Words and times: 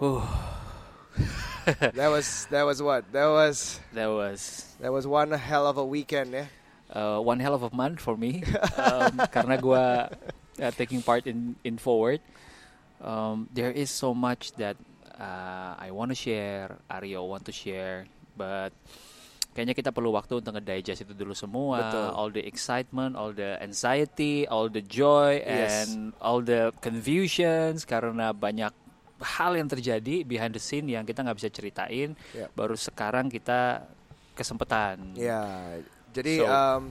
That 1.94 2.08
was 2.08 2.48
that 2.50 2.64
was 2.64 2.80
what? 2.80 3.04
That 3.12 3.28
was 3.28 3.78
that 3.92 4.08
was 4.08 4.64
that 4.80 4.90
was 4.90 5.04
one 5.06 5.30
hell 5.36 5.68
of 5.68 5.76
a 5.76 5.84
weekend 5.84 6.32
ya. 6.32 6.44
uh, 6.90 7.20
one 7.20 7.38
hell 7.38 7.52
of 7.54 7.62
a 7.62 7.70
month 7.70 8.00
for 8.00 8.16
me 8.16 8.42
um, 8.80 9.20
karena 9.30 9.60
gue 9.60 9.84
uh, 10.58 10.72
taking 10.74 11.04
part 11.04 11.28
in 11.28 11.54
in 11.62 11.76
forward. 11.76 12.18
Um, 13.00 13.48
there 13.52 13.70
is 13.70 13.88
so 13.92 14.12
much 14.12 14.52
that 14.56 14.76
uh, 15.16 15.76
I 15.76 15.92
want 15.92 16.10
to 16.12 16.18
share, 16.18 16.76
Aryo 16.88 17.24
want 17.28 17.44
to 17.48 17.54
share, 17.54 18.04
but 18.36 18.72
kayaknya 19.52 19.72
kita 19.72 19.90
perlu 19.92 20.12
waktu 20.12 20.40
untuk 20.40 20.52
nge-digest 20.52 21.08
itu 21.08 21.12
dulu 21.16 21.32
semua. 21.32 21.80
Betul. 21.80 22.08
All 22.12 22.28
the 22.28 22.44
excitement, 22.44 23.16
all 23.16 23.32
the 23.32 23.56
anxiety, 23.60 24.44
all 24.44 24.68
the 24.68 24.84
joy, 24.84 25.40
Yes. 25.40 25.88
and 25.92 26.12
all 26.20 26.44
the 26.44 26.76
confusions 26.84 27.88
karena 27.88 28.36
banyak 28.36 28.72
hal 29.20 29.52
yang 29.54 29.68
terjadi 29.68 30.24
behind 30.24 30.52
the 30.52 30.62
scene 30.62 30.88
yang 30.88 31.04
kita 31.04 31.20
nggak 31.20 31.36
bisa 31.36 31.48
ceritain. 31.48 32.16
Ya. 32.32 32.48
Baru 32.52 32.74
sekarang 32.74 33.28
kita 33.28 33.84
kesempatan. 34.34 35.12
Ya, 35.14 35.76
jadi 36.10 36.40
So- 36.40 36.48
um, 36.48 36.82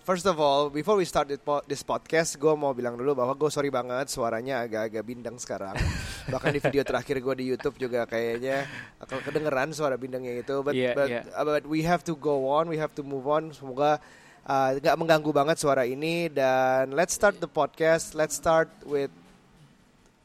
first 0.00 0.24
of 0.24 0.40
all, 0.40 0.72
before 0.72 0.96
we 0.96 1.04
start 1.04 1.28
this 1.28 1.38
po- 1.38 1.62
this 1.68 1.84
podcast, 1.84 2.34
gue 2.34 2.50
mau 2.56 2.72
bilang 2.72 2.96
dulu 2.96 3.12
bahwa 3.12 3.36
gue 3.36 3.50
sorry 3.52 3.68
banget 3.68 4.08
suaranya 4.08 4.64
agak-agak 4.64 5.04
bindeng 5.04 5.36
sekarang. 5.36 5.76
Bahkan 6.32 6.50
di 6.50 6.60
video 6.60 6.82
terakhir 6.82 7.20
gue 7.20 7.34
di 7.36 7.44
YouTube 7.46 7.76
juga 7.76 8.08
kayaknya 8.08 8.64
akan 8.98 9.18
kedengeran 9.20 9.68
suara 9.70 10.00
bindengnya 10.00 10.40
itu. 10.40 10.64
But 10.64 10.72
Iya, 10.72 10.92
but, 10.96 11.08
iya. 11.12 11.22
uh, 11.36 11.44
but 11.44 11.64
we 11.68 11.84
have 11.84 12.00
to 12.02 12.16
go 12.16 12.48
on, 12.48 12.66
we 12.66 12.80
have 12.80 12.96
to 12.96 13.04
move 13.04 13.28
on. 13.28 13.52
Semoga 13.52 14.00
uh, 14.48 14.70
nggak 14.80 14.96
mengganggu 14.96 15.30
banget 15.30 15.56
suara 15.60 15.84
ini 15.84 16.32
dan 16.32 16.96
let's 16.96 17.12
start 17.12 17.36
the 17.38 17.50
podcast. 17.50 18.16
Let's 18.16 18.34
start 18.34 18.72
with 18.88 19.12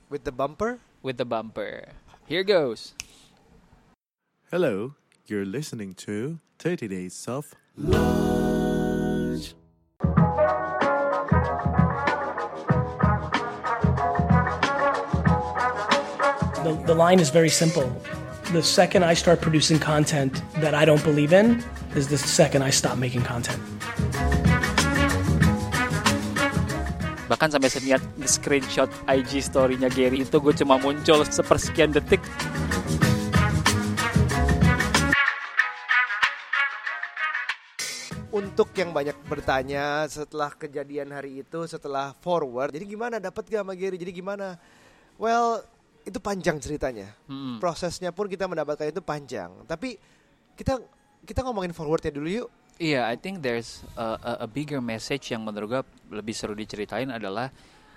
with 0.07 0.23
the 0.23 0.31
bumper. 0.31 0.79
With 1.05 1.17
the 1.17 1.23
bumper. 1.23 1.87
Here 2.25 2.43
goes. 2.43 2.95
Hello, 4.49 4.95
you're 5.27 5.45
listening 5.45 5.93
to 5.93 6.39
30 6.57 6.87
Days 6.87 7.25
of 7.27 7.53
Lunch. 7.77 9.53
The, 16.63 16.83
the 16.87 16.95
line 16.95 17.19
is 17.19 17.29
very 17.29 17.49
simple. 17.49 17.95
The 18.51 18.63
second 18.63 19.05
I 19.05 19.13
start 19.13 19.41
producing 19.41 19.77
content 19.77 20.41
that 20.55 20.73
I 20.73 20.85
don't 20.85 21.03
believe 21.03 21.31
in 21.33 21.63
is 21.95 22.07
the 22.07 22.17
second 22.17 22.63
I 22.63 22.71
stop 22.71 22.97
making 22.97 23.21
content. 23.21 23.74
Bahkan 27.25 27.57
sampai 27.57 27.69
seniat 27.73 28.01
screenshot 28.29 28.85
IG 29.09 29.41
story-nya 29.41 29.89
Gary 29.89 30.21
itu 30.21 30.37
gue 30.37 30.53
cuma 30.61 30.77
muncul 30.77 31.25
sepersekian 31.25 31.89
detik. 31.89 32.21
Untuk 38.29 38.69
yang 38.77 38.93
banyak 38.93 39.17
bertanya 39.25 40.05
setelah 40.05 40.53
kejadian 40.53 41.09
hari 41.15 41.41
itu, 41.41 41.65
setelah 41.65 42.13
forward, 42.21 42.75
jadi 42.75 42.85
gimana 42.85 43.15
dapat 43.17 43.47
gak 43.47 43.63
sama 43.63 43.73
Gary? 43.73 43.95
Jadi 43.97 44.11
gimana? 44.11 44.59
Well, 45.15 45.63
itu 46.05 46.21
panjang 46.21 46.61
ceritanya. 46.61 47.09
Hmm. 47.25 47.57
Prosesnya 47.57 48.13
pun 48.13 48.29
kita 48.29 48.45
mendapatkan 48.45 48.85
itu 48.85 49.01
panjang. 49.01 49.65
Tapi 49.65 49.97
kita 50.53 50.77
kita 51.25 51.41
ngomongin 51.41 51.73
forwardnya 51.73 52.13
dulu 52.13 52.29
yuk. 52.29 52.49
Iya, 52.75 53.07
I 53.07 53.15
think 53.15 53.39
there's 53.39 53.87
a, 53.95 54.19
a, 54.19 54.31
a 54.43 54.47
bigger 54.47 54.83
message 54.83 55.31
yang 55.31 55.47
menurut 55.47 55.67
gue 55.71 55.81
lebih 56.11 56.35
seru 56.35 56.51
diceritain 56.51 57.07
adalah 57.07 57.47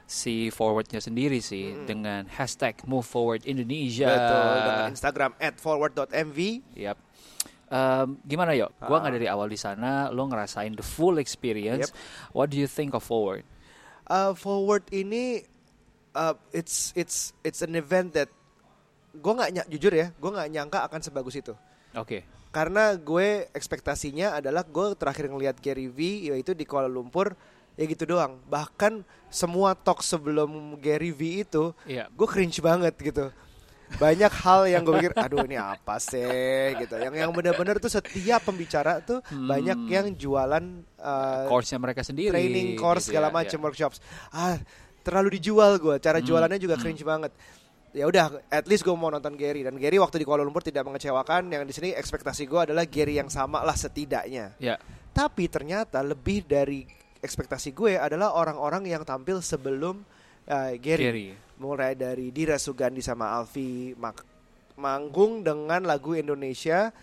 si 0.08 0.48
forwardnya 0.48 1.02
sendiri 1.02 1.42
sih 1.42 1.84
dengan 1.84 2.24
hashtag 2.30 2.80
Move 2.86 3.04
Forward 3.04 3.42
Indonesia. 3.44 4.08
Betul. 4.08 4.52
Dengan 4.64 4.86
Instagram 4.88 5.30
at 5.36 5.54
forward.mv. 5.58 6.38
Yap. 6.78 6.96
Em, 7.68 8.08
gimana 8.24 8.56
yuk? 8.56 8.72
Gua 8.80 8.96
Ah. 8.96 9.00
nggak 9.04 9.14
dari 9.20 9.28
awal 9.28 9.52
di 9.52 9.60
sana, 9.60 10.08
lo 10.08 10.24
ngerasain 10.24 10.72
the 10.72 10.86
full 10.86 11.20
experience. 11.20 11.92
What 12.32 12.48
do 12.48 12.56
you 12.56 12.64
think 12.64 12.96
of 12.96 13.04
forward? 13.04 13.44
Uh, 14.08 14.32
forward 14.32 14.88
ini 14.88 15.44
uh, 16.16 16.32
it's 16.56 16.96
it's 16.96 17.36
it's 17.44 17.60
an 17.60 17.76
event 17.76 18.16
that 18.16 18.32
gue 19.12 19.32
nggak 19.36 19.68
jujur 19.68 19.92
ya, 19.92 20.08
gue 20.16 20.30
nggak 20.32 20.48
nyangka 20.48 20.88
akan 20.88 21.04
sebagus 21.04 21.36
itu. 21.36 21.52
Oke. 21.92 22.24
Karena 22.48 22.96
gue 22.96 23.46
ekspektasinya 23.52 24.34
adalah 24.34 24.64
gue 24.64 24.96
terakhir 24.96 25.28
ngelihat 25.28 25.56
Gary 25.58 25.86
V 25.86 25.98
yaitu 26.32 26.56
di 26.56 26.64
Kuala 26.64 26.88
Lumpur 26.88 27.36
ya 27.74 27.84
gitu 27.84 28.08
doang. 28.08 28.40
Bahkan 28.48 29.04
semua 29.28 29.76
talk 29.76 30.00
sebelum 30.00 30.80
Gary 30.80 31.12
V 31.12 31.44
itu 31.44 31.64
Iya. 31.84 32.08
gue 32.08 32.26
cringe 32.26 32.58
banget 32.58 32.96
gitu. 32.96 33.28
Banyak 33.88 34.28
hal 34.44 34.68
yang 34.68 34.84
gue 34.84 35.00
pikir, 35.00 35.16
aduh 35.16 35.48
ini 35.48 35.56
apa 35.56 35.96
sih 35.96 36.20
gitu. 36.76 37.00
Yang 37.00 37.24
yang 37.24 37.32
benar-benar 37.32 37.80
tuh 37.80 37.88
setiap 37.88 38.44
pembicara 38.44 39.00
tuh 39.00 39.24
banyak 39.32 39.88
yang 39.88 40.12
jualan 40.12 40.60
uh, 41.00 41.48
Course-nya 41.48 41.80
mereka 41.80 42.04
sendiri. 42.04 42.28
training 42.28 42.76
course 42.76 43.08
gitu 43.08 43.16
segala 43.16 43.32
ya, 43.32 43.36
macam 43.40 43.58
ya. 43.58 43.64
workshops. 43.64 43.96
Ah, 44.28 44.60
terlalu 45.00 45.40
dijual 45.40 45.80
gue. 45.80 45.96
Cara 46.04 46.20
Hmm, 46.20 46.26
jualannya 46.28 46.60
juga 46.60 46.76
cringe 46.76 47.00
banget. 47.00 47.32
Ya 47.96 48.04
udah, 48.04 48.44
at 48.52 48.68
least 48.68 48.84
gue 48.84 48.92
mau 48.92 49.08
nonton 49.08 49.32
Gary 49.32 49.64
dan 49.64 49.72
Gary 49.80 49.96
waktu 49.96 50.20
di 50.20 50.26
Kuala 50.28 50.44
Lumpur 50.44 50.60
tidak 50.60 50.84
mengecewakan. 50.84 51.48
Yang 51.48 51.62
di 51.64 51.72
sini 51.72 51.88
ekspektasi 51.96 52.44
gue 52.44 52.60
adalah 52.68 52.84
Gary 52.84 53.16
yang 53.16 53.32
sama 53.32 53.64
lah 53.64 53.72
setidaknya. 53.74 54.52
Ya. 54.60 54.76
Tapi 55.16 55.48
ternyata 55.48 56.04
lebih 56.04 56.44
dari 56.44 56.84
ekspektasi 57.18 57.72
gue 57.74 57.98
adalah 57.98 58.36
orang-orang 58.36 58.86
yang 58.86 59.02
tampil 59.02 59.40
sebelum 59.40 60.04
uh, 60.46 60.72
Gary. 60.78 61.04
Gary. 61.08 61.28
Mulai 61.58 61.98
dari 61.98 62.30
Dira 62.30 62.54
Sugandi 62.54 63.02
sama 63.02 63.34
Alfi 63.34 63.96
mak- 63.98 64.22
manggung 64.78 65.42
dengan 65.42 65.82
lagu 65.82 66.14
Indonesia 66.14 66.94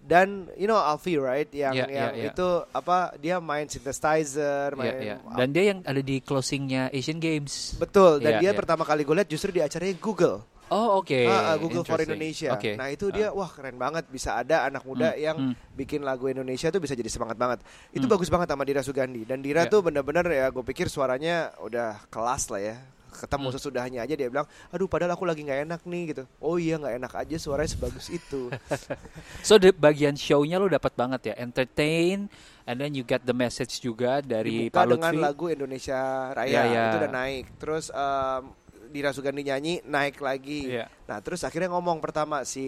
dan 0.00 0.50
you 0.54 0.64
know 0.64 0.76
Alfi 0.76 1.14
right 1.14 1.46
yang 1.48 1.70
Ya, 1.70 1.84
yang 1.84 2.12
ya, 2.12 2.18
ya. 2.18 2.24
itu 2.28 2.48
apa 2.68 3.14
dia 3.16 3.38
main 3.38 3.66
synthesizer, 3.66 4.72
Iya, 4.72 4.76
main 4.76 4.94
iya. 4.98 5.16
Dan 5.30 5.48
dia 5.50 5.64
yang 5.66 5.78
ada 5.82 6.00
di 6.00 6.18
closingnya 6.18 6.90
Asian 6.90 7.16
Games. 7.16 7.76
betul 7.76 8.18
dan 8.18 8.36
Iya, 8.36 8.40
dia 8.40 8.50
iya. 8.50 8.56
pertama 8.56 8.82
kali 8.82 9.02
gue 9.02 9.14
lihat 9.14 9.28
justru 9.28 9.50
di 9.50 9.60
acaranya 9.60 9.94
Google. 9.96 10.42
Oh 10.68 11.00
oke. 11.00 11.16
Ah, 11.24 11.52
ah, 11.52 11.56
Google 11.56 11.80
for. 11.80 11.96
Indonesia. 11.96 12.52
Oke. 12.52 12.76
Nah 12.76 12.88
itu 12.88 13.08
dia 13.08 13.32
wah 13.32 13.48
keren 13.48 13.74
banget 13.74 14.04
bisa 14.06 14.36
ada 14.36 14.64
anak 14.64 14.84
muda 14.84 15.10
Hmm, 15.10 15.16
yang 15.18 15.36
hmm. 15.48 15.54
bikin 15.72 16.04
lagu 16.04 16.28
Indonesia 16.28 16.68
tuh 16.68 16.76
bisa 16.76 16.92
jadi 16.92 17.08
semangat 17.08 17.36
banget. 17.36 17.64
Itu 17.88 18.04
Hmm. 18.04 18.12
bagus 18.12 18.28
banget 18.28 18.52
sama 18.52 18.68
Dira 18.68 18.84
Sugandi 18.84 19.24
dan 19.24 19.40
Dira 19.40 19.64
Ya. 19.64 19.72
tuh 19.72 19.80
bener-bener 19.80 20.28
ya 20.28 20.46
gue 20.48 20.60
pikir 20.62 20.86
suaranya 20.86 21.56
udah 21.58 22.04
kelas 22.08 22.50
lah 22.50 22.60
ya. 22.62 22.76
Ketemu 23.18 23.44
Hmm. 23.44 23.54
sesudahnya 23.54 24.00
aja 24.00 24.14
dia 24.14 24.28
bilang, 24.28 24.46
aduh 24.68 24.86
padahal 24.86 25.12
aku 25.12 25.22
lagi 25.22 25.42
nggak 25.42 25.60
enak 25.66 25.80
nih 25.82 26.02
gitu. 26.08 26.22
Oh 26.38 26.54
iya 26.54 26.76
nggak 26.76 26.94
enak 26.96 27.12
aja 27.16 27.36
suaranya 27.36 27.68
sebagus 27.68 28.06
itu. 28.08 28.48
So 29.42 29.56
di 29.56 29.70
bagian 29.70 30.14
show-nya 30.14 30.56
lo 30.56 30.66
dapat 30.66 30.94
banget 30.94 31.20
ya, 31.26 31.34
entertain, 31.36 32.30
and 32.62 32.76
then 32.76 32.92
you 32.92 33.02
get 33.02 33.22
the 33.22 33.32
message 33.32 33.78
juga 33.78 34.20
dari 34.20 34.66
Dibuka 34.66 34.76
Pak 34.76 34.86
dengan 34.88 35.12
Lutfi. 35.12 35.24
lagu 35.24 35.44
Indonesia 35.48 36.00
Raya 36.30 36.48
Ya, 36.48 36.62
ya. 36.64 36.84
itu 36.86 36.96
udah 36.98 37.12
naik. 37.12 37.44
Terus 37.56 37.84
em, 37.88 38.42
Dira 38.88 39.12
Sugandi 39.12 39.44
nyanyi 39.44 39.84
naik 39.84 40.18
lagi. 40.18 40.72
Iya. 40.72 40.88
Nah 41.06 41.20
terus 41.20 41.44
akhirnya 41.44 41.70
ngomong 41.70 42.00
pertama 42.00 42.42
si 42.42 42.64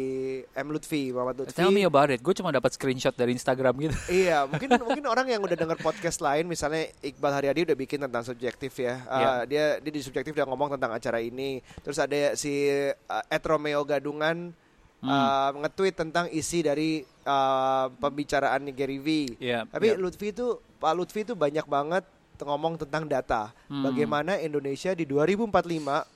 M 0.55 0.69
Lutfi, 0.71 1.11
Muhammad 1.11 1.45
Lutfi. 1.45 1.57
Tell 1.57 1.73
me 1.73 1.83
about 1.89 2.13
it. 2.13 2.21
Gue 2.21 2.37
cuma 2.37 2.53
dapat 2.53 2.77
screenshot 2.77 3.17
dari 3.17 3.33
Instagram 3.35 3.75
gitu. 3.81 3.97
Iya, 4.21 4.45
mungkin 4.45 4.69
mungkin 4.85 5.05
orang 5.09 5.27
yang 5.33 5.41
udah 5.41 5.57
denger 5.57 5.79
podcast 5.81 6.21
lain, 6.21 6.45
misalnya 6.45 6.93
Iqbal 7.01 7.33
Haryadi 7.33 7.73
udah 7.73 7.77
bikin 7.77 7.99
tentang 8.05 8.23
subjektif 8.23 8.77
ya. 8.77 9.01
Uh. 9.09 9.43
Dia 9.49 9.81
dia 9.81 9.93
di 9.93 10.01
subjektif 10.05 10.37
udah 10.37 10.47
ngomong 10.47 10.77
tentang 10.77 10.93
acara 10.93 11.19
ini. 11.19 11.65
Terus 11.81 11.97
ada 11.97 12.37
si 12.37 12.69
uh, 12.69 13.25
Ed 13.33 13.43
Romeo 13.43 13.83
Gadungan 13.83 14.53
Hmm. 15.01 15.09
uh, 15.09 15.51
nge-tweet 15.65 15.97
tentang 15.97 16.29
isi 16.29 16.61
dari 16.61 17.01
uh, 17.25 17.89
pembicaraan 18.05 18.69
Gary 18.77 19.01
V. 19.01 19.09
Iya, 19.41 19.65
Tapi 19.65 19.97
iya. 19.97 19.97
Lutfi 19.97 20.29
itu 20.29 20.61
Pak 20.77 20.93
Lutfi 20.93 21.25
itu 21.25 21.33
banyak 21.33 21.65
banget 21.65 22.05
ngomong 22.43 22.77
tentang 22.77 23.05
data. 23.05 23.53
Hmm. 23.67 23.85
Bagaimana 23.85 24.37
Indonesia 24.37 24.93
di 24.93 25.05
2045 25.05 25.51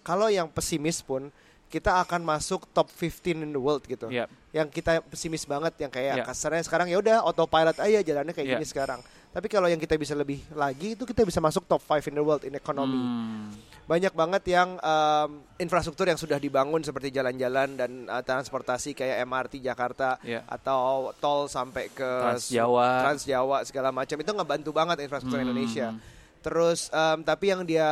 kalau 0.00 0.28
yang 0.28 0.46
pesimis 0.46 1.00
pun 1.00 1.28
kita 1.66 1.98
akan 1.98 2.22
masuk 2.22 2.70
top 2.70 2.86
15 2.88 3.34
in 3.36 3.50
the 3.50 3.58
world 3.58 3.82
gitu 3.82 4.06
Iya. 4.06 4.30
yang 4.54 4.70
kita 4.70 5.02
pesimis 5.02 5.42
banget 5.42 5.74
yang 5.76 5.90
kayak 5.90 6.22
Ya. 6.22 6.24
kasarnya 6.24 6.62
sekarang 6.62 6.86
ya 6.86 7.02
udah 7.02 7.26
autopilot 7.26 7.74
aja 7.74 7.98
jalannya 7.98 8.30
kayak 8.30 8.46
Ya. 8.46 8.52
gini 8.54 8.62
sekarang. 8.64 9.02
Tapi 9.34 9.50
kalau 9.50 9.66
yang 9.66 9.82
kita 9.82 9.98
bisa 9.98 10.14
lebih 10.14 10.38
lagi 10.54 10.94
itu 10.94 11.02
kita 11.02 11.26
bisa 11.26 11.42
masuk 11.42 11.66
top 11.66 11.82
5 11.82 12.06
in 12.06 12.14
the 12.14 12.22
world 12.22 12.46
in 12.46 12.54
economy. 12.54 12.94
Hmm. 12.94 13.50
Banyak 13.84 14.14
banget 14.14 14.46
yang 14.46 14.78
em, 14.78 15.30
infrastruktur 15.58 16.06
yang 16.06 16.14
sudah 16.14 16.38
dibangun 16.38 16.78
seperti 16.80 17.10
jalan-jalan 17.10 17.74
dan 17.74 18.06
eh, 18.06 18.22
transportasi 18.22 18.94
kayak 18.94 19.26
MRT 19.26 19.58
Jakarta 19.58 20.22
Ya. 20.22 20.46
atau 20.46 21.10
tol 21.18 21.50
sampai 21.50 21.90
ke 21.90 22.06
Trans 22.06 22.46
Jawa. 22.46 23.02
Trans 23.02 23.22
Jawa 23.26 23.66
segala 23.66 23.90
macam 23.90 24.14
itu 24.14 24.30
ngebantu 24.30 24.70
banget 24.70 25.02
infrastruktur 25.02 25.42
Hmm. 25.42 25.50
Indonesia. 25.50 25.90
Terus 26.44 26.92
em, 26.92 27.24
tapi 27.24 27.48
yang 27.48 27.64
dia 27.64 27.88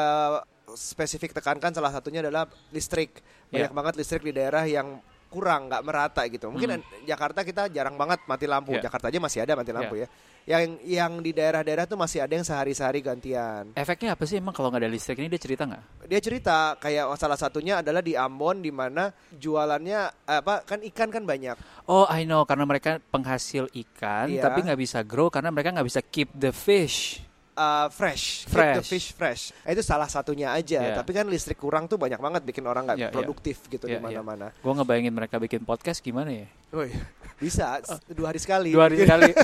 spesifik 0.72 1.32
tekankan 1.32 1.72
salah 1.72 1.92
satunya 1.92 2.20
adalah 2.20 2.44
listrik. 2.68 3.24
Banyak 3.48 3.72
Ya. 3.72 3.76
banget 3.76 3.94
listrik 3.96 4.22
di 4.22 4.32
daerah 4.32 4.64
yang 4.64 5.00
kurang, 5.28 5.72
nggak 5.72 5.80
merata 5.84 6.22
gitu. 6.28 6.52
Mungkin 6.52 6.84
Jakarta 7.08 7.40
kita 7.40 7.72
jarang 7.72 7.96
banget 7.96 8.20
mati 8.28 8.44
lampu. 8.44 8.76
Ya. 8.76 8.84
Jakarta 8.84 9.08
aja 9.08 9.16
masih 9.16 9.40
ada 9.40 9.56
mati 9.56 9.72
lampu 9.72 9.96
ya. 9.96 10.08
Yang 10.44 10.76
yang 10.84 11.12
di 11.22 11.32
daerah-daerah 11.32 11.88
tuh 11.88 11.96
masih 11.96 12.20
ada 12.20 12.34
yang 12.36 12.44
sehari-sehari 12.44 13.00
gantian. 13.00 13.72
Efeknya 13.72 14.12
apa 14.12 14.28
sih 14.28 14.36
emang 14.36 14.52
kalau 14.52 14.68
nggak 14.68 14.84
ada 14.84 14.90
listrik 14.92 15.24
ini 15.24 15.32
dia 15.32 15.40
cerita 15.40 15.64
nggak? 15.64 16.04
Dia 16.04 16.20
cerita 16.20 16.56
kayak 16.76 17.14
salah 17.16 17.38
satunya 17.40 17.80
adalah 17.80 18.04
di 18.04 18.12
Ambon 18.12 18.60
di 18.60 18.68
mana 18.68 19.08
jualannya 19.32 20.00
apa 20.28 20.68
kan 20.68 20.84
ikan 20.92 21.08
kan 21.08 21.24
banyak. 21.24 21.56
Oh, 21.88 22.04
I 22.10 22.28
know 22.28 22.44
karena 22.44 22.68
mereka 22.68 23.00
penghasil 23.00 23.72
ikan, 23.72 24.28
Iya. 24.28 24.42
tapi 24.44 24.68
nggak 24.68 24.80
bisa 24.80 25.00
grow 25.00 25.32
karena 25.32 25.48
mereka 25.48 25.72
nggak 25.72 25.88
bisa 25.88 26.00
keep 26.04 26.28
the 26.34 26.52
fish. 26.52 27.22
Uh, 27.52 27.92
fresh, 27.92 28.48
keep 28.48 28.56
the 28.56 28.80
Fresh. 28.80 28.88
fish 28.88 29.08
fresh. 29.12 29.42
Eh, 29.62 29.72
Itu 29.72 29.84
salah 29.84 30.08
satunya 30.08 30.50
aja. 30.50 30.80
Yeah. 30.80 30.96
Tapi 30.96 31.12
kan 31.12 31.28
listrik 31.28 31.56
kurang 31.56 31.84
tuh 31.84 32.00
banyak 32.00 32.16
banget 32.16 32.42
bikin 32.42 32.64
orang 32.64 32.88
nggak 32.88 32.96
Yeah, 32.96 33.08
yeah. 33.08 33.14
produktif 33.14 33.60
gitu 33.66 33.84
di 33.84 33.92
Yeah, 33.92 34.00
yeah. 34.00 34.24
mana-mana. 34.24 34.56
Gue 34.56 34.72
ngebayangin 34.72 35.12
mereka 35.12 35.36
bikin 35.36 35.60
podcast 35.60 36.00
gimana 36.00 36.32
ya? 36.32 36.48
Woi, 36.72 36.88
bisa 37.36 37.76
dua 38.16 38.32
hari 38.32 38.40
sekali. 38.40 38.72
Dua 38.72 38.88
hari 38.88 39.04
sekali. 39.04 39.36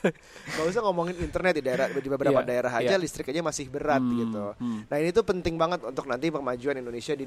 Gak 0.50 0.64
usah 0.66 0.80
ngomongin 0.80 1.18
internet 1.18 1.58
di 1.58 1.62
daerah 1.62 1.86
di 1.90 2.08
beberapa 2.08 2.40
Iya, 2.40 2.48
daerah 2.48 2.72
aja 2.72 2.94
iya. 2.94 3.00
listrik 3.00 3.28
aja 3.28 3.42
masih 3.42 3.68
berat 3.68 4.00
Hmm, 4.00 4.16
gitu. 4.16 4.44
hmm. 4.56 4.80
Nah 4.88 4.96
ini 4.96 5.10
tuh 5.10 5.24
penting 5.26 5.58
banget 5.58 5.82
untuk 5.82 6.06
nanti 6.06 6.32
kemajuan 6.32 6.78
Indonesia 6.78 7.12
di 7.12 7.26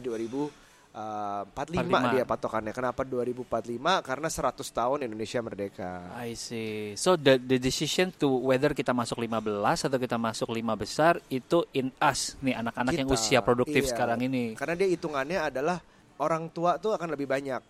2045 0.93 2.13
dia 2.13 2.21
45. 2.21 2.29
patokannya. 2.29 2.73
Kenapa 2.73 3.01
2045? 3.01 4.05
Karena 4.05 4.29
100 4.29 4.61
tahun 4.69 4.97
Indonesia 5.09 5.39
merdeka. 5.41 5.91
I 6.21 6.37
see. 6.37 6.93
So 6.93 7.17
the 7.17 7.41
the 7.41 7.57
decision 7.57 8.13
to 8.21 8.29
whether 8.29 8.77
kita 8.77 8.93
masuk 8.93 9.17
15 9.17 9.89
atau 9.89 9.97
kita 9.97 10.21
masuk 10.21 10.53
lima 10.53 10.77
besar 10.77 11.17
itu 11.33 11.65
in 11.73 11.89
us 11.97 12.37
nih 12.45 12.61
anak-anak 12.61 12.93
yang 12.93 13.09
usia 13.09 13.41
produktif 13.41 13.89
iya. 13.89 13.89
sekarang 13.89 14.21
ini. 14.21 14.53
Karena 14.53 14.77
dia 14.77 14.89
hitungannya 14.93 15.39
adalah 15.41 15.81
orang 16.21 16.53
tua 16.53 16.77
tuh 16.77 16.93
akan 16.93 17.09
lebih 17.17 17.25
banyak. 17.25 17.61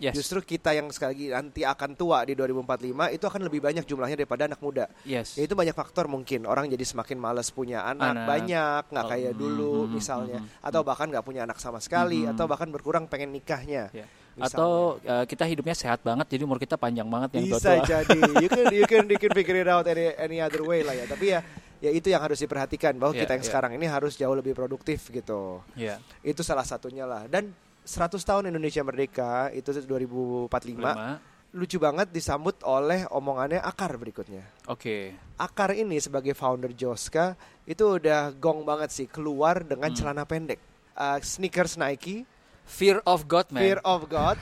Yes. 0.00 0.16
Justru 0.16 0.40
kita 0.40 0.72
yang 0.72 0.88
sekali 0.88 1.12
lagi 1.12 1.26
nanti 1.28 1.60
akan 1.60 1.92
tua 1.92 2.24
di 2.24 2.32
2045 2.32 3.12
itu 3.12 3.24
akan 3.28 3.40
lebih 3.44 3.60
banyak 3.60 3.84
jumlahnya 3.84 4.16
daripada 4.16 4.48
anak 4.48 4.56
muda. 4.58 4.88
Yes. 5.04 5.36
Ya 5.36 5.44
itu 5.44 5.52
banyak 5.52 5.76
faktor 5.76 6.08
mungkin 6.08 6.48
orang 6.48 6.72
jadi 6.72 6.80
semakin 6.80 7.20
malas 7.20 7.52
punya 7.52 7.84
anak, 7.84 8.16
Anak. 8.16 8.26
banyak 8.26 8.82
nggak 8.88 9.04
Oh, 9.04 9.10
kayak 9.12 9.32
dulu 9.36 9.74
mm, 9.84 9.90
misalnya 9.92 10.38
mm, 10.40 10.64
atau 10.64 10.80
bahkan 10.80 11.06
nggak 11.06 11.20
punya 11.20 11.44
anak 11.44 11.60
sama 11.60 11.78
sekali 11.78 12.24
Mm. 12.24 12.32
atau 12.32 12.48
bahkan 12.48 12.72
berkurang 12.72 13.04
pengen 13.04 13.28
nikahnya. 13.28 13.92
Ya. 13.92 14.08
Misalnya. 14.32 14.56
Atau 14.56 14.70
uh, 15.04 15.24
kita 15.28 15.44
hidupnya 15.44 15.76
sehat 15.76 16.00
banget 16.00 16.32
jadi 16.32 16.48
umur 16.48 16.56
kita 16.56 16.80
panjang 16.80 17.04
banget 17.04 17.36
yang 17.36 17.44
bisa 17.52 17.60
tua-tua. 17.76 17.84
jadi 17.84 18.18
you 18.44 18.48
can 18.48 18.66
you 18.72 18.86
can 18.88 19.04
you 19.04 19.18
can 19.20 19.32
figure 19.36 19.58
it 19.58 19.68
out 19.68 19.84
any, 19.84 20.16
any 20.16 20.38
other 20.40 20.64
way 20.64 20.80
lah 20.80 20.96
ya. 20.96 21.04
Tapi 21.04 21.36
ya 21.36 21.40
ya 21.80 21.90
itu 21.92 22.08
yang 22.08 22.24
harus 22.24 22.38
diperhatikan 22.38 22.96
bahwa 22.96 23.12
Ya, 23.12 23.24
kita 23.24 23.36
yang 23.36 23.44
ya. 23.44 23.48
sekarang 23.52 23.72
ini 23.76 23.84
harus 23.84 24.16
jauh 24.16 24.32
lebih 24.32 24.56
produktif 24.56 25.12
gitu. 25.12 25.60
Iya. 25.76 26.00
Itu 26.24 26.40
salah 26.40 26.64
satunya 26.64 27.04
lah. 27.04 27.28
Dan 27.28 27.52
100 27.82 28.20
tahun 28.20 28.44
Indonesia 28.48 28.82
merdeka 28.82 29.50
itu 29.50 29.72
2045 29.72 30.50
Lima. 30.70 31.18
lucu 31.50 31.76
banget 31.76 32.08
disambut 32.08 32.54
oleh 32.62 33.02
omongannya 33.10 33.58
Akar 33.58 33.90
berikutnya. 33.96 34.46
Oke. 34.70 35.16
Akar 35.34 35.74
ini 35.74 35.98
sebagai 35.98 36.30
founder 36.32 36.70
Joska 36.70 37.34
itu 37.66 37.98
udah 37.98 38.30
gong 38.32 38.62
banget 38.62 38.94
sih 38.94 39.06
keluar 39.06 39.66
dengan 39.66 39.90
Hmm. 39.90 39.98
celana 39.98 40.22
pendek. 40.22 40.62
Uh, 40.94 41.18
sneakers 41.18 41.74
Nike, 41.74 42.22
Fear 42.62 43.02
of 43.02 43.26
God, 43.26 43.50
man. 43.50 43.66
Fear 43.66 43.80
of 43.82 44.06
God 44.06 44.38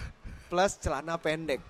plus 0.47 0.77
celana 0.77 1.17
pendek. 1.17 1.65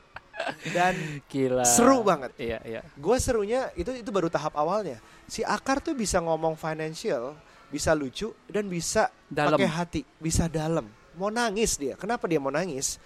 Dan 0.66 0.94
Gila. 1.30 1.62
Seru 1.62 2.02
banget. 2.02 2.34
Iya, 2.34 2.58
iya. 2.64 2.80
gue 2.82 3.16
serunya 3.18 3.70
itu 3.74 3.94
itu 3.94 4.10
baru 4.10 4.26
tahap 4.26 4.58
awalnya. 4.58 4.98
Si 5.30 5.46
Akar 5.46 5.78
tuh 5.78 5.94
bisa 5.94 6.18
ngomong 6.18 6.58
financial, 6.58 7.38
bisa 7.68 7.94
lucu 7.94 8.34
dan 8.50 8.66
bisa 8.66 9.06
pakai 9.30 9.70
hati, 9.70 10.00
bisa 10.18 10.50
dalam. 10.50 10.90
Mau 11.18 11.28
nangis 11.28 11.74
dia. 11.74 11.98
Kenapa 11.98 12.30
dia 12.30 12.38
mau 12.38 12.54
nangis? 12.54 12.96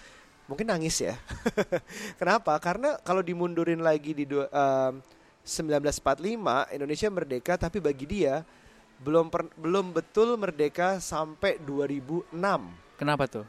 Mungkin 0.44 0.68
nangis 0.68 1.00
ya. 1.00 1.16
Kenapa? 2.20 2.52
Karena 2.60 3.00
kalau 3.00 3.24
dimundurin 3.24 3.80
lagi 3.80 4.12
di 4.12 4.28
dua, 4.28 4.46
em, 4.52 5.00
1945 5.42 6.76
Indonesia 6.76 7.08
merdeka 7.10 7.52
tapi 7.58 7.82
bagi 7.82 8.06
dia 8.06 8.46
belum 9.02 9.26
per- 9.26 9.50
belum 9.58 9.90
betul 9.90 10.38
merdeka 10.38 11.02
sampai 11.02 11.58
2006. 11.58 12.30
Kenapa 12.94 13.26
tuh? 13.26 13.42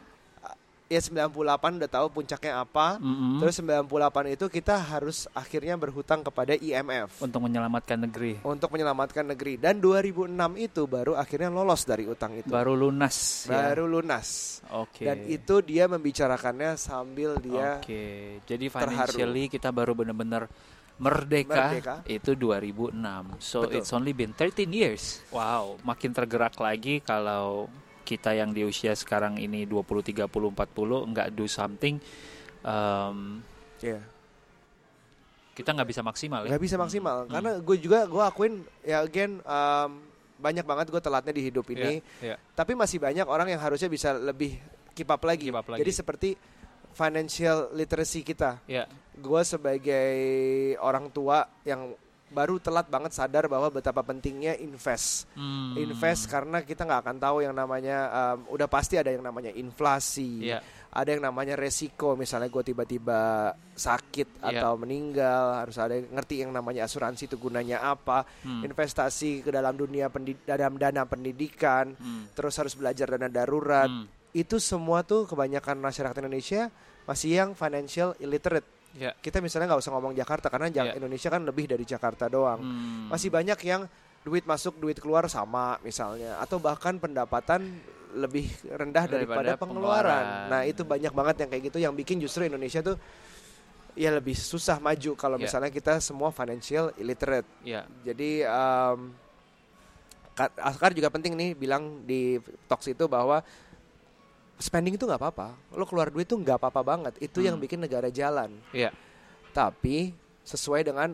Ya 0.86 1.00
98 1.00 1.80
udah 1.80 1.90
tahu 1.90 2.08
puncaknya 2.12 2.62
apa. 2.62 3.02
Mm-mm. 3.02 3.40
Terus 3.42 3.56
98 3.60 4.36
itu 4.36 4.46
kita 4.46 4.76
harus 4.78 5.26
akhirnya 5.32 5.74
berhutang 5.74 6.22
kepada 6.22 6.54
IMF 6.54 7.18
untuk 7.18 7.40
menyelamatkan 7.42 8.04
negeri. 8.04 8.38
untuk 8.44 8.70
menyelamatkan 8.70 9.26
negeri 9.26 9.58
dan 9.58 9.80
2006 9.80 10.30
itu 10.60 10.86
baru 10.86 11.18
akhirnya 11.18 11.50
lolos 11.50 11.82
dari 11.84 12.06
utang 12.06 12.38
itu. 12.38 12.52
Baru 12.52 12.78
lunas. 12.78 13.48
ya. 13.48 13.74
Baru 13.74 13.90
lunas. 13.90 14.60
Oke. 14.70 15.08
Dan 15.08 15.26
itu 15.26 15.64
dia 15.64 15.88
membicarakannya 15.88 16.78
sambil 16.78 17.40
dia 17.42 17.80
Oke, 17.82 18.38
jadi 18.46 18.66
terharu. 18.68 18.94
financially 18.94 19.44
kita 19.50 19.74
baru 19.74 19.98
benar-benar 19.98 20.46
merdeka, 20.94 21.74
Merdeka. 21.74 21.96
itu 22.06 22.38
2006. 22.38 22.94
So 23.42 23.66
Betul. 23.66 23.82
it's 23.82 23.92
only 23.92 24.14
been 24.14 24.30
13 24.32 24.70
years. 24.70 25.26
Wow, 25.30 25.82
makin 25.82 26.14
tergerak 26.14 26.54
lagi 26.56 27.02
kalau 27.02 27.66
kita 28.04 28.36
yang 28.36 28.52
di 28.52 28.68
usia 28.68 28.92
sekarang 28.94 29.40
ini 29.40 29.64
20, 29.64 30.28
30, 30.28 30.28
40 30.28 31.12
nggak 31.12 31.28
do 31.32 31.48
something 31.48 31.98
um, 32.62 33.40
ya 33.80 34.00
kita 35.54 35.70
nggak 35.70 35.90
bisa 35.90 36.02
maksimal 36.02 36.44
ya. 36.44 36.50
nggak 36.54 36.64
bisa 36.64 36.76
maksimal 36.76 37.18
Hmm. 37.26 37.32
karena 37.32 37.52
gue 37.62 37.78
juga 37.80 38.00
gue 38.10 38.24
akuin 38.24 38.54
ya 38.84 39.06
again 39.06 39.40
um, 39.46 40.14
banyak 40.44 40.66
banget 40.68 40.92
gue 40.92 41.00
telatnya 41.00 41.32
di 41.32 41.44
hidup 41.48 41.64
ini. 41.72 42.04
Iya, 42.20 42.36
iya. 42.36 42.36
Tapi 42.52 42.76
masih 42.76 43.00
banyak 43.00 43.24
orang 43.24 43.48
yang 43.48 43.64
harusnya 43.64 43.88
bisa 43.88 44.12
lebih 44.12 44.60
keep 44.92 45.08
up 45.08 45.24
lagi. 45.24 45.48
Keep 45.48 45.56
up 45.64 45.68
lagi. 45.72 45.80
Jadi 45.80 45.92
seperti 45.96 46.30
financial 46.92 47.72
literacy 47.72 48.28
kita. 48.28 48.60
Ya, 48.68 48.84
gue 49.16 49.42
sebagai 49.48 50.12
orang 50.84 51.08
tua 51.16 51.48
yang 51.64 51.96
baru 52.34 52.58
telat 52.58 52.86
banget 52.86 53.14
sadar 53.14 53.46
bahwa 53.46 53.70
betapa 53.70 54.02
pentingnya 54.02 54.58
invest 54.58 55.30
Hmm. 55.34 55.78
invest 55.78 56.26
karena 56.26 56.60
kita 56.60 56.82
nggak 56.82 57.02
akan 57.02 57.18
tahu 57.18 57.38
yang 57.40 57.54
namanya 57.54 57.98
um, 58.34 58.50
udah 58.50 58.66
pasti 58.66 58.98
ada 58.98 59.08
yang 59.08 59.22
namanya 59.22 59.54
inflasi 59.54 60.50
Iya. 60.50 60.60
ada 60.90 61.10
yang 61.10 61.22
namanya 61.22 61.54
resiko 61.54 62.14
misalnya 62.14 62.50
gue 62.50 62.64
tiba-tiba 62.64 63.54
sakit 63.72 64.42
Iya. 64.42 64.60
atau 64.60 64.74
meninggal 64.76 65.62
harus 65.62 65.78
ada 65.78 65.94
yang 65.94 66.10
ngerti 66.12 66.36
yang 66.42 66.52
namanya 66.52 66.84
asuransi 66.84 67.26
itu 67.26 67.38
gunanya 67.38 67.80
apa 67.80 68.26
Hmm. 68.42 68.62
investasi 68.64 69.42
ke 69.42 69.50
dalam 69.50 69.74
dunia 69.74 70.10
pendi- 70.10 70.42
dalam 70.44 70.76
dana 70.76 71.06
pendidikan 71.06 71.94
Hmm. 71.94 72.30
terus 72.34 72.58
harus 72.58 72.74
belajar 72.74 73.06
dana 73.08 73.30
darurat 73.30 73.86
Hmm. 73.86 74.10
itu 74.32 74.58
semua 74.58 75.02
tuh 75.02 75.24
kebanyakan 75.24 75.78
masyarakat 75.78 76.18
Indonesia 76.20 76.74
masih 77.04 77.36
yang 77.36 77.50
financial 77.52 78.16
illiterate 78.18 78.66
Ya. 78.94 79.10
kita 79.16 79.42
misalnya 79.42 79.74
nggak 79.74 79.82
usah 79.82 79.92
ngomong 79.92 80.14
Jakarta 80.14 80.48
karena 80.48 80.70
Iya. 80.70 80.94
Indonesia 80.96 81.28
kan 81.28 81.42
lebih 81.42 81.66
dari 81.66 81.82
Jakarta 81.82 82.30
doang. 82.30 82.62
Hmm. 82.62 83.10
Masih 83.10 83.28
banyak 83.28 83.58
yang 83.62 83.90
duit 84.22 84.46
masuk 84.46 84.78
duit 84.78 84.96
keluar 84.96 85.26
sama 85.26 85.82
misalnya 85.82 86.38
atau 86.38 86.56
bahkan 86.56 86.96
pendapatan 86.96 87.68
lebih 88.14 88.46
rendah 88.70 89.10
daripada, 89.10 89.42
Daripada 89.50 89.60
pengeluaran. 89.60 90.14
pengeluaran. 90.14 90.26
Nah, 90.48 90.62
itu 90.64 90.82
banyak 90.84 91.10
banget 91.10 91.36
yang 91.42 91.50
kayak 91.50 91.64
gitu 91.66 91.78
yang 91.80 91.94
bikin 91.94 92.22
justru 92.22 92.46
Indonesia 92.46 92.80
tuh 92.80 92.96
ya 93.94 94.10
lebih 94.10 94.34
susah 94.34 94.78
maju 94.78 95.12
kalau 95.14 95.38
Iya. 95.38 95.44
misalnya 95.44 95.70
kita 95.70 95.98
semua 95.98 96.30
financial 96.30 96.94
illiterate. 96.96 97.50
Ya. 97.66 97.90
Jadi 98.02 98.46
um, 98.46 99.14
Ka- 100.34 100.54
Askar 100.58 100.94
juga 100.94 101.10
penting 101.10 101.34
nih 101.34 101.54
bilang 101.54 102.02
di 102.02 102.42
talks 102.66 102.86
itu 102.88 103.06
bahwa 103.06 103.46
spending 104.64 104.96
itu 104.96 105.04
nggak 105.04 105.20
apa-apa. 105.20 105.52
Lo 105.76 105.84
keluar 105.84 106.08
duit 106.08 106.24
tuh 106.24 106.40
nggak 106.40 106.56
apa-apa 106.56 106.82
banget. 106.82 107.14
Itu 107.20 107.44
yang 107.44 107.60
Hmm. 107.60 107.64
bikin 107.68 107.84
negara 107.84 108.08
jalan 108.08 108.56
Ya. 108.72 108.96
tapi 109.52 110.16
sesuai 110.44 110.88
dengan 110.88 111.12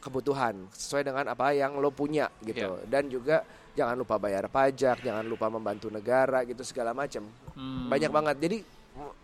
kebutuhan, 0.00 0.66
sesuai 0.72 1.04
dengan 1.04 1.24
apa 1.28 1.52
yang 1.52 1.76
lo 1.76 1.92
punya 1.92 2.32
gitu. 2.40 2.80
Iya. 2.80 2.88
Dan 2.88 3.06
juga 3.06 3.44
jangan 3.72 3.94
lupa 3.94 4.16
bayar 4.16 4.48
pajak, 4.48 5.00
jangan 5.00 5.22
lupa 5.22 5.46
membantu 5.46 5.92
negara 5.92 6.42
gitu 6.42 6.64
segala 6.64 6.90
macam. 6.90 7.28
Hmm. 7.54 7.86
Banyak 7.86 8.10
banget. 8.10 8.36
Jadi 8.40 8.58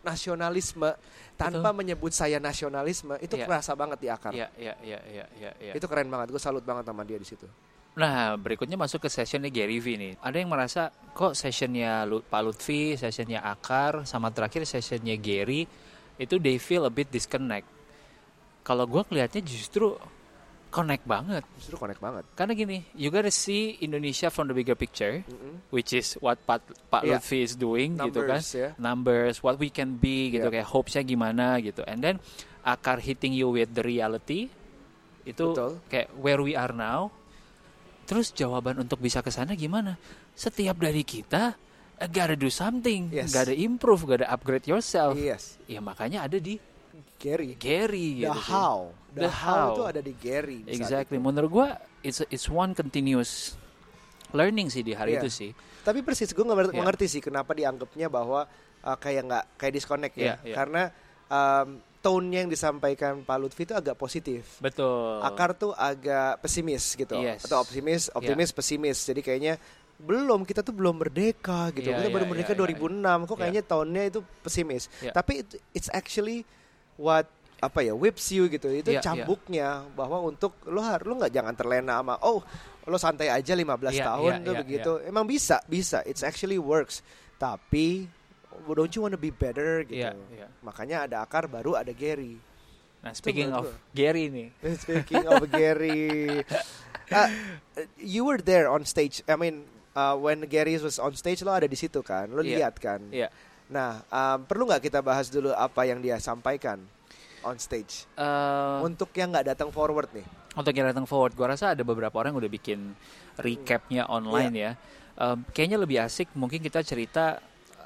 nasionalisme 0.00 0.88
tanpa 1.36 1.70
menyebut 1.72 2.08
saya 2.10 2.40
nasionalisme 2.40 3.20
itu 3.20 3.36
Iya. 3.36 3.44
kerasa 3.44 3.72
banget 3.74 3.98
di 4.00 4.08
akar. 4.08 4.32
Ya, 4.32 4.48
ya, 4.56 4.74
ya, 4.80 5.00
ya, 5.04 5.24
ya, 5.36 5.50
ya. 5.60 5.72
Itu 5.76 5.84
keren 5.84 6.08
banget. 6.08 6.32
Gue 6.32 6.40
salut 6.40 6.64
banget 6.64 6.84
sama 6.84 7.04
dia 7.04 7.18
di 7.18 7.26
situ. 7.26 7.44
Nah, 7.98 8.38
berikutnya 8.38 8.78
masuk 8.78 9.02
ke 9.02 9.08
sessionnya 9.10 9.50
Gary 9.50 9.82
V 9.82 9.98
nih. 9.98 10.12
Ada 10.22 10.36
yang 10.38 10.54
merasa 10.54 10.94
kok 11.18 11.34
sessionnya 11.34 12.06
Pak 12.06 12.40
Lutfi, 12.46 12.94
sessionnya 12.94 13.42
Akar, 13.42 14.06
sama 14.06 14.30
terakhir 14.30 14.62
sessionnya 14.62 15.18
Gary 15.18 15.66
itu 16.14 16.34
they 16.38 16.62
feel 16.62 16.86
a 16.86 16.92
bit 16.94 17.10
disconnect. 17.10 17.66
Kalau 18.62 18.86
gue 18.86 19.02
kelihatnya 19.02 19.42
justru 19.42 19.98
connect 20.70 21.08
banget. 21.10 21.42
Justru 21.58 21.74
connect 21.74 21.98
banget. 21.98 22.22
Karena 22.38 22.52
gini, 22.54 22.86
you 22.94 23.10
gotta 23.10 23.34
see 23.34 23.80
Indonesia 23.82 24.30
from 24.30 24.46
the 24.46 24.54
bigger 24.54 24.78
picture, 24.78 25.24
Mm-mm. 25.26 25.66
which 25.74 25.90
is 25.90 26.14
what 26.22 26.38
Pak, 26.46 26.62
Pak 26.86 27.02
Iya. 27.02 27.18
Lutfi 27.18 27.42
is 27.42 27.58
doing 27.58 27.98
gitu 27.98 28.22
kan. 28.22 28.38
Numbers 28.38 28.48
ya. 28.54 28.68
Numbers, 28.78 29.36
what 29.42 29.58
we 29.58 29.74
can 29.74 29.98
be 29.98 30.30
gitu 30.30 30.46
Iya. 30.52 30.62
kayak 30.62 30.68
hopes-nya 30.70 31.02
gimana 31.02 31.58
gitu. 31.58 31.82
And 31.82 31.98
then 31.98 32.16
Akar 32.62 33.02
hitting 33.02 33.32
you 33.34 33.50
with 33.50 33.72
the 33.74 33.82
reality. 33.82 34.52
Itu 35.24 35.50
Betul. 35.56 35.72
kayak 35.90 36.14
where 36.20 36.38
we 36.38 36.54
are 36.54 36.70
now. 36.70 37.10
Terus 38.08 38.32
jawaban 38.32 38.80
untuk 38.80 38.98
bisa 38.98 39.20
ke 39.20 39.28
sana 39.28 39.52
gimana? 39.52 40.00
Setiap 40.32 40.80
dari 40.80 41.04
kita 41.04 41.52
uh, 41.94 42.08
gotta 42.08 42.32
do 42.32 42.48
something, 42.48 43.12
Yes. 43.12 43.30
gotta 43.30 43.52
improve, 43.52 44.08
gotta 44.08 44.24
upgrade 44.24 44.64
yourself. 44.64 45.12
Yes. 45.14 45.60
Ya 45.68 45.78
makanya 45.78 46.24
ada 46.24 46.40
di 46.40 46.56
Gary. 47.20 47.52
Gary 47.54 48.24
The 48.24 48.32
gitu 48.32 48.40
sih. 48.40 48.48
how. 48.48 48.78
The, 49.12 49.20
The 49.20 49.30
how. 49.30 49.52
how. 49.52 49.68
itu 49.74 49.82
ada 49.84 50.00
di 50.00 50.14
Gary. 50.16 50.64
Exactly. 50.64 51.20
itu. 51.20 51.22
Menurut 51.22 51.50
gua 51.52 51.68
it's 52.00 52.24
it's 52.28 52.48
one 52.48 52.72
continuous 52.72 53.58
learning 54.30 54.68
sih 54.68 54.80
di 54.80 54.96
hari 54.96 55.16
Iya. 55.16 55.20
itu 55.20 55.28
sih. 55.28 55.50
Tapi 55.84 56.00
persis 56.00 56.32
gue 56.32 56.40
nggak 56.40 56.72
Iya. 56.72 56.76
mengerti 56.76 57.06
sih 57.08 57.20
kenapa 57.20 57.52
dianggapnya 57.52 58.08
bahwa 58.08 58.44
uh, 58.80 58.96
kayak 58.96 59.22
nggak 59.24 59.44
kayak 59.56 59.72
disconnect 59.74 60.14
ya. 60.16 60.22
Iya, 60.22 60.34
iya. 60.44 60.54
Karena 60.56 60.82
um, 61.28 61.68
tone-nya 61.98 62.46
yang 62.46 62.50
disampaikan 62.50 63.26
Pak 63.26 63.36
Lutfi 63.38 63.66
itu 63.66 63.74
agak 63.74 63.98
positif. 63.98 64.62
Betul. 64.62 65.18
Akar 65.20 65.54
tuh 65.58 65.74
agak 65.74 66.38
pesimis 66.38 66.94
gitu. 66.94 67.18
Yes. 67.18 67.42
Atau 67.44 67.58
optimis, 67.58 68.06
optimis, 68.14 68.50
pesimis. 68.54 68.98
Jadi 69.02 69.20
kayaknya 69.20 69.58
belum 69.98 70.46
kita 70.46 70.62
tuh 70.62 70.70
belum 70.70 71.02
merdeka 71.02 71.74
gitu. 71.74 71.90
Iya, 71.90 71.98
kita 71.98 72.10
baru 72.14 72.24
iya, 72.24 72.30
merdeka 72.30 72.52
iya, 72.54 72.60
2006. 72.62 73.26
Kok 73.26 73.34
Iya. 73.34 73.40
kayaknya 73.42 73.62
tone-nya 73.66 74.02
itu 74.06 74.20
pesimis. 74.46 74.84
Iya. 75.02 75.10
Tapi 75.10 75.32
it- 75.42 75.58
it's 75.74 75.90
actually 75.90 76.46
what 76.94 77.26
apa 77.58 77.82
ya 77.82 77.90
whips 77.90 78.30
you 78.30 78.46
gitu 78.46 78.70
itu 78.70 78.94
iya. 78.94 79.02
cambuknya 79.02 79.82
bahwa 79.98 80.22
untuk 80.22 80.54
lo 80.70 80.78
har 80.78 81.02
lo 81.02 81.18
nggak 81.18 81.34
jangan 81.34 81.54
terlena 81.58 81.98
sama 81.98 82.14
oh 82.22 82.38
lo 82.86 82.94
santai 82.94 83.34
aja 83.34 83.50
15 83.58 83.98
Iya, 83.98 84.04
tahun 84.06 84.32
iya, 84.38 84.46
tuh 84.46 84.54
iya, 84.54 84.60
begitu 84.62 84.92
emang 85.02 85.26
bisa 85.26 85.58
bisa 85.66 85.98
it's 86.06 86.22
actually 86.22 86.54
works 86.54 87.02
tapi 87.34 88.06
don't 88.68 88.90
you 88.90 89.00
wanna 89.00 89.16
be 89.16 89.30
better 89.30 89.82
gitu 89.82 90.00
Iya, 90.00 90.12
iya. 90.30 90.46
makanya 90.60 91.04
ada 91.04 91.16
akar 91.20 91.46
baru 91.46 91.74
ada 91.74 91.90
Gary 91.90 92.38
Nah, 92.98 93.14
speaking 93.14 93.54
of 93.54 93.70
Gary 93.94 94.26
nih. 94.26 94.48
Speaking 94.82 95.22
of 95.22 95.46
Gary, 95.48 96.42
uh, 97.14 97.30
you 97.94 98.26
were 98.26 98.42
there 98.42 98.66
on 98.66 98.82
stage. 98.82 99.22
I 99.24 99.38
mean, 99.38 99.62
uh, 99.94 100.18
when 100.18 100.42
Gary 100.50 100.74
was 100.76 100.98
on 100.98 101.14
stage, 101.14 101.46
lo 101.46 101.54
ada 101.54 101.70
di 101.70 101.78
situ 101.78 102.02
kan? 102.02 102.26
Lo 102.26 102.42
Iya. 102.42 102.58
lihat 102.58 102.74
kan? 102.82 103.06
Iya. 103.14 103.30
Nah, 103.70 104.02
um, 104.04 104.42
perlu 104.42 104.66
nggak 104.66 104.82
kita 104.82 104.98
bahas 104.98 105.30
dulu 105.30 105.54
apa 105.54 105.86
yang 105.86 106.02
dia 106.02 106.18
sampaikan 106.18 106.82
on 107.46 107.54
stage? 107.56 108.02
Eh, 108.18 108.76
Untuk 108.82 109.14
yang 109.14 109.30
nggak 109.30 109.54
datang 109.54 109.70
forward 109.70 110.10
nih. 110.10 110.26
untuk 110.58 110.74
yang 110.74 110.90
datang 110.90 111.06
forward, 111.06 111.38
gua 111.38 111.54
rasa 111.54 111.78
ada 111.78 111.86
beberapa 111.86 112.18
orang 112.18 112.34
yang 112.34 112.42
udah 112.42 112.50
bikin 112.52 112.98
recapnya 113.38 114.10
online 114.10 114.50
Iya. 114.50 114.64
ya. 114.66 114.72
Em, 115.22 115.38
kayaknya 115.54 115.78
lebih 115.78 116.02
asik 116.02 116.34
mungkin 116.34 116.58
kita 116.58 116.82
cerita 116.82 117.38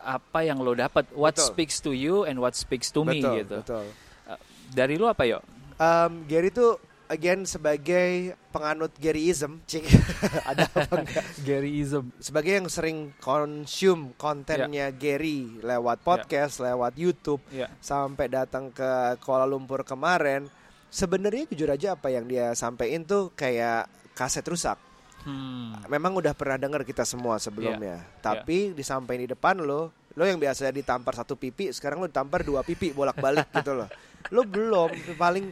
apa 0.02 0.42
yang 0.42 0.58
lo 0.58 0.74
dapat, 0.74 1.06
what 1.14 1.34
Betul. 1.34 1.48
speaks 1.54 1.76
to 1.78 1.94
you 1.94 2.26
and 2.26 2.42
what 2.42 2.52
speaks 2.52 2.90
to 2.90 3.06
me 3.06 3.22
betul, 3.22 3.34
gitu. 3.38 3.56
betul. 3.62 3.86
Eh, 4.28 4.38
dari 4.74 4.98
lo 4.98 5.06
apa 5.06 5.22
yo? 5.24 5.38
Um, 5.78 6.26
Gary 6.26 6.50
tuh 6.50 6.78
again 7.06 7.44
sebagai 7.44 8.32
penganut 8.48 8.92
Garyism, 8.96 9.60
cik, 9.68 9.84
ada 10.50 10.64
apa 10.64 11.04
enggak? 11.04 11.24
Garyism. 11.44 12.08
Sebagai 12.16 12.52
yang 12.56 12.68
sering 12.72 13.12
consume 13.20 14.16
kontennya 14.16 14.88
Gary 14.96 15.60
lewat 15.60 16.00
podcast, 16.00 16.64
lewat 16.64 16.96
YouTube, 16.96 17.44
Ya. 17.52 17.68
sampai 17.84 18.32
datang 18.32 18.72
ke 18.72 19.20
Kuala 19.20 19.44
Lumpur 19.44 19.84
kemarin, 19.84 20.48
sebenarnya 20.88 21.44
jujur 21.52 21.68
aja 21.68 21.96
apa 21.96 22.08
yang 22.08 22.24
dia 22.24 22.56
sampaikan 22.56 23.04
tuh 23.04 23.32
kayak 23.36 23.88
kaset 24.16 24.44
rusak. 24.44 24.76
Hmm. 25.22 25.78
Memang 25.86 26.18
udah 26.18 26.34
pernah 26.34 26.58
dengar 26.58 26.82
kita 26.82 27.06
semua 27.06 27.38
sebelumnya, 27.38 28.02
Iya. 28.02 28.18
tapi 28.18 28.74
disampaikan 28.74 29.22
di 29.22 29.30
depan 29.30 29.54
lo, 29.58 29.88
lo 30.12 30.22
yang 30.22 30.36
biasanya 30.36 30.74
ditampar 30.74 31.14
satu 31.14 31.38
pipi, 31.38 31.70
sekarang 31.70 32.02
lo 32.02 32.10
ditampar 32.10 32.42
dua 32.42 32.60
pipi 32.60 32.90
bolak-balik 32.90 33.46
gitu 33.62 33.72
loh. 33.72 33.88
Lo 34.28 34.42
belum 34.42 34.90
paling 35.14 35.50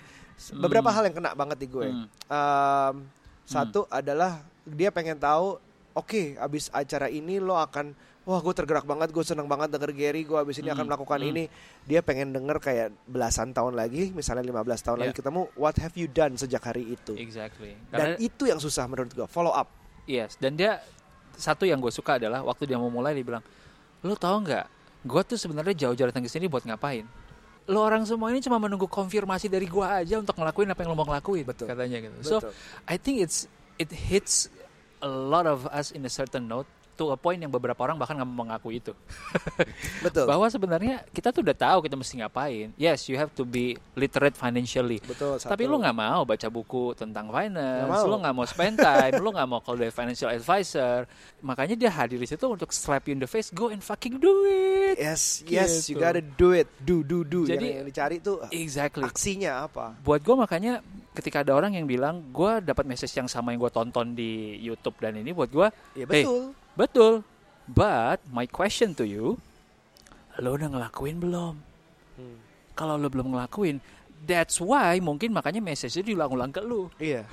beberapa 0.57 0.91
Hmm. 0.91 0.97
hal 0.99 1.03
yang 1.07 1.17
kena 1.17 1.31
banget 1.33 1.59
di 1.61 1.67
gue. 1.67 1.87
Hmm. 1.87 2.07
Um, 2.27 2.95
satu 3.45 3.87
adalah 3.87 4.43
dia 4.63 4.91
pengen 4.91 5.19
tahu, 5.19 5.59
oke, 5.93 6.35
abis 6.37 6.71
acara 6.71 7.07
ini 7.07 7.39
lo 7.39 7.55
akan, 7.55 7.95
wah 8.21 8.39
gue 8.39 8.53
tergerak 8.53 8.85
banget, 8.85 9.11
gue 9.11 9.25
seneng 9.25 9.49
banget 9.49 9.73
denger 9.73 9.91
Gary, 9.91 10.23
gue 10.23 10.37
abis 10.37 10.61
ini 10.61 10.69
akan 10.69 10.85
Hmm, 10.85 10.89
melakukan 10.93 11.19
hmm. 11.19 11.31
ini. 11.33 11.45
Dia 11.85 12.01
pengen 12.01 12.31
denger 12.31 12.61
kayak 12.61 12.89
belasan 13.05 13.51
tahun 13.51 13.75
lagi, 13.75 14.13
misalnya 14.13 14.45
15 14.45 14.61
tahun 14.81 14.99
lagi 15.01 15.11
Yeah. 15.11 15.19
ketemu, 15.19 15.41
what 15.57 15.75
have 15.77 15.95
you 15.97 16.07
done 16.07 16.37
sejak 16.37 16.61
hari 16.61 16.85
itu? 16.85 17.17
Exactly. 17.17 17.75
Dan 17.89 18.15
Karena 18.15 18.17
itu 18.21 18.43
yang 18.45 18.61
susah 18.61 18.85
menurut 18.87 19.11
gue, 19.11 19.27
follow 19.27 19.51
up. 19.51 19.67
yes, 20.05 20.37
dan 20.37 20.55
dia 20.55 20.79
satu 21.35 21.65
yang 21.65 21.81
gue 21.81 21.89
suka 21.89 22.21
adalah 22.21 22.45
waktu 22.45 22.69
dia 22.69 22.77
mau 22.77 22.93
mulai 22.93 23.17
dia 23.17 23.25
bilang, 23.25 23.45
lo 24.03 24.15
tau 24.15 24.37
nggak? 24.39 24.67
Gue 25.01 25.23
tuh 25.25 25.41
sebenarnya 25.41 25.89
jauh-jauh 25.89 26.13
datang 26.13 26.21
ke 26.21 26.29
sini 26.29 26.45
buat 26.45 26.63
ngapain? 26.69 27.09
Lo 27.71 27.81
orang 27.81 28.05
semua 28.05 28.29
ini 28.29 28.43
cuma 28.43 28.59
menunggu 28.59 28.85
konfirmasi 28.85 29.47
dari 29.47 29.65
gue 29.65 29.81
aja 29.81 30.19
untuk 30.19 30.35
ngelakuin 30.35 30.69
apa 30.69 30.81
yang 30.83 30.91
lo 30.93 30.97
mau 30.99 31.09
ngelakuin, 31.09 31.47
Betul. 31.47 31.67
katanya 31.71 31.99
gitu. 32.05 32.17
So 32.21 32.37
Betul. 32.43 32.53
I 32.85 32.97
think 32.99 33.17
it's 33.23 33.47
it 33.79 33.89
hits 33.89 34.51
a 35.01 35.09
lot 35.09 35.49
of 35.49 35.65
us 35.71 35.89
in 35.89 36.05
a 36.05 36.13
certain 36.13 36.45
note 36.45 36.69
to 37.01 37.09
a 37.09 37.17
point 37.17 37.41
yang 37.41 37.49
beberapa 37.49 37.81
orang 37.81 37.97
bahkan 37.97 38.13
nggak 38.13 38.29
mau 38.29 38.45
mengakui 38.45 38.77
itu. 38.77 38.93
Betul. 40.05 40.29
Bahwa 40.29 40.45
sebenarnya 40.53 41.01
kita 41.09 41.33
tuh 41.33 41.41
udah 41.41 41.57
tahu 41.57 41.89
kita 41.89 41.97
mesti 41.97 42.21
ngapain. 42.21 42.77
Yes, 42.77 43.09
you 43.09 43.17
have 43.17 43.33
to 43.33 43.49
be 43.49 43.81
literate 43.97 44.37
financially. 44.37 45.01
Betul. 45.01 45.41
Tapi 45.41 45.65
satu. 45.65 45.73
lu 45.73 45.81
nggak 45.81 45.97
mau 45.97 46.29
baca 46.29 46.47
buku 46.53 46.93
tentang 46.93 47.33
finance, 47.33 47.89
mau. 47.89 48.05
lu 48.05 48.17
nggak 48.21 48.35
mau 48.37 48.45
spend 48.45 48.77
time, 48.77 49.13
lu 49.17 49.33
nggak 49.33 49.49
mau 49.49 49.65
call 49.65 49.81
the 49.81 49.89
financial 49.89 50.29
advisor. 50.29 51.09
Makanya 51.41 51.73
dia 51.73 51.89
hadir 51.89 52.21
di 52.21 52.29
situ 52.29 52.45
untuk 52.45 52.69
slap 52.71 53.09
you 53.09 53.17
in 53.17 53.21
the 53.25 53.31
face, 53.31 53.49
go 53.49 53.73
and 53.73 53.81
fucking 53.81 54.21
do 54.21 54.45
it. 54.45 55.01
Yes, 55.01 55.41
yes, 55.49 55.89
you 55.89 55.97
Gitu. 55.97 56.05
gotta 56.05 56.21
do 56.21 56.53
it, 56.53 56.69
do, 56.85 57.01
do, 57.01 57.25
do. 57.25 57.49
Jadi- 57.49 57.81
yang, 57.81 57.81
yang 57.81 57.89
dicari 57.89 58.21
tuh 58.21 58.45
Exactly. 58.53 59.07
aksinya 59.07 59.65
apa? 59.65 59.97
Buat 60.05 60.21
gue 60.21 60.37
makanya 60.37 60.85
ketika 61.11 61.43
ada 61.43 61.57
orang 61.57 61.75
yang 61.75 61.87
bilang 61.87 62.23
gue 62.31 62.63
dapat 62.63 62.87
message 62.87 63.11
yang 63.13 63.27
sama 63.27 63.51
yang 63.51 63.59
gue 63.59 63.73
tonton 63.73 64.15
di 64.15 64.59
YouTube 64.59 64.95
dan 65.03 65.19
ini 65.19 65.35
buat 65.35 65.51
gue 65.51 65.67
Ya 65.99 66.07
Hey, 66.07 66.23
betul. 66.81 67.21
But 67.69 68.25
my 68.33 68.49
question 68.49 68.97
to 68.99 69.05
you, 69.05 69.37
lo 70.41 70.57
udah 70.57 70.73
ngelakuin 70.73 71.21
belum? 71.21 71.55
Hmm. 72.19 72.39
Kalau 72.75 72.97
lo 72.97 73.07
belum 73.07 73.37
ngelakuin, 73.37 73.79
that's 74.25 74.59
why 74.59 74.99
mungkin 74.99 75.31
makanya 75.31 75.61
message 75.63 75.95
itu 76.01 76.17
diulang-ulang 76.17 76.51
ke 76.51 76.65
lo. 76.65 76.91
Iya. 76.99 77.29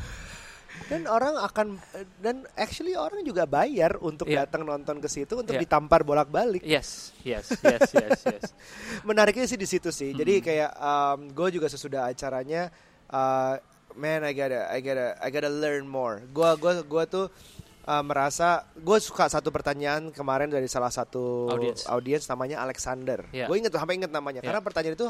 Dan 0.86 1.10
orang 1.10 1.42
akan 1.42 1.82
dan 2.22 2.46
actually 2.54 2.94
orang 2.94 3.25
juga 3.25 3.50
bayar 3.50 3.98
untuk 3.98 4.30
Iya. 4.30 4.46
datang 4.46 4.62
nonton 4.62 5.01
ke 5.01 5.10
situ 5.10 5.42
untuk 5.42 5.58
Iya. 5.58 5.66
ditampar 5.66 6.06
bolak-balik. 6.06 6.62
Yes, 6.62 7.18
yes, 7.25 7.50
yes, 7.66 7.89
yes, 7.98 8.20
yes. 8.30 8.44
Menariknya 9.08 9.50
sih 9.50 9.58
di 9.58 9.66
situ 9.66 9.89
sih. 9.89 10.13
Hmm. 10.13 10.22
Jadi 10.22 10.46
kayak 10.46 10.72
gue 11.34 11.50
juga 11.50 11.66
sesudah 11.66 12.06
acaranya 12.13 12.70
uh, 13.10 13.58
man 13.98 14.22
I 14.22 14.38
gotta 14.38 14.70
I 14.70 14.80
gotta 14.86 15.18
I 15.18 15.27
gotta 15.34 15.50
learn 15.50 15.89
more. 15.89 16.22
Gua 16.30 16.54
gua 16.54 16.86
gua 16.86 17.10
tuh 17.10 17.34
uh, 17.88 18.03
merasa 18.03 18.67
gue 18.75 18.98
suka 19.00 19.32
satu 19.32 19.50
pertanyaan 19.50 20.12
kemarin 20.12 20.51
dari 20.51 20.67
salah 20.67 20.91
satu 20.91 21.48
audiens 21.88 22.27
namanya 22.27 22.62
Alexander. 22.62 23.24
Iya. 23.32 23.48
Gue 23.48 23.63
inget 23.63 23.72
sampai 23.74 23.96
inget 23.98 24.12
namanya 24.12 24.44
Iya. 24.44 24.48
karena 24.51 24.62
pertanyaan 24.62 24.96
itu 25.00 25.08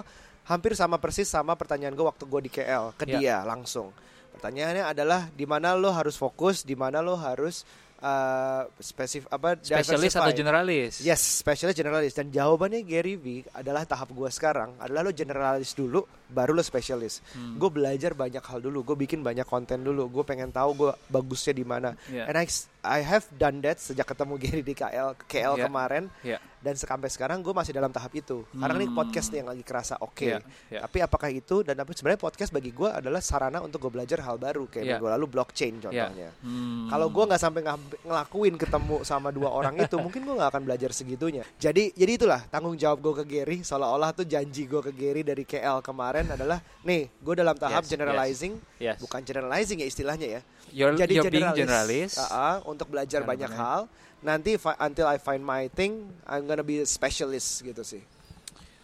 hampir 0.47 0.71
sama 0.77 1.01
persis 1.01 1.27
sama 1.27 1.57
pertanyaan 1.57 1.97
gue 1.97 2.05
waktu 2.05 2.23
gue 2.23 2.41
di 2.45 2.51
KL 2.53 2.93
ke 2.95 3.03
Iya. 3.09 3.17
dia 3.17 3.37
langsung. 3.43 3.89
Pertanyaannya 4.37 4.85
adalah 4.85 5.33
di 5.33 5.49
mana 5.49 5.73
lo 5.73 5.89
harus 5.89 6.13
fokus, 6.13 6.61
di 6.61 6.77
mana 6.77 7.01
lo 7.01 7.17
harus 7.17 7.65
uh, 8.01 8.63
spesif 8.77 9.25
apa 9.29 9.57
Spesialis 9.61 10.13
atau 10.13 10.33
generalis? 10.33 11.01
Yes, 11.01 11.41
spesialis 11.41 11.75
generalis 11.77 12.13
dan 12.13 12.29
jawabannya 12.29 12.85
Gary 12.85 13.15
V 13.17 13.45
adalah 13.53 13.83
tahap 13.83 14.13
gue 14.13 14.29
sekarang 14.29 14.77
adalah 14.77 15.07
lo 15.07 15.11
generalis 15.13 15.73
dulu, 15.73 16.05
baru 16.29 16.53
lo 16.53 16.63
spesialis. 16.63 17.21
Hmm. 17.33 17.57
Gue 17.57 17.69
belajar 17.73 18.13
banyak 18.13 18.43
hal 18.43 18.59
dulu, 18.61 18.83
gue 18.93 18.97
bikin 19.07 19.21
banyak 19.25 19.45
konten 19.45 19.81
dulu, 19.81 20.09
gue 20.09 20.23
pengen 20.25 20.53
tahu 20.53 20.69
gue 20.87 20.91
bagusnya 21.09 21.53
di 21.55 21.65
mana. 21.65 21.93
Iya. 22.09 22.29
And 22.29 22.37
I, 22.37 22.45
I 22.87 23.03
have 23.03 23.27
done 23.31 23.59
that 23.61 23.77
sejak 23.77 24.07
ketemu 24.07 24.33
Gary 24.37 24.63
di 24.63 24.71
KL, 24.71 25.11
KL 25.23 25.53
Iya. 25.53 25.65
kemarin 25.65 26.03
Iya. 26.23 26.39
dan 26.57 26.73
sampai 26.73 27.07
sekarang 27.07 27.39
gue 27.39 27.51
masih 27.51 27.69
dalam 27.69 27.89
tahap 27.89 28.11
itu. 28.11 28.47
Karena 28.49 28.75
ini 28.75 28.87
Hmm. 28.87 28.97
podcast 28.97 29.27
nih 29.29 29.39
yang 29.39 29.49
lagi 29.51 29.61
kerasa 29.61 29.95
oke. 29.99 30.23
Iya, 30.23 30.39
iya. 30.67 30.79
Tapi 30.81 30.97
apakah 30.99 31.29
itu 31.29 31.61
dan 31.61 31.75
tapi 31.75 31.91
sebenarnya 31.91 32.17
podcast 32.19 32.49
bagi 32.49 32.71
gue 32.71 32.87
adalah 32.87 33.19
sarana 33.19 33.59
untuk 33.59 33.77
gue 33.79 33.91
belajar 33.93 34.19
hal 34.21 34.35
baru 34.37 34.65
kayak 34.65 34.83
Iya. 34.83 34.91
minggu 34.95 35.07
lalu 35.11 35.25
blockchain 35.27 35.73
contohnya. 35.79 36.31
Hmm. 36.39 36.87
Kalau 36.87 37.07
gue 37.07 37.23
nggak 37.25 37.41
sampai 37.41 37.61
ngelakuin 38.03 38.55
ketemu 38.55 38.95
sama 39.03 39.29
dua 39.29 39.49
orang 39.49 39.75
itu, 39.77 39.95
mungkin 40.05 40.23
gue 40.23 40.35
nggak 40.35 40.49
akan 40.49 40.63
belajar 40.63 40.89
segitunya. 40.91 41.43
Jadi, 41.57 41.91
jadi 41.93 42.11
itulah 42.15 42.41
tanggung 42.47 42.75
jawab 42.75 42.99
gue 43.01 43.13
ke 43.19 43.25
Gary. 43.27 43.57
Seolah-olah 43.61 44.13
tuh 44.13 44.23
janji 44.23 44.63
gue 44.63 44.81
ke 44.81 44.91
Gary 44.91 45.21
dari 45.21 45.43
KL 45.43 45.81
kemarin 45.81 46.29
adalah, 46.29 46.57
nih, 46.81 47.11
gue 47.13 47.33
dalam 47.33 47.53
tahap 47.53 47.83
Yes, 47.83 47.89
generalizing, 47.89 48.53
Yes. 48.77 48.97
bukan 48.97 49.21
generalizing 49.21 49.77
ya 49.77 49.87
istilahnya 49.87 50.27
ya. 50.29 50.41
You're, 50.67 50.99
Jadi 50.99 51.15
you're 51.15 51.31
being 51.31 51.47
generalis, 51.55 52.11
generalis. 52.11 52.11
uh-uh, 52.19 52.55
untuk 52.77 52.93
belajar 52.93 53.25
Benar, 53.25 53.31
banyak 53.33 53.51
benar. 53.51 53.61
hal. 53.65 53.81
Nanti 54.21 54.57
until 54.57 55.07
I 55.09 55.17
find 55.17 55.41
my 55.41 55.65
thing, 55.73 56.07
I'm 56.29 56.45
gonna 56.45 56.65
be 56.65 56.85
a 56.85 56.87
specialist 56.87 57.65
gitu 57.65 57.81
sih. 57.81 58.05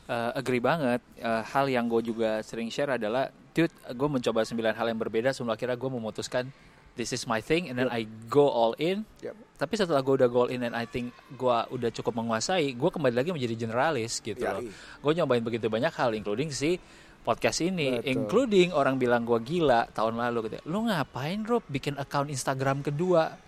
Uh, 0.04 0.36
agree 0.36 0.60
banget. 0.60 1.00
Uh, 1.22 1.46
hal 1.48 1.70
yang 1.72 1.88
gue 1.88 2.04
juga 2.04 2.44
sering 2.44 2.68
share 2.68 3.00
adalah, 3.00 3.32
dude, 3.56 3.72
gue 3.72 4.10
mencoba 4.10 4.44
sembilan 4.44 4.76
hal 4.76 4.92
yang 4.92 5.00
berbeda 5.00 5.32
sebelum 5.32 5.56
akhirnya 5.56 5.80
gue 5.80 5.90
memutuskan 5.90 6.52
this 6.94 7.10
is 7.10 7.26
my 7.26 7.42
thing, 7.42 7.70
and 7.70 7.76
then 7.78 7.90
I 7.90 8.06
go 8.30 8.50
all 8.50 8.78
in. 8.78 9.06
Yep. 9.22 9.34
Tapi 9.58 9.74
setelah 9.78 10.02
gue 10.06 10.14
udah 10.22 10.30
go 10.30 10.46
all 10.46 10.52
in 10.54 10.62
and 10.62 10.76
I 10.78 10.86
think 10.86 11.14
gue 11.34 11.58
udah 11.74 11.90
cukup 11.90 12.14
menguasai, 12.20 12.78
gue 12.78 12.90
kembali 12.90 13.16
lagi 13.16 13.30
menjadi 13.34 13.66
generalis 13.66 14.22
gitu 14.22 14.44
loh. 14.46 14.62
Yai. 14.62 14.70
Gue 15.02 15.12
nyobain 15.18 15.42
begitu 15.42 15.72
banyak 15.72 15.94
hal, 15.94 16.14
including 16.14 16.54
si 16.54 16.78
podcast 17.24 17.64
ini, 17.64 17.98
Betul. 17.98 18.12
including 18.12 18.70
orang 18.76 19.00
bilang 19.00 19.24
gue 19.24 19.40
gila 19.42 19.88
tahun 19.90 20.20
lalu 20.20 20.52
gitu. 20.52 20.68
Lu 20.70 20.86
ngapain 20.86 21.42
Rob 21.48 21.64
bikin 21.66 21.96
account 21.98 22.30
Instagram 22.30 22.84
kedua? 22.84 23.40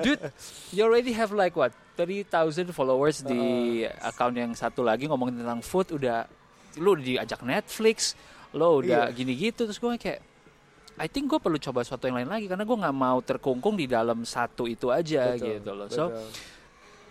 Dude, 0.00 0.22
you 0.70 0.82
already 0.82 1.12
have 1.12 1.30
like 1.30 1.54
what 1.54 1.70
30,000 1.94 2.70
followers 2.70 3.22
di 3.22 3.82
account 4.00 4.34
yang 4.34 4.52
satu 4.52 4.82
lagi 4.82 5.06
ngomongin 5.06 5.40
tentang 5.40 5.60
food 5.60 5.94
udah 5.94 6.26
lu 6.76 6.98
udah 6.98 7.04
diajak 7.04 7.40
Netflix, 7.40 8.18
lo 8.50 8.82
udah 8.82 9.10
Iya. 9.10 9.14
gini 9.14 9.32
gitu 9.34 9.64
terus 9.64 9.78
gue 9.78 9.94
kayak 9.94 10.20
I 10.94 11.06
think 11.06 11.26
gue 11.26 11.38
perlu 11.38 11.58
coba 11.58 11.82
sesuatu 11.82 12.06
yang 12.06 12.22
lain 12.22 12.30
lagi 12.30 12.46
karena 12.46 12.62
gue 12.62 12.78
nggak 12.78 12.94
mau 12.94 13.18
terkungkung 13.18 13.74
di 13.74 13.86
dalam 13.86 14.22
satu 14.22 14.66
itu 14.66 14.90
aja 14.90 15.34
Betul, 15.34 15.46
gitu 15.58 15.70
loh. 15.74 15.88
So 15.90 16.10
betul. 16.10 16.26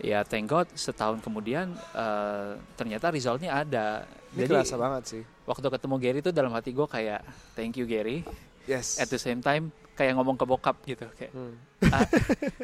ya 0.03 0.19
thank 0.23 0.47
God 0.47 0.67
setahun 0.71 1.19
kemudian 1.19 1.71
eh, 1.75 2.51
ternyata 2.75 3.11
resultnya 3.11 3.59
ada. 3.59 4.03
ini 4.33 4.43
Jadi 4.43 4.51
kerasa 4.51 4.75
banget 4.75 5.03
sih. 5.05 5.23
waktu 5.43 5.67
ketemu 5.67 5.95
Gary 5.99 6.19
itu 6.19 6.31
dalam 6.31 6.51
hati 6.51 6.71
gue 6.71 6.87
kayak 6.87 7.21
thank 7.53 7.75
you 7.75 7.83
Gary. 7.83 8.23
Yes. 8.63 8.95
At 8.95 9.11
the 9.11 9.19
same 9.19 9.43
time 9.43 9.75
kayak 9.93 10.17
ngomong 10.17 10.35
ke 10.35 10.45
bokap 10.45 10.77
gitu 10.85 11.05
kayak 11.13 11.31
Hmm. 11.33 11.55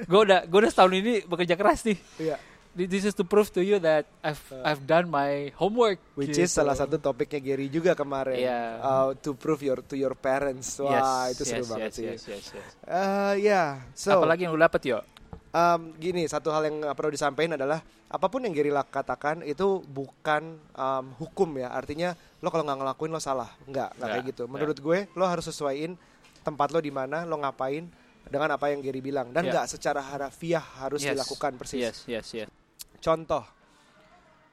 gue 0.10 0.20
udah 0.26 0.48
gue 0.48 0.60
udah 0.64 0.72
setahun 0.72 0.94
ini 0.96 1.22
bekerja 1.28 1.56
keras 1.60 1.84
nih. 1.86 1.98
Iya. 2.18 2.38
This 2.70 3.04
is 3.04 3.18
to 3.18 3.26
prove 3.26 3.50
to 3.52 3.66
you 3.66 3.82
that 3.82 4.06
I've 4.22 4.40
I've 4.62 4.86
done 4.86 5.10
my 5.10 5.52
homework. 5.58 6.00
Which 6.16 6.38
gitu. 6.38 6.46
is 6.48 6.54
salah 6.54 6.78
satu 6.78 7.02
topiknya 7.02 7.42
Gary 7.42 7.68
juga 7.68 7.98
kemarin. 7.98 8.40
Iya. 8.40 8.62
Uh, 8.80 9.10
to 9.20 9.34
prove 9.36 9.60
your 9.66 9.82
to 9.84 9.98
your 9.98 10.14
parents. 10.16 10.78
Wah, 10.80 11.28
Yes, 11.28 11.36
itu 11.36 11.44
seru 11.50 11.66
yes, 11.66 11.70
banget 11.70 11.90
yes, 11.92 11.98
sih. 11.98 12.06
Yes, 12.06 12.22
yes, 12.30 12.46
yes. 12.56 12.70
Uh, 12.86 13.34
ya, 13.42 13.84
so 13.98 14.22
Apalagi 14.22 14.48
yang 14.48 14.54
lu 14.56 14.62
dapet 14.62 14.86
yo? 14.86 15.02
um, 15.50 15.82
gini 15.98 16.30
satu 16.30 16.54
hal 16.54 16.70
yang 16.70 16.78
perlu 16.94 17.10
disampaikan 17.10 17.58
adalah 17.58 17.82
apa 18.10 18.26
pun 18.30 18.42
yang 18.46 18.54
Gary 18.54 18.74
katakan 18.90 19.42
itu 19.46 19.82
bukan 19.86 20.58
um, 20.78 21.06
hukum 21.18 21.50
ya. 21.58 21.74
Artinya 21.74 22.14
lo 22.40 22.50
kalau 22.54 22.64
nggak 22.66 22.80
ngelakuin 22.86 23.12
lo 23.12 23.20
salah. 23.22 23.50
Nggak, 23.66 23.98
nggak 23.98 24.08
kayak 24.08 24.14
Nggak, 24.24 24.30
gitu. 24.34 24.44
Menurut 24.46 24.78
gue 24.78 25.00
lo 25.18 25.26
harus 25.26 25.46
sesuaiin 25.46 25.94
tempat 26.42 26.70
lo 26.70 26.80
di 26.80 26.90
mana, 26.90 27.24
lo 27.24 27.38
ngapain 27.38 27.86
dengan 28.26 28.50
apa 28.52 28.70
yang 28.70 28.80
Gary 28.80 29.02
bilang 29.02 29.32
dan 29.32 29.44
Iya. 29.44 29.52
nggak 29.52 29.66
secara 29.70 30.00
harafiah 30.00 30.62
harus 30.82 31.02
Yes, 31.02 31.18
dilakukan 31.18 31.52
persis. 31.58 31.82
Yes, 31.82 31.98
yes, 32.06 32.28
yes. 32.36 32.48
Contoh, 33.00 33.42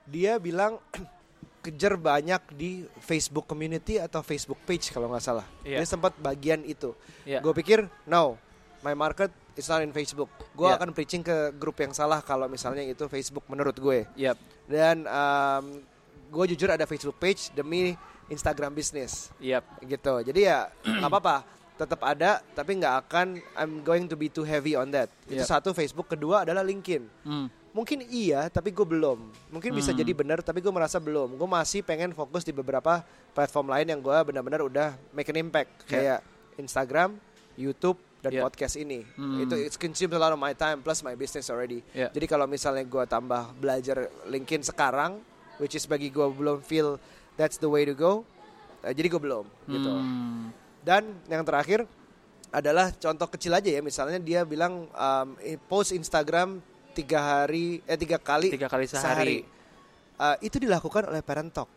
dia 0.07 0.39
bilang 0.39 0.79
kejar 1.65 1.99
banyak 1.99 2.55
di 2.55 2.71
Facebook 3.03 3.45
community 3.45 3.99
atau 3.99 4.23
Facebook 4.23 4.63
page 4.63 4.89
kalau 4.89 5.11
nggak 5.11 5.25
salah. 5.25 5.47
Iya. 5.61 5.83
Dia 5.83 5.87
sempat 5.89 6.15
bagian 6.17 6.63
itu. 6.63 6.95
Iya. 7.27 7.43
Gue 7.43 7.53
pikir, 7.53 7.85
no, 8.07 8.39
my 8.81 8.95
market 8.95 9.29
is 9.59 9.67
not 9.67 9.83
in 9.83 9.91
Facebook. 9.91 10.31
Gue 10.55 10.71
Iya. 10.71 10.79
akan 10.79 10.95
preaching 10.95 11.21
ke 11.21 11.51
grup 11.53 11.75
yang 11.77 11.91
salah 11.91 12.23
kalau 12.23 12.47
misalnya 12.47 12.81
itu 12.81 13.11
Facebook 13.11 13.43
menurut 13.51 13.75
gue. 13.75 14.07
Yep. 14.15 14.37
Dan 14.71 15.05
gue 16.27 16.45
jujur 16.55 16.71
ada 16.71 16.87
Facebook 16.87 17.19
page 17.19 17.51
demi 17.51 17.99
Instagram 18.27 18.71
bisnis 18.71 19.31
Yep. 19.39 19.65
gitu. 19.85 20.15
Jadi 20.23 20.41
ya 20.43 20.71
nggak 21.03 21.11
apa-apa, 21.11 21.37
tetap 21.77 22.01
ada, 22.03 22.41
tapi 22.51 22.73
nggak 22.75 22.95
akan 23.05 23.27
I'm 23.53 23.81
going 23.81 24.05
to 24.07 24.17
be 24.17 24.27
too 24.27 24.43
heavy 24.43 24.73
on 24.73 24.89
that. 24.91 25.13
Itu 25.25 25.45
satu 25.45 25.71
Facebook, 25.71 26.09
kedua 26.09 26.43
adalah 26.43 26.61
LinkedIn 26.61 27.05
Hmm. 27.23 27.47
mungkin 27.71 28.01
iya 28.03 28.49
tapi 28.49 28.73
gue 28.73 28.83
belum 28.83 29.21
mungkin 29.53 29.69
bisa 29.71 29.93
Hmm. 29.93 30.01
jadi 30.01 30.17
benar 30.17 30.41
tapi 30.41 30.59
gue 30.59 30.71
merasa 30.71 30.97
belum 30.97 31.37
gue 31.37 31.45
masih 31.47 31.85
pengen 31.85 32.09
fokus 32.11 32.41
di 32.41 32.49
beberapa 32.51 33.05
platform 33.31 33.69
lain 33.69 33.87
yang 33.87 34.01
gue 34.01 34.17
benar-benar 34.25 34.65
udah 34.65 34.89
make 35.13 35.29
an 35.29 35.37
impact 35.37 35.85
kayak 35.85 36.25
Instagram 36.57 37.21
YouTube 37.53 38.01
dan 38.19 38.33
Yeah. 38.33 38.43
podcast 38.43 38.75
ini 38.75 39.05
Hmm. 39.13 39.45
itu 39.45 39.55
it's 39.59 39.77
consumes 39.77 40.11
a 40.11 40.19
lot 40.19 40.33
of 40.33 40.41
my 40.41 40.51
time 40.51 40.81
plus 40.81 41.05
my 41.05 41.13
business 41.13 41.47
already 41.47 41.85
Yeah. 41.93 42.09
jadi 42.11 42.25
kalau 42.27 42.49
misalnya 42.49 42.81
gue 42.83 43.05
tambah 43.05 43.53
belajar 43.55 44.09
LinkedIn 44.25 44.65
sekarang 44.65 45.21
which 45.57 45.77
is 45.77 45.85
bagi 45.85 46.09
gue 46.09 46.25
belum 46.25 46.65
feel 46.65 46.97
that's 47.37 47.61
the 47.61 47.69
way 47.69 47.85
to 47.85 47.93
go 47.93 48.25
eh, 48.81 48.91
jadi 48.91 49.05
gue 49.07 49.21
belum 49.21 49.45
gitu 49.67 49.93
Hmm. 49.93 50.49
Dan 50.87 51.03
yang 51.27 51.43
terakhir 51.43 51.83
adalah 52.55 52.95
contoh 52.95 53.27
kecil 53.27 53.59
aja 53.59 53.67
ya. 53.67 53.83
Misalnya 53.83 54.23
dia 54.23 54.47
bilang 54.47 54.87
um, 54.87 55.29
post 55.67 55.91
Instagram 55.91 56.63
tiga 56.95 57.43
hari 57.43 57.83
eh 57.83 57.99
tiga 57.99 58.23
kali 58.23 58.55
Tiga 58.55 58.71
kali 58.71 58.87
sehari. 58.87 59.43
Uh, 60.17 60.39
itu 60.41 60.63
dilakukan 60.63 61.11
oleh 61.11 61.21
Parent 61.21 61.51
Talk. 61.51 61.69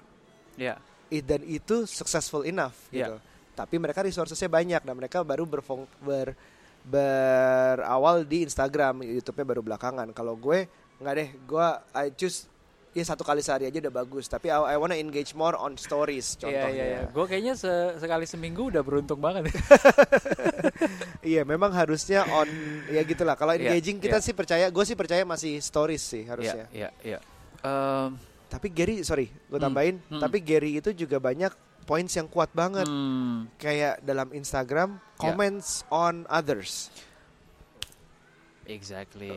Ya. 0.55 0.77
I- 1.09 1.25
dan 1.25 1.41
itu 1.41 1.89
successful 1.89 2.45
enough 2.45 2.77
Iya. 2.93 3.09
gitu. 3.09 3.15
Tapi 3.57 3.75
mereka 3.81 4.05
resourcesnya 4.05 4.47
banyak. 4.47 4.85
Dan 4.85 4.93
mereka 4.93 5.25
baru 5.25 5.43
berfung- 5.43 5.89
ber 5.99 6.37
berawal 6.85 8.23
di 8.23 8.45
Instagram 8.47 9.01
YouTube-nya 9.03 9.43
baru 9.43 9.61
belakangan. 9.65 10.07
Kalau 10.13 10.37
gue 10.37 10.69
nggak 11.01 11.15
deh. 11.17 11.29
Gue 11.43 11.67
I 11.97 12.13
choose 12.13 12.45
ya 12.89 13.03
satu 13.03 13.21
kali 13.21 13.39
sehari 13.39 13.65
aja 13.65 13.77
udah 13.79 13.93
bagus 13.95 14.25
tapi 14.25 14.49
I, 14.49 14.73
I 14.73 14.75
wanna 14.75 14.95
engage 14.95 15.31
more 15.31 15.53
on 15.53 15.75
stories 15.75 16.33
Iya, 16.33 16.41
contohnya 16.41 16.73
iya, 16.73 16.85
iya. 16.97 17.01
Gue 17.07 17.25
kayaknya 17.25 17.53
se- 17.53 17.95
sekali 17.97 18.25
seminggu 18.25 18.67
udah 18.67 18.81
beruntung 18.81 19.17
banget. 19.17 19.49
Iya, 21.21 21.43
memang 21.43 21.69
harusnya 21.69 22.23
on 22.25 22.47
ya 22.87 23.03
gitulah. 23.03 23.35
Kalau 23.35 23.51
Iya, 23.51 23.69
engaging 23.69 23.99
kita 23.99 24.17
iya. 24.17 24.23
sih 24.23 24.33
percaya, 24.33 24.65
gue 24.65 24.83
sih 24.83 24.95
percaya 24.95 25.21
masih 25.21 25.59
stories 25.59 26.01
sih 26.01 26.23
Iya, 26.23 26.29
harusnya. 26.29 26.65
iya, 26.71 26.89
iya. 27.03 27.19
Em, 27.61 28.15
Tapi 28.47 28.67
Gary, 28.67 29.03
sorry, 29.03 29.29
gue 29.29 29.53
Hmm, 29.53 29.61
tambahin. 29.61 29.95
hmm. 30.01 30.17
Tapi 30.17 30.37
Gary 30.39 30.71
itu 30.73 30.89
juga 30.89 31.19
banyak 31.19 31.53
points 31.85 32.15
yang 32.15 32.25
kuat 32.25 32.49
banget. 32.49 32.87
hmm, 32.87 33.51
Kayak 33.55 34.01
dalam 34.01 34.31
Instagram, 34.31 34.97
comments 35.15 35.85
on 35.87 36.25
others, 36.25 36.89
exactly. 38.65 39.29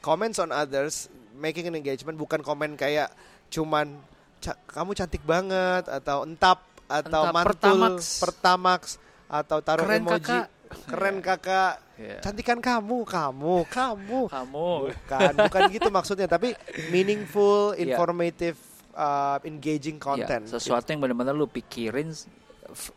comments 0.00 0.38
on 0.38 0.48
others, 0.48 1.10
making 1.36 1.68
an 1.68 1.76
engagement 1.76 2.16
bukan 2.16 2.40
komen 2.40 2.74
kayak 2.74 3.12
cuman 3.46 4.00
"Ca- 4.36 4.58
kamu 4.66 4.92
cantik 4.92 5.22
banget 5.22 5.86
atau 5.86 6.24
entap 6.24 6.60
atau 6.86 7.22
Entap, 7.24 7.34
mantul, 7.34 7.50
pertamax. 7.50 7.98
pertamax 8.18 8.80
atau 9.26 9.58
taruh 9.58 9.82
Keren, 9.82 10.00
emoji, 10.00 10.22
kakak. 10.38 10.46
keren 10.86 11.16
kakak, 11.18 11.74
Iya. 11.96 12.18
cantikan 12.20 12.58
kamu, 12.58 13.02
kamu, 13.02 13.56
kamu. 13.66 14.20
Kamu. 14.30 14.70
Bukan, 14.92 15.32
bukan 15.40 15.62
gitu 15.68 15.88
maksudnya, 15.90 16.26
tapi 16.26 16.54
meaningful, 16.90 17.74
Iya. 17.74 17.90
informative, 17.90 18.54
uh, 18.92 19.42
engaging 19.42 19.96
Ya, 19.96 20.04
content. 20.04 20.44
sesuatu 20.46 20.86
yang 20.86 21.00
benar-benar 21.00 21.34
lu 21.34 21.46
pikirin 21.46 22.14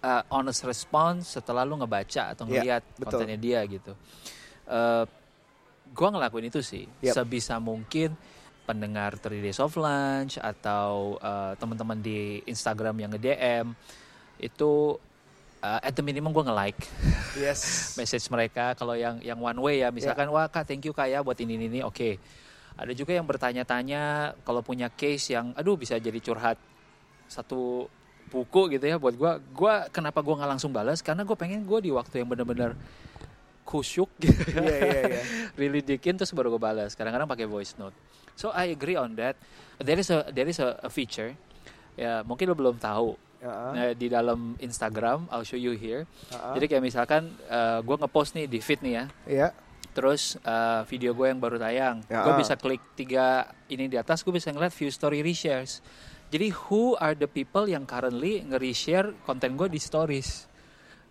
uh, 0.02 0.24
honest 0.30 0.62
response 0.64 1.34
setelah 1.34 1.62
lu 1.62 1.78
ngebaca 1.78 2.34
atau 2.34 2.46
Iya, 2.46 2.52
ngeliat 2.52 2.84
betul. 2.94 3.06
kontennya 3.16 3.38
dia 3.38 3.60
gitu. 3.66 3.94
Uh, 4.66 5.06
gua 5.94 6.10
ngelakuin 6.14 6.48
itu 6.50 6.62
sih. 6.62 6.86
Yep. 7.02 7.14
sebisa 7.16 7.58
mungkin 7.58 8.14
pendengar 8.64 9.18
3 9.18 9.42
Days 9.42 9.58
of 9.58 9.74
Lunch 9.76 10.38
atau 10.38 11.18
uh, 11.18 11.58
teman-teman 11.58 11.98
di 11.98 12.38
Instagram 12.46 12.94
yang 13.02 13.10
nge-DM 13.10 13.74
itu 14.38 14.94
uh, 15.60 15.80
at 15.82 15.94
the 15.98 16.06
minimum 16.06 16.30
gua 16.30 16.46
nge-like 16.46 16.78
Yes. 17.44 17.94
message 17.98 18.30
mereka. 18.30 18.78
Kalau 18.78 18.94
yang 18.94 19.18
yang 19.26 19.42
one 19.42 19.58
way 19.58 19.82
ya 19.82 19.90
misalkan 19.90 20.30
wah 20.30 20.46
kak 20.46 20.70
thank 20.70 20.86
you 20.86 20.94
kak 20.94 21.10
ya 21.10 21.26
buat 21.26 21.38
ini 21.42 21.58
ini, 21.58 21.66
ini. 21.68 21.80
Oke. 21.82 22.22
Ada 22.80 22.96
juga 22.96 23.12
yang 23.12 23.28
bertanya-tanya 23.28 24.34
kalau 24.48 24.64
punya 24.64 24.88
case 24.88 25.36
yang 25.36 25.52
aduh 25.58 25.76
bisa 25.76 26.00
jadi 26.00 26.16
curhat 26.24 26.56
satu 27.28 27.92
buku 28.30 28.78
gitu 28.78 28.86
ya 28.86 28.96
buat 29.02 29.18
gua. 29.18 29.42
Gua 29.52 29.74
kenapa 29.90 30.22
gua 30.22 30.40
nggak 30.40 30.52
langsung 30.56 30.72
balas 30.72 31.02
karena 31.02 31.26
gue 31.26 31.36
pengen 31.36 31.66
gue 31.66 31.80
di 31.84 31.92
waktu 31.92 32.22
yang 32.24 32.30
benar-benar 32.30 32.78
kusyuk 33.70 34.10
gitu 34.18 34.34
iya. 34.66 35.22
really 35.62 35.86
dikin 35.86 36.18
terus 36.18 36.34
baru 36.34 36.50
gue 36.50 36.62
balas 36.62 36.98
kadang-kadang 36.98 37.30
pakai 37.30 37.46
voice 37.46 37.78
note 37.78 37.94
so 38.34 38.50
I 38.50 38.74
agree 38.74 38.98
on 38.98 39.14
that 39.22 39.38
there 39.78 40.02
is 40.02 40.10
a 40.10 40.26
there 40.34 40.50
is 40.50 40.58
a, 40.58 40.82
a 40.82 40.90
feature 40.90 41.38
ya 41.94 42.26
mungkin 42.26 42.50
lo 42.50 42.58
belum 42.58 42.82
tahu 42.82 43.14
Nah, 43.40 43.96
di 43.96 44.12
dalam 44.12 44.60
Instagram 44.60 45.32
I'll 45.32 45.48
show 45.48 45.56
you 45.56 45.72
here 45.72 46.04
uh-uh. 46.28 46.60
jadi 46.60 46.76
kayak 46.76 46.84
misalkan 46.84 47.32
gue 47.88 47.96
ngepost 47.96 48.36
nih 48.36 48.52
di 48.52 48.60
feed 48.60 48.84
nih 48.84 48.94
ya, 49.00 49.04
Iya. 49.24 49.48
terus 49.96 50.36
eh, 50.44 50.82
video 50.92 51.16
gue 51.16 51.32
yang 51.32 51.40
baru 51.40 51.56
tayang, 51.56 52.04
Ya. 52.12 52.28
gue 52.28 52.36
bisa 52.36 52.60
klik 52.60 52.84
tiga 53.00 53.48
ini 53.72 53.88
di 53.88 53.96
atas, 53.96 54.28
gue 54.28 54.36
bisa 54.36 54.52
ngeliat 54.52 54.76
view 54.76 54.92
story 54.92 55.24
reshares. 55.24 55.80
Jadi 56.28 56.52
who 56.68 57.00
are 57.00 57.16
the 57.16 57.32
people 57.32 57.64
yang 57.64 57.88
currently 57.88 58.44
nge-reshare 58.44 59.16
konten 59.24 59.56
gue 59.56 59.72
di 59.72 59.80
stories 59.80 60.44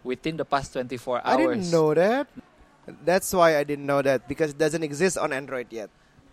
within 0.05 0.37
the 0.37 0.45
past 0.45 0.77
24 0.77 1.25
hours? 1.25 1.33
I 1.33 1.35
didn't 1.41 1.73
know 1.73 1.97
that. 1.97 2.29
That's 3.05 3.31
why 3.33 3.57
I 3.59 3.65
didn't 3.65 3.87
know 3.89 4.01
that 4.01 4.25
because 4.27 4.53
it 4.55 4.59
doesn't 4.61 4.83
exist 4.85 5.21
on 5.21 5.33
Android 5.35 5.69
yet. 5.69 5.89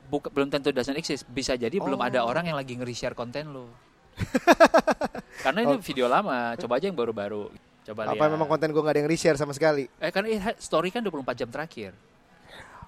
Buka- 0.05 0.29
belum 0.29 0.53
tentu 0.53 0.69
doesn't 0.69 0.95
exist. 0.95 1.25
Bisa 1.27 1.57
jadi 1.57 1.75
belum 1.81 1.97
Oh. 1.97 2.07
ada 2.07 2.21
orang 2.23 2.45
yang 2.45 2.57
lagi 2.57 2.77
nge-reshare 2.77 3.17
konten 3.17 3.51
lo. 3.51 3.67
Karena 5.45 5.59
itu 5.65 5.75
video 5.83 6.07
lama. 6.07 6.55
Coba 6.55 6.79
aja 6.79 6.87
yang 6.87 6.95
baru-baru. 6.95 7.51
Coba 7.85 8.01
Apa 8.09 8.17
lihat. 8.17 8.31
memang 8.33 8.47
konten 8.49 8.69
gue 8.73 8.81
gak 8.81 8.93
ada 8.97 8.99
yang 9.05 9.09
reshare 9.11 9.37
sama 9.37 9.53
sekali? 9.53 9.85
Eh 10.01 10.09
ini 10.09 10.41
story 10.57 10.89
kan 10.89 11.05
24 11.05 11.37
jam 11.37 11.49
terakhir. 11.51 11.93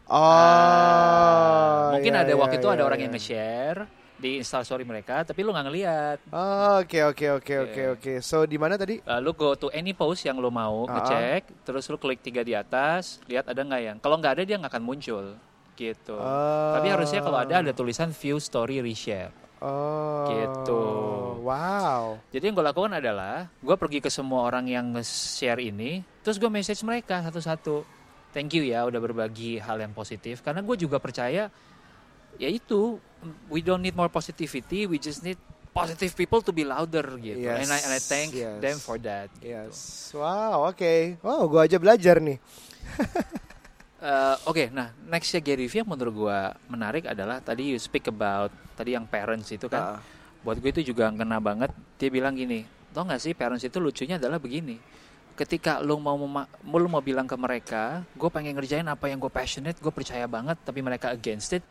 Oh. 0.08 0.16
Ah, 0.16 1.92
mungkin 1.92 2.16
iya, 2.16 2.24
ada 2.24 2.32
iya, 2.32 2.40
waktu 2.40 2.56
itu 2.64 2.70
ada 2.72 2.80
iya, 2.80 2.88
orang 2.88 3.00
iya. 3.00 3.06
yang 3.06 3.14
nge-share 3.14 3.80
di 4.18 4.38
instastory 4.38 4.82
mereka, 4.82 5.22
tapi 5.22 5.42
lu 5.42 5.54
nggak 5.54 5.66
ngeliat. 5.66 6.18
Oh, 6.30 6.82
Oke 6.82 7.02
oke 7.02 7.26
oke 7.38 7.54
oke 7.64 7.82
Iya. 7.82 7.94
oke. 7.94 8.14
So 8.20 8.44
di 8.44 8.58
mana 8.58 8.74
tadi? 8.74 8.98
Uh, 9.00 9.22
lu 9.22 9.32
go 9.32 9.54
to 9.54 9.70
any 9.70 9.94
post 9.94 10.26
yang 10.26 10.38
lu 10.38 10.50
mau 10.50 10.86
Ah. 10.86 10.98
ngecek, 10.98 11.64
terus 11.64 11.86
lu 11.86 11.96
klik 11.96 12.20
tiga 12.20 12.42
di 12.42 12.52
atas, 12.52 13.22
lihat 13.26 13.46
ada 13.46 13.62
nggak 13.62 13.82
yang. 13.82 13.98
Kalau 13.98 14.18
nggak 14.18 14.34
ada 14.36 14.44
dia 14.44 14.58
nggak 14.58 14.74
akan 14.74 14.84
muncul, 14.84 15.26
gitu. 15.74 16.18
Oh. 16.18 16.74
Tapi 16.74 16.88
harusnya 16.90 17.22
kalau 17.22 17.38
ada 17.38 17.62
ada 17.62 17.72
tulisan 17.72 18.10
view 18.10 18.38
story 18.38 18.82
reshare. 18.82 19.30
Oh. 19.58 20.30
Gitu. 20.30 20.82
Wow. 21.42 22.22
Jadi 22.30 22.44
yang 22.44 22.54
gue 22.54 22.66
lakukan 22.66 22.94
adalah 22.94 23.50
gue 23.58 23.74
pergi 23.74 24.00
ke 24.00 24.10
semua 24.10 24.46
orang 24.46 24.66
yang 24.66 24.94
nge-share 24.94 25.58
ini, 25.60 26.02
terus 26.22 26.38
gue 26.38 26.46
message 26.48 26.82
mereka 26.82 27.22
satu-satu. 27.22 27.96
thank 28.28 28.54
you 28.54 28.62
ya 28.62 28.86
udah 28.86 29.02
berbagi 29.02 29.58
hal 29.58 29.82
yang 29.82 29.98
positif 29.98 30.46
karena 30.46 30.62
gue 30.62 30.78
juga 30.78 31.02
percaya 31.02 31.50
ya 32.38 32.50
itu 32.50 33.02
we 33.50 33.60
don't 33.66 33.82
need 33.82 33.98
more 33.98 34.10
positivity 34.10 34.86
we 34.86 35.02
just 35.02 35.26
need 35.26 35.38
positive 35.74 36.14
people 36.18 36.42
to 36.42 36.50
be 36.50 36.66
louder 36.66 37.06
gitu 37.22 37.38
Yes, 37.38 37.66
and 37.66 37.70
I 37.70 37.80
and 37.86 37.94
I 37.94 38.02
thank 38.02 38.34
yes. 38.34 38.58
them 38.58 38.78
for 38.82 38.98
that 39.06 39.30
gitu. 39.38 39.54
Yes. 39.54 40.10
Wow, 40.10 40.74
oke. 40.74 41.22
Wow, 41.22 41.46
gua 41.46 41.70
aja 41.70 41.78
belajar 41.78 42.18
nih. 42.18 42.42
Eh, 43.98 44.36
Oke, 44.46 44.70
nah 44.70 44.94
nextnya 45.10 45.42
Gary 45.42 45.66
Vee 45.66 45.82
yang 45.82 45.90
menurut 45.90 46.14
gua 46.14 46.54
menarik 46.70 47.10
adalah 47.10 47.42
tadi 47.42 47.74
you 47.74 47.82
speak 47.82 48.06
about 48.06 48.54
tadi 48.78 48.94
yang 48.94 49.10
parents 49.10 49.50
itu 49.50 49.66
kan. 49.66 49.98
Ah. 49.98 50.00
Buat 50.46 50.62
gue 50.62 50.70
itu 50.70 50.94
juga 50.94 51.10
ngena 51.10 51.42
banget. 51.42 51.74
Dia 51.98 52.14
bilang 52.14 52.38
gini, 52.38 52.62
tau 52.94 53.10
gak 53.10 53.18
sih 53.18 53.34
parents 53.34 53.66
itu 53.66 53.82
lucunya 53.82 54.22
adalah 54.22 54.38
begini. 54.38 54.78
Ketika 55.34 55.82
lu 55.82 55.98
mau 55.98 56.14
lu 56.62 56.88
mau 56.88 57.02
bilang 57.02 57.26
ke 57.26 57.34
mereka, 57.34 58.06
gue 58.14 58.30
pengen 58.30 58.54
ngerjain 58.54 58.86
apa 58.86 59.10
yang 59.10 59.18
gue 59.18 59.34
passionate, 59.34 59.82
gue 59.82 59.90
percaya 59.90 60.30
banget, 60.30 60.62
tapi 60.62 60.86
mereka 60.86 61.10
against 61.10 61.58
it. 61.58 61.66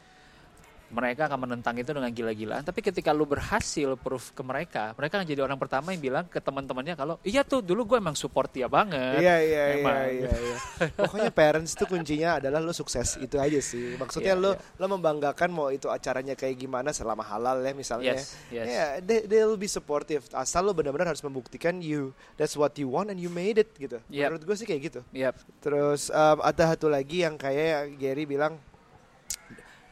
Mereka 0.87 1.27
akan 1.27 1.39
menentang 1.49 1.75
itu 1.75 1.91
dengan 1.91 2.11
gila-gilaan. 2.15 2.63
Tapi 2.63 2.79
ketika 2.79 3.11
lu 3.11 3.27
berhasil 3.27 3.99
proof 3.99 4.31
ke 4.31 4.43
mereka, 4.47 4.95
mereka 4.95 5.19
akan 5.19 5.27
jadi 5.27 5.43
orang 5.43 5.59
pertama 5.59 5.91
yang 5.91 6.03
bilang 6.03 6.25
ke 6.31 6.39
teman-temannya 6.39 6.95
kalau 6.95 7.19
iya 7.27 7.43
tuh 7.43 7.59
dulu 7.59 7.83
gue 7.95 7.99
emang 7.99 8.15
support 8.15 8.55
dia 8.55 8.71
banget. 8.71 9.19
Iya 9.19 9.37
iya 9.43 9.65
iya 9.75 9.79
Emang. 9.83 9.97
iya 10.07 10.31
iya. 10.31 10.57
Pokoknya 10.95 11.31
parents 11.35 11.75
tuh 11.75 11.91
kuncinya 11.91 12.39
adalah 12.39 12.63
lo 12.63 12.71
sukses 12.71 13.19
itu 13.19 13.35
aja 13.37 13.59
sih. 13.59 13.99
Maksudnya 13.99 14.39
Iya, 14.39 14.43
lo 14.43 14.51
iya. 14.55 14.79
lo 14.79 14.87
membanggakan 14.95 15.51
mau 15.51 15.69
itu 15.75 15.91
acaranya 15.91 16.39
kayak 16.39 16.55
gimana 16.55 16.95
selama 16.95 17.27
halal 17.27 17.63
ya 17.63 17.75
misalnya. 17.75 18.15
Yes, 18.15 18.39
yes. 18.55 18.67
Ya, 18.67 18.87
they, 19.03 19.27
they'll 19.27 19.59
be 19.59 19.67
supportive. 19.67 20.23
Asal 20.31 20.67
lo 20.67 20.73
benar-benar 20.75 21.11
harus 21.11 21.23
membuktikan 21.23 21.83
you 21.83 22.15
that's 22.39 22.55
what 22.55 22.75
you 22.79 22.87
want 22.87 23.11
and 23.11 23.19
you 23.19 23.27
made 23.29 23.59
it 23.59 23.75
gitu. 23.75 23.99
Yep. 24.07 24.27
Menurut 24.31 24.43
gue 24.47 24.57
sih 24.57 24.67
kayak 24.67 24.83
gitu. 24.93 25.01
Yap. 25.11 25.35
Terus 25.59 26.09
um, 26.11 26.39
ada 26.43 26.75
satu 26.75 26.87
lagi 26.87 27.27
yang 27.27 27.35
kayak 27.35 27.99
Gary 27.99 28.27
bilang 28.27 28.59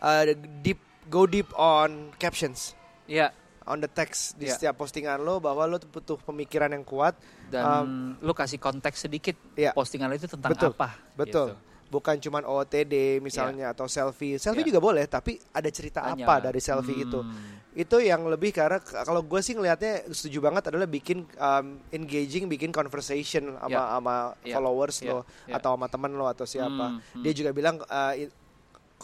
uh, 0.04 0.24
deep 0.60 0.76
go 1.06 1.24
deep 1.24 1.48
on 1.54 2.12
captions. 2.16 2.76
Iya. 3.04 3.32
On 3.64 3.80
the 3.80 3.88
text 3.88 4.36
di 4.36 4.44
Iya. 4.44 4.52
setiap 4.52 4.74
postingan 4.76 5.24
lo 5.24 5.40
bahwa 5.40 5.64
lo 5.64 5.80
tuh 5.80 5.88
butuh 5.88 6.20
pemikiran 6.20 6.68
yang 6.68 6.84
kuat 6.84 7.16
dan 7.48 8.16
lu 8.20 8.36
kasih 8.36 8.60
konteks 8.60 9.08
sedikit 9.08 9.40
Iya. 9.56 9.72
postingan 9.72 10.12
lu 10.12 10.16
itu 10.16 10.28
tentang 10.28 10.52
Betul, 10.52 10.76
apa 10.76 10.88
Betul. 11.14 11.56
gitu. 11.56 11.72
Bukan 11.84 12.16
cuman 12.18 12.42
OOTD 12.42 13.22
misalnya 13.22 13.70
atau 13.70 13.86
selfie. 13.86 14.36
Selfie 14.36 14.66
Iya. 14.66 14.68
juga 14.68 14.80
boleh, 14.82 15.04
tapi 15.06 15.38
ada 15.48 15.68
cerita 15.70 16.02
Tanya. 16.02 16.26
apa 16.26 16.42
dari 16.42 16.58
selfie 16.58 17.06
itu? 17.06 17.20
Hmm. 17.22 17.62
Itu 17.72 18.02
yang 18.02 18.26
lebih 18.26 18.52
karena 18.52 18.82
kalau 18.82 19.22
gue 19.22 19.40
sih 19.40 19.54
ngelihatnya 19.54 20.10
setuju 20.10 20.42
banget 20.42 20.68
adalah 20.68 20.84
bikin 20.84 21.24
um, 21.34 21.78
engaging, 21.88 22.44
bikin 22.46 22.68
conversation 22.68 23.56
sama 23.56 23.70
Iya. 23.70 23.82
sama 23.94 24.14
Iya. 24.42 24.54
followers 24.58 24.96
Iya. 25.00 25.08
lo 25.08 25.18
Iya. 25.46 25.54
atau 25.56 25.70
sama 25.72 25.86
temen 25.86 26.12
lo 26.12 26.26
atau 26.26 26.44
siapa. 26.44 26.86
Hmm, 26.90 27.00
hmm. 27.00 27.22
Dia 27.22 27.32
juga 27.32 27.50
bilang 27.54 27.76
uh, 27.80 28.12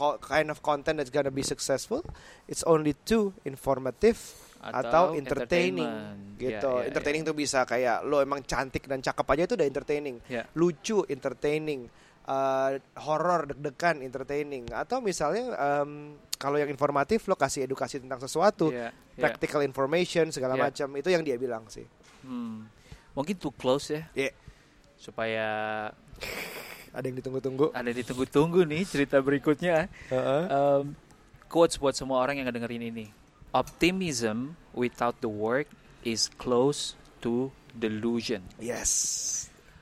co- 0.00 0.16
kind 0.16 0.48
of 0.48 0.64
content 0.64 0.96
that's 0.96 1.12
gonna 1.12 1.28
be 1.28 1.44
successful, 1.44 2.00
it's 2.48 2.64
only 2.64 2.96
two 3.04 3.36
informative 3.44 4.16
atau, 4.56 5.12
entertaining 5.12 5.84
entertainment. 5.84 6.40
gitu. 6.40 6.70
Iya, 6.70 6.80
iya, 6.80 6.88
entertaining 6.88 7.22
tuh 7.22 7.32
bisa 7.32 7.64
kayak 7.64 8.04
lo 8.04 8.20
emang 8.20 8.40
cantik 8.42 8.84
dan 8.84 9.00
cakep 9.00 9.24
aja 9.26 9.42
itu 9.44 9.54
udah 9.56 9.68
entertaining. 9.68 10.16
Iya. 10.24 10.48
Lucu 10.56 11.04
entertaining. 11.04 11.92
uh, 12.20 12.76
horror 13.00 13.48
deg-degan 13.48 14.04
entertaining 14.04 14.62
atau 14.70 15.02
misalnya 15.02 15.50
um, 15.56 16.14
kalau 16.38 16.60
yang 16.60 16.70
informatif 16.70 17.26
lo 17.26 17.34
kasih 17.34 17.66
edukasi 17.66 17.98
tentang 17.98 18.22
sesuatu 18.22 18.70
Iya, 18.70 18.92
iya. 18.92 19.18
practical 19.18 19.64
information 19.64 20.30
segala 20.30 20.54
Iya. 20.54 20.62
macam 20.62 20.88
itu 20.94 21.08
yang 21.10 21.24
dia 21.26 21.34
bilang 21.34 21.66
sih 21.66 21.82
Hmm. 22.22 22.68
Mungkin 23.16 23.34
too 23.34 23.50
close 23.50 23.90
ya. 23.90 24.02
Iya. 24.14 24.30
Supaya 24.94 25.48
ada 26.90 27.05
yang 27.07 27.16
ditunggu-tunggu 27.22 27.70
ada 27.70 27.90
ditunggu-tunggu 27.90 28.66
nih 28.66 28.83
cerita 28.87 29.22
berikutnya. 29.22 29.87
Heeh. 30.11 30.42
Um, 30.50 30.94
quotes 31.46 31.79
buat 31.79 31.94
semua 31.94 32.22
orang 32.22 32.38
yang 32.38 32.46
ngedengerin 32.50 32.90
ini. 32.90 33.07
Optimism 33.50 34.55
without 34.70 35.18
the 35.18 35.31
work 35.31 35.66
is 36.07 36.31
close 36.38 36.94
to 37.18 37.50
delusion. 37.74 38.42
yes 38.59 38.90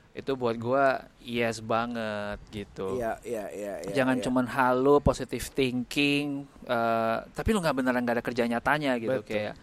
Itu 0.09 0.33
buat 0.35 0.57
gua 0.57 1.05
yes 1.21 1.61
banget 1.61 2.41
gitu. 2.51 2.97
iya 2.97 3.15
iya 3.23 3.45
iya 3.53 3.73
iya, 3.85 3.93
Jangan 3.93 4.19
iya. 4.19 4.23
cuman 4.25 4.45
halo 4.49 4.99
positive 4.99 5.45
thinking, 5.53 6.43
eh, 6.65 7.17
tapi 7.29 7.49
lu 7.53 7.61
nggak 7.61 7.77
beneran 7.77 8.01
nggak 8.03 8.17
ada 8.19 8.25
kerja 8.25 8.43
nyatanya 8.49 8.97
gitu 8.97 9.21
Betul. 9.21 9.29
kayak 9.29 9.53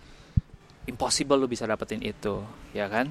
impossible 0.87 1.37
lu 1.37 1.50
bisa 1.50 1.66
dapetin 1.66 1.98
itu, 2.00 2.40
ya 2.72 2.87
kan? 2.87 3.11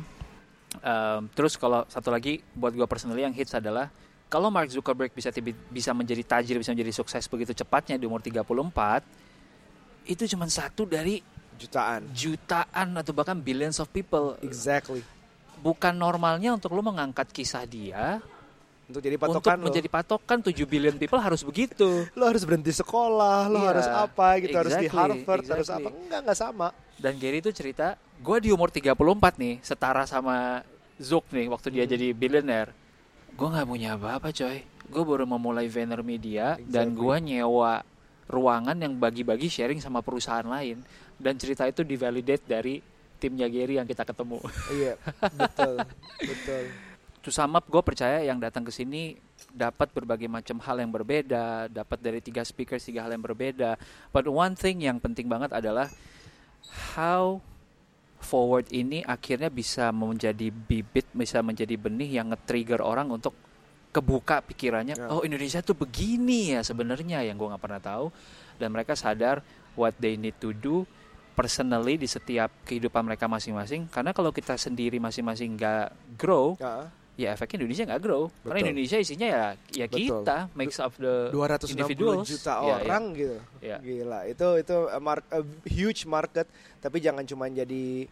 Em, 0.79 1.21
terus 1.35 1.59
kalau 1.59 1.83
satu 1.91 2.09
lagi 2.09 2.39
buat 2.55 2.71
gua 2.71 2.87
personally 2.87 3.27
yang 3.27 3.35
hits 3.35 3.51
adalah 3.53 3.91
kalau 4.35 4.51
Mark 4.51 4.67
Zuckerberg 4.67 5.15
bisa 5.15 5.31
bisa 5.71 5.95
menjadi 5.95 6.19
tajir, 6.27 6.59
bisa 6.59 6.75
menjadi 6.75 6.91
sukses 6.91 7.23
begitu 7.23 7.55
cepatnya 7.55 7.95
di 7.95 8.03
umur 8.03 8.19
34, 8.19 8.99
itu 10.05 10.27
cuman 10.27 10.51
satu 10.51 10.83
dari 10.83 11.23
jutaan 11.55 12.03
jutaan 12.11 12.99
atau 12.99 13.15
bahkan 13.15 13.39
billions 13.39 13.79
of 13.79 13.87
people. 13.87 14.35
exactly 14.43 14.99
Bukan 15.55 15.95
normalnya 15.95 16.51
untuk 16.51 16.75
lu 16.75 16.83
mengangkat 16.83 17.31
kisah 17.31 17.63
dia 17.63 18.19
untuk 18.85 19.01
jadi 19.01 19.15
untuk 19.17 19.39
patokan 19.41 19.57
lo 19.57 19.65
menjadi 19.65 19.87
patokan 19.89 20.37
7 20.43 20.51
billion 20.67 20.93
people 20.93 21.17
harus 21.17 21.41
begitu. 21.41 22.05
lo 22.13 22.23
harus 22.27 22.43
berhenti 22.43 22.69
sekolah 22.69 23.49
lo 23.49 23.57
Iya, 23.57 23.67
harus 23.71 23.87
apa 23.89 24.27
gitu 24.37 24.53
harus 24.53 24.75
di 24.75 24.85
exactly, 24.85 24.99
Harvard 24.99 25.43
harus 25.47 25.65
exactly. 25.65 25.87
apa 25.87 25.89
enggak 25.95 26.19
enggak 26.21 26.37
sama 26.37 26.67
Dan 26.95 27.13
Gary 27.17 27.39
itu 27.39 27.49
cerita, 27.49 27.95
gue 28.19 28.37
di 28.39 28.49
umur 28.51 28.67
34 28.69 28.93
nih, 29.35 29.53
setara 29.59 30.03
sama 30.03 30.61
Zuck 30.95 31.27
nih 31.31 31.47
waktu 31.49 31.67
dia 31.71 31.83
Hmm. 31.83 31.91
jadi 31.91 32.07
billionaire. 32.11 32.71
Gue 33.35 33.47
nggak 33.51 33.67
punya 33.67 33.99
apa-apa 33.99 34.31
coy. 34.31 34.63
Gue 34.87 35.03
baru 35.03 35.27
memulai 35.27 35.67
VaynerMedia 35.67 36.59
dan 36.65 36.91
Exactly. 36.91 36.99
gue 36.99 37.15
nyewa 37.31 37.73
ruangan 38.25 38.77
yang 38.79 38.95
bagi-bagi 38.97 39.51
sharing 39.51 39.83
sama 39.83 39.99
perusahaan 39.99 40.45
lain. 40.47 40.81
Dan 41.15 41.35
cerita 41.39 41.67
itu 41.67 41.83
divalidate 41.83 42.43
dari 42.47 42.79
timnya 43.19 43.47
Gary 43.47 43.79
yang 43.79 43.87
kita 43.87 44.03
ketemu. 44.03 44.39
iya 44.75 44.99
betul 45.39 45.79
betul 46.19 46.63
to 47.25 47.33
sum 47.33 47.57
up, 47.57 47.65
gue 47.65 47.81
percaya 47.81 48.21
yang 48.21 48.37
datang 48.37 48.61
ke 48.61 48.69
sini 48.69 49.17
dapat 49.49 49.89
berbagai 49.89 50.29
macam 50.29 50.61
hal 50.61 50.77
yang 50.77 50.93
berbeda, 50.93 51.65
dapat 51.73 51.97
dari 51.97 52.21
tiga 52.21 52.45
speakers 52.45 52.85
tiga 52.85 53.01
hal 53.01 53.17
yang 53.17 53.25
berbeda. 53.25 53.81
But 54.13 54.29
one 54.29 54.53
thing 54.53 54.85
yang 54.85 55.01
penting 55.01 55.25
banget 55.25 55.49
adalah 55.49 55.89
how 56.93 57.41
forward 58.25 58.65
ini 58.73 59.05
akhirnya 59.05 59.53
bisa 59.53 59.93
menjadi 59.93 60.49
bibit, 60.49 61.05
bisa 61.13 61.45
menjadi 61.45 61.77
benih 61.77 62.17
yang 62.17 62.33
nge-trigger 62.33 62.81
orang 62.81 63.13
untuk 63.13 63.37
kebuka 63.93 64.41
pikirannya. 64.41 64.97
Ya. 64.97 65.07
Oh 65.13 65.21
Indonesia 65.21 65.61
tuh 65.61 65.77
begini 65.77 66.57
ya 66.57 66.65
sebenarnya 66.65 67.21
yang 67.21 67.37
gue 67.37 67.47
nggak 67.47 67.61
pernah 67.61 67.79
tahu. 67.79 68.09
Dan 68.57 68.73
mereka 68.73 68.97
sadar 68.97 69.45
what 69.77 69.93
they 70.01 70.17
need 70.17 70.35
to 70.41 70.51
do 70.51 70.83
personally 71.35 71.99
di 71.99 72.07
setiap 72.07 72.49
kehidupan 72.65 73.03
mereka 73.05 73.27
masing-masing. 73.29 73.91
Karena 73.91 74.15
kalau 74.15 74.31
kita 74.31 74.55
sendiri 74.55 74.97
masing-masing 74.97 75.59
nggak 75.59 76.17
grow, 76.17 76.55
Ya, 76.57 76.87
ya 77.15 77.31
efeknya 77.31 77.63
Indonesia 77.63 77.83
nggak 77.87 78.01
grow. 78.01 78.23
Karena 78.41 78.51
Betul. 78.53 78.67
Indonesia 78.67 78.97
isinya 78.99 79.27
ya 79.27 79.43
ya 79.71 79.85
Betul. 79.87 79.99
kita 80.21 80.37
makes 80.51 80.77
up 80.77 80.93
the 80.95 81.31
260 81.31 81.71
individuals. 81.73 82.27
juta 82.27 82.53
Iya, 82.53 82.59
iya. 82.59 82.75
orang 82.77 83.03
gitu. 83.13 83.37
Iya. 83.61 83.77
Gila, 83.79 84.19
itu 84.27 84.47
itu 84.59 84.77
a, 84.85 84.99
mar- 84.99 85.29
a 85.29 85.39
huge 85.65 86.03
market, 86.05 86.45
tapi 86.77 86.99
jangan 86.99 87.23
cuma 87.23 87.47
jadi 87.47 88.05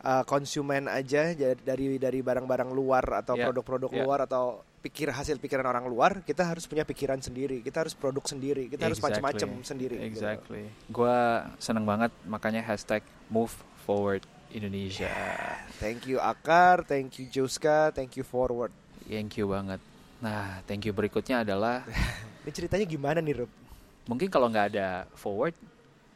uh, 0.00 0.24
konsumen 0.24 0.88
aja 0.88 1.30
ja- 1.30 1.52
dari 1.54 1.96
dari 1.96 2.20
barang-barang 2.20 2.70
luar 2.70 3.04
atau 3.20 3.36
Iya, 3.36 3.44
produk-produk 3.46 3.90
iya. 3.92 4.02
luar 4.02 4.20
atau 4.24 4.64
pikir 4.76 5.10
hasil 5.10 5.36
pikiran 5.36 5.66
orang 5.66 5.84
luar, 5.84 6.22
kita 6.22 6.46
harus 6.46 6.64
punya 6.64 6.86
pikiran 6.86 7.18
sendiri, 7.18 7.58
kita 7.58 7.82
harus 7.82 7.92
produk 7.92 8.22
sendiri, 8.22 8.70
kita 8.70 8.86
harus 8.86 8.96
Exactly. 8.96 9.18
macam-macam 9.18 9.50
sendiri. 9.60 9.96
gitu. 9.98 10.06
Exactly. 10.14 10.62
Gua 10.88 11.42
seneng 11.58 11.82
banget 11.82 12.14
makanya 12.22 12.62
hashtag 12.62 13.02
move 13.26 13.50
forward 13.82 14.22
Indonesia. 14.50 15.10
Thank 15.76 16.06
you 16.06 16.18
Akar, 16.18 16.84
thank 16.84 17.18
you 17.18 17.26
Juska, 17.26 17.90
thank 17.90 18.14
you 18.14 18.22
Forward. 18.22 18.70
Thank 19.04 19.36
you 19.36 19.46
banget. 19.46 19.78
Nah, 20.18 20.64
thank 20.64 20.82
you 20.82 20.92
berikutnya 20.92 21.42
adalah 21.42 21.84
Ini 22.42 22.50
ceritanya 22.50 22.86
gimana 22.86 23.18
nih, 23.18 23.42
Rob? 23.42 23.50
mungkin 24.06 24.30
kalau 24.30 24.46
nggak 24.46 24.70
ada 24.70 25.02
forward, 25.12 25.50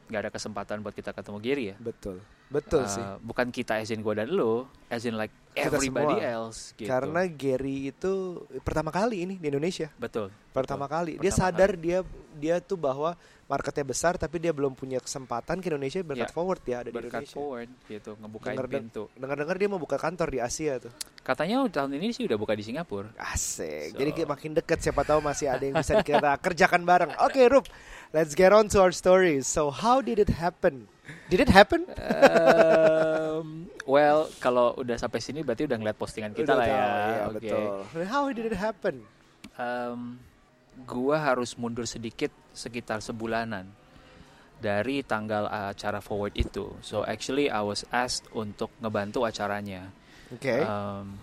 nggak 0.07 0.21
ada 0.23 0.31
kesempatan 0.31 0.79
buat 0.79 0.95
kita 0.95 1.11
ketemu 1.11 1.37
Gary 1.39 1.65
ya. 1.71 1.75
Betul. 1.77 2.23
Betul 2.47 2.83
Uh, 2.83 2.87
sih. 2.87 3.03
Bukan 3.19 3.47
kita 3.47 3.79
as 3.79 3.91
in 3.91 3.99
gue 3.99 4.11
dan 4.11 4.27
lo, 4.27 4.67
as 4.87 5.03
in 5.03 5.15
like 5.15 5.31
Kita 5.51 5.67
everybody 5.67 6.19
semua. 6.19 6.31
else. 6.47 6.71
Gitu. 6.75 6.87
Karena 6.87 7.27
Gary 7.27 7.91
itu 7.91 8.11
pertama 8.59 8.91
kali 8.91 9.23
ini 9.23 9.35
di 9.35 9.47
Indonesia. 9.47 9.91
betul. 9.95 10.31
Pertama 10.51 10.87
betul. 10.87 10.95
kali 10.95 11.11
dia 11.19 11.31
Pertama 11.31 11.39
sadar 11.51 11.71
dia 11.75 11.99
dia 12.35 12.55
tuh 12.59 12.75
bahwa 12.75 13.15
marketnya 13.51 13.83
besar 13.83 14.15
tapi 14.15 14.39
dia 14.39 14.55
belum 14.55 14.71
punya 14.71 14.97
kesempatan 14.97 15.59
ke 15.59 15.67
Indonesia 15.67 15.99
berkat 15.99 16.23
Ya. 16.23 16.31
forward 16.31 16.63
ya 16.63 16.77
ada 16.79 16.87
di 16.87 16.95
berkat 16.95 17.27
Indonesia. 17.27 17.35
forward 17.35 17.69
gitu 17.85 18.11
ngebukain 18.15 18.55
Dengar- 18.55 18.71
pintu. 18.71 19.03
Dengar-dengar 19.11 19.55
dia 19.55 19.67
mau 19.67 19.75
buka 19.75 19.97
kantor 19.97 20.27
di 20.29 20.39
Asia 20.39 20.79
tuh. 20.79 20.93
Katanya 21.19 21.67
tahun 21.67 21.91
ini 21.93 22.15
sih 22.15 22.23
udah 22.23 22.37
buka 22.37 22.55
di 22.55 22.63
Singapura. 22.63 23.11
Asik. 23.19 23.91
So- 23.91 23.99
Jadi 23.99 24.09
makin 24.23 24.51
deket 24.55 24.79
siapa 24.79 25.03
tahu 25.03 25.19
masih 25.19 25.51
ada 25.51 25.59
yang 25.61 25.75
bisa 25.75 25.99
kita 25.99 26.31
kerjakan 26.47 26.81
bareng. 26.81 27.11
Oke, 27.19 27.43
Rup. 27.45 27.67
Let's 28.09 28.31
get 28.31 28.49
on 28.49 28.71
to 28.71 28.79
our 28.79 28.91
stories. 28.91 29.43
So 29.45 29.67
how 29.67 29.99
did 29.99 30.15
it 30.17 30.31
happen? 30.31 30.87
Did 31.27 31.39
it 31.39 31.49
happen? 31.49 31.83
Um, 31.91 33.47
well, 33.83 34.31
kalau 34.37 34.75
udah 34.75 34.95
sampai 34.95 35.19
sini 35.19 35.41
berarti 35.41 35.63
udah 35.63 35.75
ngeliat 35.75 35.97
postingan 35.97 36.31
kita 36.31 36.47
Udah 36.47 36.55
lah 36.55 36.65
ya. 36.65 36.71
tahu, 36.71 36.87
Iya, 36.87 37.19
Oke. 37.21 37.35
betul. 37.35 37.67
How 38.05 38.23
did 38.29 38.45
it 38.45 38.55
happen? 38.55 38.95
em, 39.53 40.15
gua 40.83 41.21
harus 41.21 41.55
mundur 41.55 41.85
sedikit 41.87 42.33
sekitar 42.51 42.99
sebulanan 42.99 43.69
dari 44.61 45.01
tanggal 45.01 45.49
acara 45.49 45.99
forward 45.99 46.37
itu. 46.37 46.69
So 46.85 47.01
actually 47.01 47.49
I 47.49 47.65
was 47.65 47.81
asked 47.89 48.29
untuk 48.31 48.69
ngebantu 48.77 49.25
acaranya. 49.25 49.89
Oke. 50.29 50.61
Um, 50.61 51.17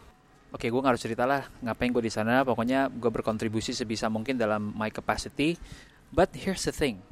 Oke, 0.49 0.73
gue 0.73 0.81
nggak 0.81 0.97
harus 0.97 1.05
cerita 1.05 1.29
lah 1.29 1.45
ngapain 1.61 1.93
gue 1.93 2.01
di 2.01 2.09
sana. 2.09 2.41
Pokoknya 2.41 2.89
gue 2.89 3.13
berkontribusi 3.13 3.77
sebisa 3.77 4.09
mungkin 4.09 4.41
dalam 4.41 4.73
my 4.73 4.89
capacity. 4.89 5.61
But 6.09 6.33
here's 6.33 6.65
the 6.65 6.73
thing, 6.73 7.05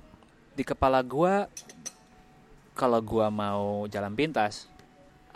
di 0.57 0.65
kepala 0.65 1.05
gue, 1.05 1.45
kalau 2.73 2.97
gue 3.05 3.27
mau 3.29 3.85
jalan 3.93 4.17
pintas, 4.17 4.73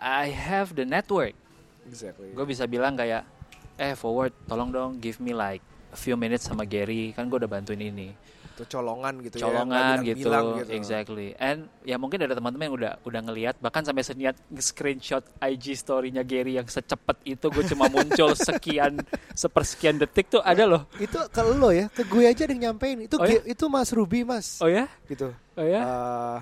I 0.00 0.32
have 0.32 0.72
the 0.72 0.88
network. 0.88 1.36
Exactly. 1.84 2.32
Gue 2.32 2.48
bisa 2.48 2.64
bilang 2.64 2.96
kayak, 2.96 3.28
eh 3.76 3.92
forward, 3.92 4.32
tolong 4.48 4.72
dong 4.72 4.96
give 4.96 5.20
me 5.20 5.36
like 5.36 5.60
few 5.92 6.14
minutes 6.14 6.46
sama 6.46 6.62
Gary, 6.64 7.10
kan 7.12 7.26
gue 7.26 7.38
udah 7.38 7.50
bantuin 7.50 7.80
ini 7.80 8.10
Itu 8.54 8.76
colongan 8.76 9.24
gitu 9.24 9.40
ya. 9.40 9.48
colongan 9.48 10.04
nggak 10.04 10.16
gitu, 10.20 10.28
bilang-bilang 10.28 10.68
gitu. 10.68 10.76
exactly. 10.76 11.28
And 11.40 11.64
ya 11.80 11.96
mungkin 11.96 12.20
ada 12.20 12.36
teman-teman 12.36 12.68
yang 12.68 12.76
udah 12.76 12.92
udah 13.02 13.20
ngelihat 13.24 13.54
bahkan 13.56 13.80
sampai 13.80 14.04
seniat 14.04 14.36
screenshot 14.60 15.24
IG 15.40 15.80
story-nya 15.80 16.20
Gary 16.20 16.60
yang 16.60 16.68
secepat 16.68 17.16
itu 17.24 17.48
gue 17.48 17.64
cuma 17.72 17.88
muncul 17.88 18.36
sekian 18.52 19.00
sepersekian 19.32 19.96
detik 19.96 20.28
tuh 20.28 20.44
ada 20.44 20.68
loh. 20.68 20.84
Itu 21.00 21.16
ke 21.32 21.40
lo 21.40 21.72
ya, 21.72 21.88
ke 21.88 22.04
gue 22.04 22.28
aja 22.28 22.44
ada 22.44 22.52
yang 22.52 22.76
nyampein. 22.76 23.08
Itu 23.08 23.16
Oh 23.16 23.24
ya? 23.24 23.40
Itu 23.48 23.72
Mas 23.72 23.88
Ruby, 23.96 24.28
Mas. 24.28 24.60
Oh 24.60 24.68
ya? 24.68 24.84
Gitu. 25.08 25.32
Oh 25.56 25.64
ya? 25.64 25.80
Eh, 25.80 26.38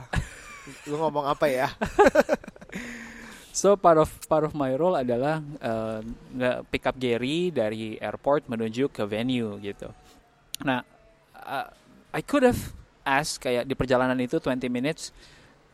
lu 0.90 0.98
ngomong 0.98 1.22
apa 1.22 1.46
ya? 1.46 1.70
So 3.52 3.74
part 3.74 3.98
of 3.98 4.08
part 4.30 4.46
of 4.46 4.54
my 4.54 4.74
role 4.78 4.94
adalah 4.94 5.42
uh, 5.62 6.00
pick 6.70 6.86
up 6.86 6.94
Gary 6.96 7.50
dari 7.50 7.98
airport 7.98 8.46
menuju 8.46 8.92
ke 8.92 9.02
venue 9.08 9.58
gitu. 9.58 9.90
Nah, 10.62 10.82
uh, 11.34 11.66
I 12.14 12.20
could 12.22 12.46
have 12.46 12.58
asked 13.02 13.42
kayak 13.42 13.66
di 13.66 13.74
perjalanan 13.74 14.18
itu 14.20 14.36
20 14.38 14.68
minutes 14.68 15.10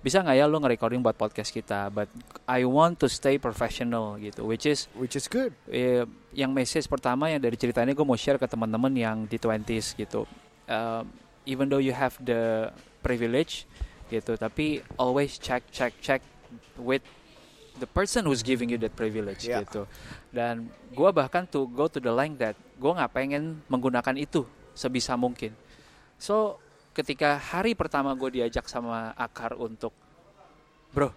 bisa 0.05 0.21
nggak 0.21 0.37
ya 0.37 0.45
lo 0.45 0.61
nge-recording 0.61 1.01
buat 1.01 1.17
podcast 1.17 1.49
kita, 1.49 1.89
but 1.89 2.13
I 2.45 2.69
want 2.69 3.01
to 3.01 3.09
stay 3.09 3.41
professional 3.41 4.21
gitu, 4.21 4.45
which 4.45 4.69
is 4.69 4.85
Which 4.93 5.17
is 5.17 5.25
good. 5.33 5.57
eh, 5.73 6.05
yang 6.37 6.53
message 6.53 6.85
pertama 6.93 7.33
yang 7.33 7.41
dari 7.41 7.57
ceritanya 7.57 7.97
gue 7.97 8.05
mau 8.05 8.13
share 8.13 8.37
ke 8.37 8.45
teman-teman 8.45 8.93
yang 8.93 9.25
di 9.25 9.41
20s 9.41 9.97
gitu. 9.97 10.29
Um, 10.69 11.09
even 11.49 11.73
though 11.73 11.81
you 11.81 11.97
have 11.97 12.21
the 12.21 12.69
privilege 13.01 13.65
gitu, 14.13 14.37
tapi 14.37 14.85
always 15.01 15.41
check 15.41 15.65
check 15.73 15.97
check 16.05 16.21
with 16.77 17.01
the 17.75 17.87
person 17.87 18.23
who's 18.25 18.41
giving 18.41 18.71
you 18.71 18.79
that 18.79 18.95
privilege 18.95 19.45
Yeah. 19.45 19.63
gitu. 19.63 19.87
Dan 20.31 20.69
gue 20.91 21.11
bahkan 21.11 21.47
to 21.47 21.67
go 21.71 21.87
to 21.87 21.99
the 21.99 22.11
line 22.11 22.39
that 22.39 22.55
gue 22.79 22.91
nggak 22.91 23.11
pengen 23.11 23.63
menggunakan 23.67 24.15
itu 24.15 24.47
sebisa 24.73 25.15
mungkin. 25.15 25.55
So 26.17 26.59
ketika 26.95 27.35
hari 27.37 27.75
pertama 27.75 28.15
gue 28.15 28.39
diajak 28.41 28.67
sama 28.67 29.11
Akar 29.15 29.59
untuk 29.59 29.91
bro, 30.91 31.11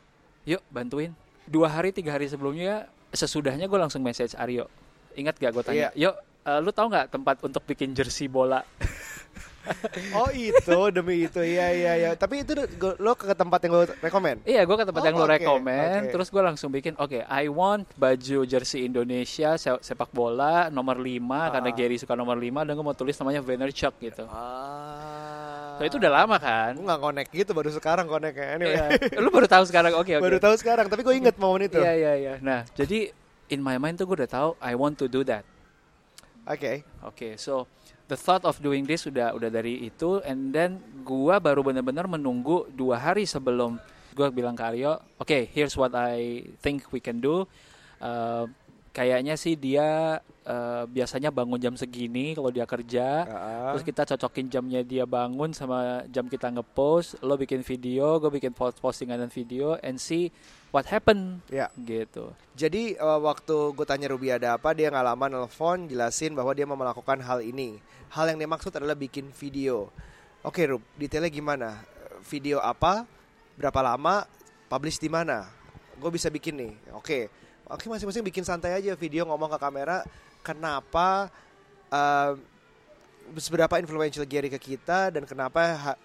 yuk 0.43 0.61
bantuin. 0.69 1.13
Dua 1.45 1.69
hari 1.69 1.93
tiga 1.93 2.17
hari 2.17 2.25
sebelumnya 2.25 2.89
sesudahnya 3.13 3.69
gue 3.69 3.79
langsung 3.79 4.01
message 4.01 4.33
Aryo. 4.33 4.67
Ingat 5.13 5.37
gak 5.37 5.51
gue 5.53 5.63
tanya, 5.63 5.89
Iya. 5.93 6.09
yuk 6.09 6.15
eh, 6.43 6.59
lu 6.61 6.71
tahu 6.71 6.87
nggak 6.89 7.07
tempat 7.09 7.35
untuk 7.41 7.63
bikin 7.65 7.93
jersey 7.93 8.25
bola? 8.25 8.61
Oh 10.17 10.29
itu 10.29 10.63
demi 10.89 11.23
itu 11.23 11.39
ya 11.39 11.67
ya 11.69 11.93
ya. 11.95 12.11
Tapi 12.13 12.41
itu 12.41 12.53
lo 12.97 13.13
ke 13.13 13.31
tempat 13.31 13.59
yang 13.61 13.73
lo 13.73 13.83
rekomend. 13.99 14.41
Iya, 14.43 14.63
gue 14.63 14.75
ke 14.75 14.85
tempat 14.85 15.01
Oh, 15.01 15.05
yang 15.05 15.15
lu 15.15 15.23
oke, 15.23 15.33
rekomen, 15.33 15.99
oke. 16.03 16.11
terus 16.11 16.27
gue 16.27 16.39
langsung 16.39 16.69
bikin, 16.69 16.93
oke, 16.95 17.19
I 17.21 17.45
want 17.47 17.85
baju 17.93 18.39
jersey 18.43 18.83
Indonesia 18.83 19.55
se- 19.55 19.81
sepak 19.81 20.09
bola 20.09 20.67
nomor 20.67 20.97
5 20.97 21.19
karena 21.49 21.67
Ah. 21.67 21.75
Gary 21.75 21.95
suka 21.95 22.13
nomor 22.13 22.35
5 22.35 22.63
dan 22.63 22.73
gue 22.73 22.81
mau 22.81 22.93
tulis 22.93 23.15
namanya 23.15 23.39
Vaynerchuk 23.39 23.93
gitu. 23.99 24.23
Ah. 24.27 25.75
So, 25.75 25.85
itu 25.85 25.95
udah 25.97 26.11
lama 26.15 26.37
kan? 26.37 26.73
Gue 26.73 26.83
nggak 26.83 27.01
connect 27.01 27.29
gitu 27.31 27.51
baru 27.51 27.69
sekarang 27.69 28.05
connect 28.05 28.33
Anyway. 28.33 28.73
Iya. 28.73 28.87
Lu 29.17 29.29
baru 29.29 29.45
tahu 29.45 29.63
sekarang, 29.63 29.93
oke 29.93 30.09
oke. 30.11 30.23
Baru 30.23 30.37
tahu 30.37 30.55
sekarang. 30.55 30.87
Tapi 30.87 31.01
gue 31.01 31.15
inget 31.15 31.35
momen 31.35 31.65
itu. 31.65 31.77
Iya 31.77 31.93
iya 31.93 32.13
iya. 32.15 32.33
Nah, 32.39 32.65
jadi 32.71 33.13
in 33.47 33.59
my 33.59 33.77
mind 33.77 33.95
tuh 33.95 34.05
gue 34.05 34.17
udah 34.17 34.31
tahu 34.31 34.49
I 34.57 34.73
want 34.73 34.97
to 34.97 35.05
do 35.05 35.21
that. 35.23 35.45
Oke. 36.43 36.81
Oke, 37.03 37.35
so 37.35 37.67
the 38.07 38.17
thought 38.19 38.43
of 38.47 38.59
doing 38.63 38.87
this 38.87 39.07
sudah 39.07 39.35
udah 39.35 39.51
dari 39.51 39.87
itu, 39.87 40.19
and 40.23 40.51
then 40.55 40.79
gua 41.03 41.39
baru 41.39 41.63
benar-benar 41.63 42.07
menunggu 42.07 42.67
dua 42.71 42.99
hari 42.99 43.27
sebelum 43.27 43.79
gua 44.17 44.33
bilang 44.33 44.57
ke 44.57 44.63
Aryo, 44.65 44.97
oke, 45.21 45.39
here's 45.53 45.77
what 45.77 45.93
I 45.93 46.47
think 46.63 46.89
we 46.89 46.99
can 47.03 47.21
do. 47.21 47.45
Uh, 48.01 48.49
kayaknya 48.97 49.37
sih 49.37 49.53
dia 49.53 50.17
uh, 50.49 50.83
biasanya 50.89 51.29
bangun 51.29 51.61
jam 51.61 51.77
segini 51.77 52.33
kalau 52.33 52.49
dia 52.49 52.65
kerja. 52.65 53.29
Ah. 53.29 53.69
Terus 53.77 53.85
kita 53.85 54.09
cocokin 54.09 54.49
jamnya 54.49 54.81
dia 54.81 55.05
bangun 55.05 55.53
sama 55.53 56.01
jam 56.09 56.25
kita 56.25 56.49
ngepost. 56.49 57.21
Lo 57.21 57.37
bikin 57.37 57.61
video, 57.61 58.17
gue 58.17 58.33
bikin 58.33 58.57
post 58.57 58.81
postingan 58.81 59.21
dan 59.21 59.29
video, 59.29 59.77
and 59.85 60.01
see 60.01 60.33
what 60.71 60.85
happen. 60.87 61.39
Ya. 61.47 61.71
Gitu. 61.75 62.31
Jadi 62.57 62.97
eh, 62.97 63.19
waktu 63.21 63.55
gue 63.75 63.85
tanya 63.87 64.07
Ruby 64.11 64.33
ada 64.33 64.57
apa, 64.59 64.73
dia 64.73 64.91
nggak 64.91 65.05
lama 65.05 65.25
nelfon 65.27 65.87
jelasin 65.87 66.33
bahwa 66.33 66.51
dia 66.55 66.65
mau 66.67 66.77
melakukan 66.79 67.19
hal 67.23 67.43
ini. 67.43 67.79
Hal 68.11 68.31
yang 68.31 68.39
dia 68.39 68.49
maksud 68.49 68.71
adalah 68.75 68.95
bikin 68.95 69.29
video. 69.35 69.91
Oke 70.45 70.63
Rub, 70.63 70.83
detailnya 70.95 71.27
gimana? 71.27 71.81
Video 72.27 72.63
apa? 72.63 73.03
Berapa 73.59 73.83
lama? 73.83 74.23
Publish 74.71 74.99
di 74.99 75.11
mana? 75.11 75.47
Gue 75.99 76.13
bisa 76.13 76.31
bikin 76.31 76.55
nih. 76.55 76.73
Oke, 76.95 77.27
oke 77.67 77.83
masing-masing 77.89 78.23
bikin 78.23 78.43
santai 78.47 78.75
aja 78.77 78.95
video 78.95 79.27
ngomong 79.27 79.51
ke 79.55 79.59
kamera. 79.59 80.05
Kenapa? 80.45 81.27
eh, 81.91 82.33
seberapa 83.37 83.79
influential 83.79 84.27
Gary 84.27 84.47
ke 84.51 84.59
kita 84.59 85.11
dan 85.11 85.23
kenapa 85.27 85.95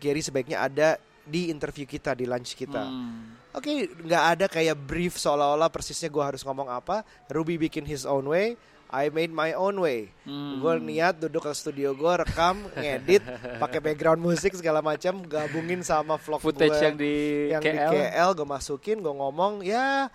Gary 0.00 0.24
sebaiknya 0.24 0.64
ada 0.64 0.96
di 1.24 1.48
interview 1.48 1.88
kita 1.88 2.12
di 2.16 2.28
lunch 2.28 2.56
kita. 2.56 2.84
Hmm. 2.84 3.43
Oke, 3.54 3.86
nggak 3.86 4.24
ada 4.34 4.46
kayak 4.50 4.74
brief 4.74 5.14
seolah-olah 5.14 5.70
persisnya 5.70 6.10
gue 6.10 6.24
harus 6.24 6.42
ngomong 6.42 6.66
apa. 6.66 7.06
Ruby 7.30 7.54
bikin 7.54 7.86
his 7.86 8.02
own 8.02 8.26
way, 8.26 8.58
I 8.90 9.14
made 9.14 9.30
my 9.30 9.54
own 9.54 9.78
way. 9.78 10.10
Hmm. 10.26 10.58
Gue 10.58 10.82
niat 10.82 11.22
duduk 11.22 11.46
ke 11.46 11.54
studio 11.54 11.94
gue, 11.94 12.12
rekam, 12.18 12.66
ngedit, 12.82 13.22
pakai 13.62 13.78
background 13.78 14.18
musik 14.18 14.58
segala 14.58 14.82
macam, 14.82 15.22
gabungin 15.22 15.86
sama 15.86 16.18
vlog 16.18 16.42
Footage 16.42 16.82
yang 16.82 16.94
di 16.98 17.14
yang 17.54 17.62
KL. 17.62 17.70
di 17.70 17.78
KL 17.78 18.30
gue 18.34 18.46
masukin, 18.46 18.96
gue 18.98 19.14
ngomong 19.14 19.62
ya 19.62 20.10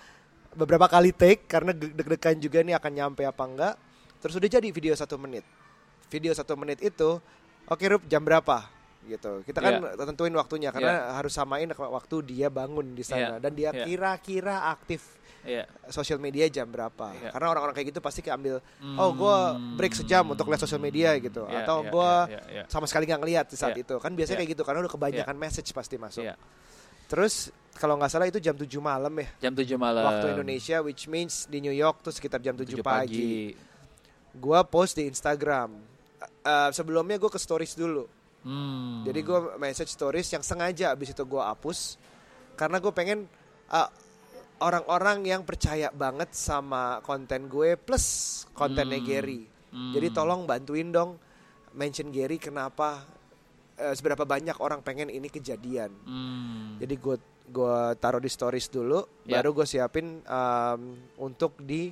beberapa 0.56 0.92
kali 0.92 1.16
take 1.16 1.48
karena 1.48 1.72
deg-degan 1.72 2.36
juga 2.44 2.60
nih 2.60 2.76
akan 2.76 2.92
nyampe 2.92 3.24
apa 3.24 3.44
enggak. 3.48 3.76
Terus 4.20 4.36
udah 4.36 4.50
jadi 4.52 4.68
video 4.68 4.92
satu 5.00 5.16
menit. 5.16 5.48
Video 6.12 6.36
satu 6.36 6.60
menit 6.60 6.84
itu, 6.84 7.24
oke 7.72 7.84
Rup 7.88 8.04
jam 8.12 8.20
berapa? 8.20 8.79
Gitu. 9.00 9.32
Kita 9.48 9.60
kan 9.60 9.74
tentuin 10.06 10.34
waktunya 10.34 10.70
karena 10.70 11.16
harus 11.16 11.32
samain 11.32 11.66
waktu 11.72 12.16
dia 12.26 12.48
bangun 12.48 12.94
di 12.94 13.02
sana 13.02 13.38
Iya. 13.38 13.42
dan 13.42 13.52
dia 13.56 13.70
Iya. 13.72 13.84
kira-kira 13.88 14.70
aktif 14.70 15.16
Iya. 15.42 15.66
sosial 15.88 16.20
media 16.20 16.46
jam 16.52 16.68
berapa? 16.68 17.16
Iya. 17.16 17.32
Karena 17.32 17.48
orang-orang 17.50 17.74
kayak 17.74 17.96
gitu 17.96 18.04
pasti 18.04 18.20
keambil, 18.20 18.60
oh 19.00 19.10
gue 19.16 19.38
break 19.80 19.96
sejam 19.96 20.28
untuk 20.28 20.46
lihat 20.46 20.60
sosial 20.60 20.78
media 20.78 21.16
gitu, 21.16 21.48
Iya, 21.48 21.64
atau 21.64 21.82
iya, 21.82 21.90
gue 21.90 22.12
iya, 22.12 22.28
iya, 22.28 22.42
iya. 22.60 22.64
sama 22.68 22.86
sekali 22.86 23.08
nggak 23.08 23.22
ngelihat 23.24 23.46
di 23.48 23.56
saat 23.58 23.74
Iya. 23.74 23.88
itu. 23.88 23.96
Kan 23.98 24.14
biasanya 24.14 24.36
Iya. 24.36 24.42
kayak 24.46 24.54
gitu 24.54 24.64
karena 24.68 24.80
udah 24.84 24.94
kebanyakan 24.94 25.36
message 25.40 25.72
pasti 25.72 25.96
masuk. 25.96 26.28
Iya. 26.28 26.36
Terus 27.10 27.50
kalau 27.74 27.96
nggak 27.98 28.12
salah 28.12 28.28
itu 28.28 28.38
jam 28.38 28.54
7 28.54 28.78
malam 28.78 29.10
ya 29.16 29.28
Jam 29.42 29.56
7 29.56 29.80
malam. 29.80 30.04
waktu 30.06 30.36
Indonesia 30.36 30.84
which 30.84 31.08
means 31.08 31.48
di 31.48 31.58
New 31.58 31.74
York 31.74 32.04
tuh 32.04 32.12
sekitar 32.12 32.44
jam 32.44 32.54
7, 32.54 32.78
7 32.78 32.84
pagi. 32.84 33.56
Gua 34.36 34.62
post 34.62 35.00
di 35.00 35.08
Instagram. 35.08 35.74
Eh, 36.22 36.70
sebelumnya 36.70 37.16
gue 37.16 37.32
ke 37.32 37.40
stories 37.40 37.74
dulu. 37.74 38.06
Hmm. 38.40 39.04
Jadi 39.04 39.20
gue 39.20 39.40
message 39.60 39.92
stories 39.92 40.32
yang 40.32 40.42
sengaja 40.42 40.96
abis 40.96 41.12
itu 41.12 41.24
gue 41.24 41.42
hapus 41.44 42.00
karena 42.56 42.80
gue 42.80 42.92
pengen 42.92 43.28
eh, 43.68 43.90
orang-orang 44.60 45.24
yang 45.24 45.42
percaya 45.44 45.92
banget 45.92 46.32
sama 46.32 47.00
konten 47.04 47.48
gue 47.48 47.76
plus 47.76 48.06
kontennya 48.52 49.00
Hmm. 49.00 49.08
Gary. 49.08 49.42
Hmm. 49.70 49.94
Jadi 49.94 50.08
tolong 50.10 50.44
bantuin 50.44 50.90
dong 50.90 51.20
mention 51.76 52.10
Gary 52.10 52.40
kenapa 52.40 53.04
eh, 53.76 53.96
seberapa 53.96 54.24
banyak 54.24 54.60
orang 54.60 54.84
pengen 54.84 55.08
ini 55.08 55.28
kejadian. 55.28 55.92
Hmm. 56.04 56.76
Jadi 56.80 56.96
gue 56.96 57.18
gua 57.50 57.98
taruh 57.98 58.22
di 58.22 58.30
stories 58.30 58.70
dulu, 58.70 59.02
Ya. 59.26 59.42
baru 59.42 59.58
gue 59.58 59.66
siapin 59.66 60.22
um, 60.22 60.82
untuk 61.18 61.58
di 61.58 61.90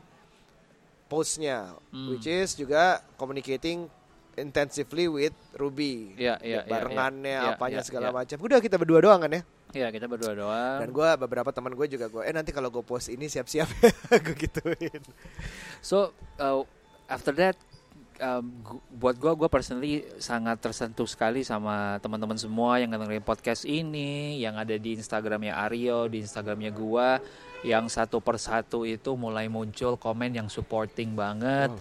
postnya, 1.07 1.73
Hmm. 1.89 2.13
which 2.13 2.27
is 2.27 2.53
juga 2.53 3.01
communicating 3.17 3.89
intensively 4.37 5.09
with 5.09 5.35
Ruby, 5.57 6.13
Iya, 6.15 6.37
iya, 6.45 6.61
iya, 6.63 6.69
barengannya. 6.69 7.39
Iya, 7.43 7.51
apanya 7.57 7.81
iya, 7.81 7.87
segala 7.87 8.09
iya. 8.09 8.15
macam. 8.15 8.37
Udah 8.39 8.59
kita 8.61 8.77
berdua 8.77 8.99
doang 9.01 9.19
kan 9.25 9.31
ya. 9.33 9.41
Iya, 9.75 9.87
kita 9.91 10.07
berdua 10.07 10.33
doang. 10.37 10.79
Dan 10.79 10.89
gue 10.95 11.09
beberapa 11.27 11.49
teman 11.51 11.75
gue 11.75 11.87
juga 11.91 12.07
gue, 12.07 12.23
eh 12.23 12.31
nanti 12.31 12.55
kalau 12.55 12.71
gue 12.71 12.85
post 12.85 13.11
ini 13.11 13.27
siap-siap 13.27 13.67
gue 14.25 14.35
gituin. 14.37 15.03
So 15.83 16.15
uh, 16.39 16.63
after 17.11 17.35
that, 17.35 17.57
um, 18.21 18.45
gu- 18.61 18.83
buat 18.97 19.15
gua 19.17 19.33
gua 19.37 19.49
personally 19.49 20.05
sangat 20.17 20.61
tersentuh 20.61 21.05
sekali 21.05 21.45
sama 21.45 22.01
teman-teman 22.01 22.37
semua 22.37 22.81
yang 22.81 22.89
dengerin 22.93 23.23
podcast 23.23 23.63
ini, 23.65 24.41
yang 24.41 24.57
ada 24.57 24.75
di 24.77 24.97
Instagramnya 24.97 25.53
Aryo, 25.69 26.09
di 26.09 26.21
Instagramnya 26.25 26.71
gua, 26.73 27.21
yang 27.61 27.87
satu 27.89 28.21
persatu 28.21 28.83
itu 28.83 29.13
mulai 29.17 29.49
muncul 29.49 29.97
komen 29.97 30.33
yang 30.33 30.47
supporting 30.49 31.13
banget, 31.13 31.73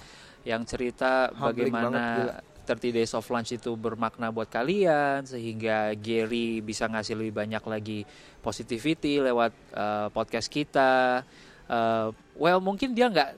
yang 0.47 0.63
cerita 0.65 1.33
Humbling 1.33 1.73
bagaimana 1.73 1.91
banget, 1.91 2.46
30 2.67 2.91
Days 2.91 3.15
of 3.15 3.23
Lunch 3.25 3.55
itu 3.55 3.71
bermakna 3.73 4.29
buat 4.29 4.51
kalian 4.51 5.23
sehingga 5.23 5.95
Gary 5.95 6.59
bisa 6.61 6.85
ngasih 6.85 7.15
lebih 7.15 7.33
banyak 7.33 7.63
lagi 7.63 8.03
positivity 8.43 9.23
lewat 9.23 9.53
uh, 9.73 10.09
podcast 10.11 10.51
kita. 10.51 11.23
Uh, 11.67 12.11
well 12.35 12.59
mungkin 12.59 12.91
dia 12.91 13.07
nggak 13.07 13.31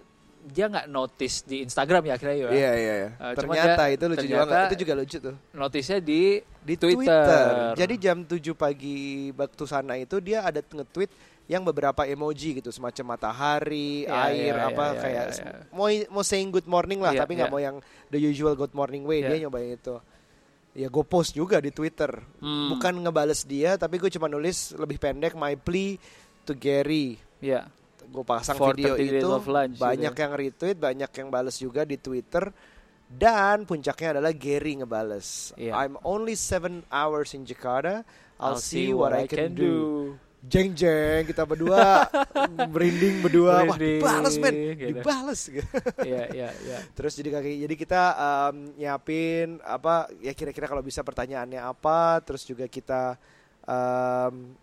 dia 0.49 0.65
nggak 0.65 0.89
notice 0.89 1.45
di 1.45 1.61
Instagram 1.61 2.09
ya 2.09 2.13
akhirnya 2.17 2.37
ya. 2.39 2.49
Iya 2.49 2.73
iya 2.73 2.95
iya. 2.97 3.09
Cuma 3.37 3.53
ternyata 3.53 3.83
dia- 3.85 3.95
itu 3.95 4.05
lucu 4.09 4.19
ternyata- 4.19 4.49
juga. 4.49 4.59
Itu 4.65 4.77
juga 4.81 4.93
lucu 4.97 5.17
tuh. 5.21 5.37
Notice-nya 5.53 5.99
di 6.01 6.21
Di 6.59 6.75
Twitter. 6.77 6.97
Twitter. 7.05 7.53
Jadi 7.77 7.95
jam 7.97 8.17
7 8.25 8.53
pagi 8.53 8.99
waktu 9.33 9.65
sana 9.65 9.97
itu 9.97 10.17
dia 10.21 10.45
ada 10.45 10.61
nge-tweet 10.61 11.11
yang 11.49 11.65
beberapa 11.65 12.05
emoji 12.05 12.61
gitu 12.61 12.69
semacam 12.69 13.17
matahari, 13.17 14.05
Iya, 14.05 14.13
air 14.29 14.55
iya, 14.55 14.69
apa 14.69 14.85
iya, 14.93 15.01
kayak 15.01 15.27
iya, 15.33 15.41
iya. 15.41 15.53
mau 15.73 15.89
mau 16.13 16.21
saying 16.21 16.53
good 16.53 16.69
morning 16.69 17.01
lah 17.01 17.17
Iya, 17.17 17.25
tapi 17.25 17.41
nggak 17.41 17.49
iya. 17.49 17.55
mau 17.57 17.61
yang 17.65 17.77
the 18.13 18.21
usual 18.21 18.53
good 18.53 18.77
morning 18.77 19.09
way 19.09 19.25
Iya. 19.25 19.29
dia 19.33 19.49
nyobain 19.49 19.73
itu. 19.73 19.97
Ya 20.77 20.87
gue 20.93 21.05
post 21.09 21.33
juga 21.33 21.57
di 21.59 21.73
Twitter. 21.73 22.13
Hmm. 22.45 22.77
Bukan 22.77 23.01
ngebales 23.01 23.49
dia 23.49 23.81
tapi 23.81 23.97
gue 23.97 24.13
cuma 24.13 24.29
nulis 24.29 24.77
lebih 24.77 25.01
pendek 25.01 25.33
my 25.33 25.57
plea 25.57 25.97
to 26.45 26.53
Gary. 26.53 27.17
ya 27.41 27.65
Gue 28.09 28.25
pasang 28.25 28.57
For 28.57 28.73
video 28.73 28.97
30 28.97 29.01
Days 29.01 29.13
itu 29.21 29.29
Lunch, 29.49 29.77
banyak 29.77 30.13
gitu. 30.17 30.23
yang 30.25 30.33
retweet, 30.33 30.77
banyak 30.81 31.11
yang 31.13 31.29
bales 31.29 31.57
juga 31.61 31.85
di 31.85 31.97
Twitter. 32.01 32.53
Dan 33.09 33.65
puncaknya 33.65 34.21
adalah 34.21 34.33
Gary 34.37 34.81
ngebales. 34.81 35.57
Iya. 35.57 35.73
I'm 35.77 35.97
only 36.05 36.37
seven 36.37 36.85
hours 36.93 37.33
in 37.33 37.49
Jakarta. 37.49 38.05
I'll, 38.37 38.61
see, 38.61 38.93
what, 38.95 39.17
I 39.17 39.27
can, 39.27 39.57
do. 39.57 40.15
Jeng 40.39 40.71
jeng 40.79 41.27
kita 41.27 41.43
berdua 41.43 42.07
merinding 42.75 43.27
berdua. 43.27 43.67
Wah 43.67 43.75
Merinding, 43.75 43.99
dibales 43.99 44.37
men, 44.39 44.55
gitu. 44.55 44.87
dibales. 44.95 45.41
Iya, 46.07 46.25
iya, 46.31 46.49
iya. 46.63 46.79
Terus 46.97 47.19
jadi 47.19 47.35
kaki, 47.35 47.67
jadi 47.67 47.75
kita 47.75 48.03
um, 48.15 48.57
nyiapin 48.79 49.59
apa 49.67 50.07
ya 50.23 50.31
kira-kira 50.39 50.71
kalau 50.71 50.79
bisa 50.79 51.03
pertanyaannya 51.03 51.59
apa. 51.59 52.23
Terus 52.23 52.47
juga 52.47 52.71
kita 52.71 53.19
um, 53.67 54.55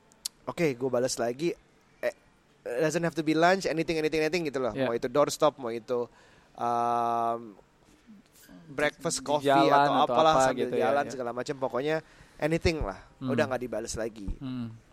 oke 0.48 0.64
gue 0.64 0.90
balas 0.90 1.20
lagi. 1.20 1.52
Eh, 2.00 2.16
doesn't 2.64 3.04
have 3.04 3.18
to 3.18 3.26
be 3.28 3.36
lunch, 3.36 3.68
anything, 3.68 4.00
anything, 4.00 4.24
anything 4.24 4.48
gitu 4.48 4.64
loh. 4.64 4.72
Yeah. 4.72 4.88
Mau 4.88 4.96
itu 4.96 5.12
doorstop, 5.12 5.60
mau 5.60 5.76
itu 5.76 6.08
um, 6.56 7.40
breakfast, 8.72 9.20
coffee 9.28 9.52
jalan 9.52 9.76
atau 9.76 10.08
atau 10.08 10.08
apalah 10.08 10.34
apa 10.40 10.44
sambil 10.50 10.72
gitu 10.72 10.76
ya, 10.80 10.84
jalan 10.88 11.04
ya. 11.04 11.12
segala 11.12 11.32
macam. 11.36 11.56
Pokoknya 11.60 12.00
anything 12.40 12.80
lah. 12.80 13.00
Hmm. 13.20 13.36
Udah 13.36 13.44
nggak 13.44 13.62
dibales 13.68 13.94
lagi. 14.00 14.32
Hmm. 14.40 14.85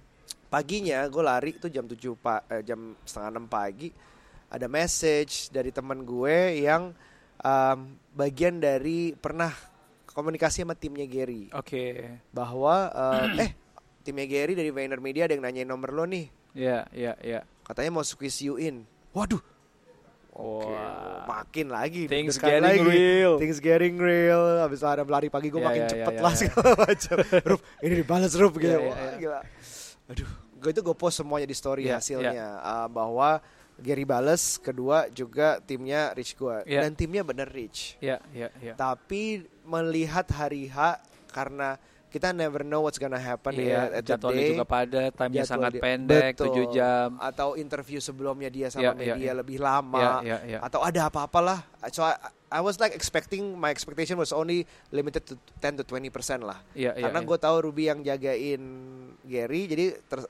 Paginya 0.52 1.00
gue 1.08 1.22
lari 1.24 1.56
itu 1.56 1.66
jam 1.66 1.88
7 1.88 1.96
pa 2.14 2.44
eh, 2.46 2.60
jam 2.60 2.92
setengah 3.02 3.40
6 3.40 3.48
pagi 3.48 3.88
ada 4.46 4.68
message 4.68 5.48
dari 5.48 5.72
teman 5.72 6.04
gue 6.04 6.60
yang 6.60 6.92
um, 7.40 7.78
bagian 8.12 8.60
dari 8.60 9.16
pernah 9.16 9.48
komunikasi 10.04 10.60
sama 10.60 10.76
timnya 10.76 11.08
Gary 11.08 11.48
Oke. 11.50 12.04
bahwa 12.28 12.92
um, 12.92 13.32
eh 13.44 13.56
timnya 14.04 14.28
Gary 14.28 14.52
dari 14.52 14.68
Vayner 14.68 15.00
Media 15.00 15.24
ada 15.24 15.32
yang 15.32 15.40
nanyain 15.40 15.64
nomor 15.64 15.88
lo 15.90 16.04
nih 16.04 16.28
Iya, 16.52 16.84
iya, 16.92 17.16
iya. 17.18 17.40
katanya 17.64 17.96
mau 17.96 18.04
squeeze 18.04 18.44
you 18.44 18.60
in 18.60 18.84
waduh 19.10 19.40
Oke, 20.32 20.68
Wah. 20.68 21.24
makin 21.24 21.68
lagi 21.68 22.04
Things 22.04 22.36
getting 22.36 22.84
real. 22.84 23.36
things 23.36 23.56
getting 23.56 23.96
real 23.96 24.60
habis 24.60 24.80
ada 24.80 25.00
lari 25.02 25.28
pagi 25.28 25.48
gue 25.48 25.56
Ya, 25.56 25.64
makin 25.64 25.80
ya, 25.80 25.84
ya, 25.84 25.92
cepet 25.94 26.12
ya, 26.12 26.20
lah 26.20 26.28
ya. 26.30 26.36
segala 26.36 26.70
macam 26.76 27.16
Rup 27.48 27.60
ini 27.80 27.94
dibalas 27.96 28.32
Rup 28.36 28.52
gitu 28.54 28.68
Ya, 28.68 28.76
ya, 28.76 28.84
Wah, 28.84 28.96
ya. 28.98 29.12
gila 29.16 29.40
aduh 30.08 30.28
gue 30.62 30.70
itu 30.70 30.80
gue 30.80 30.94
post 30.94 31.18
semuanya 31.18 31.44
di 31.44 31.52
story 31.52 31.84
Ya, 31.84 31.98
hasilnya 31.98 32.30
uh, 32.56 32.86
bahwa 32.86 33.42
Gary 33.74 34.04
bales 34.04 34.56
kedua 34.56 35.10
juga 35.10 35.58
timnya 35.60 36.12
reach 36.12 36.32
gue 36.32 36.62
Ya. 36.64 36.86
dan 36.86 36.94
timnya 36.94 37.20
bener 37.20 37.48
reach 37.48 37.98
Iya, 37.98 38.22
iya, 38.30 38.48
iya. 38.56 38.74
tapi 38.74 39.42
melihat 39.64 40.30
hari 40.30 40.66
H 40.66 41.02
karena 41.28 41.74
kita 42.06 42.28
never 42.30 42.60
know 42.60 42.84
what's 42.84 43.00
gonna 43.00 43.16
happen 43.16 43.56
Iya, 43.56 43.64
ya 43.64 43.82
at 43.90 44.04
the 44.04 44.12
jadwalnya 44.12 44.38
day 44.38 44.50
juga 44.52 44.66
padat, 44.68 45.10
time-nya 45.16 45.44
sangat 45.48 45.72
dia- 45.72 45.80
pendek, 45.80 46.36
Betul. 46.36 46.68
7 46.68 46.76
jam. 46.76 47.08
atau 47.18 47.48
interview 47.56 47.98
sebelumnya 47.98 48.52
dia 48.52 48.68
sama 48.68 48.84
Ya, 48.84 48.92
ya, 48.92 49.16
media 49.16 49.24
ya. 49.24 49.32
lebih 49.34 49.58
lama 49.58 49.98
Ya, 49.98 50.12
ya, 50.22 50.38
ya. 50.46 50.58
atau 50.60 50.84
ada 50.84 51.08
apa-apalah 51.08 51.64
so 51.88 52.04
I, 52.04 52.14
I 52.52 52.60
was 52.60 52.76
like 52.76 52.92
expecting 52.92 53.56
my 53.56 53.72
expectation 53.72 54.14
was 54.14 54.28
only 54.28 54.62
limited 54.92 55.24
to 55.24 55.34
10 55.58 55.80
to 55.80 55.84
20 55.88 56.12
lah 56.44 56.60
Iya, 56.76 56.92
iya. 56.92 57.08
karena 57.08 57.18
iya. 57.18 57.26
gue 57.26 57.38
tahu 57.40 57.56
Ruby 57.64 57.88
yang 57.88 58.04
jagain 58.04 58.62
Gary 59.24 59.64
jadi 59.64 59.96
ter- 60.04 60.28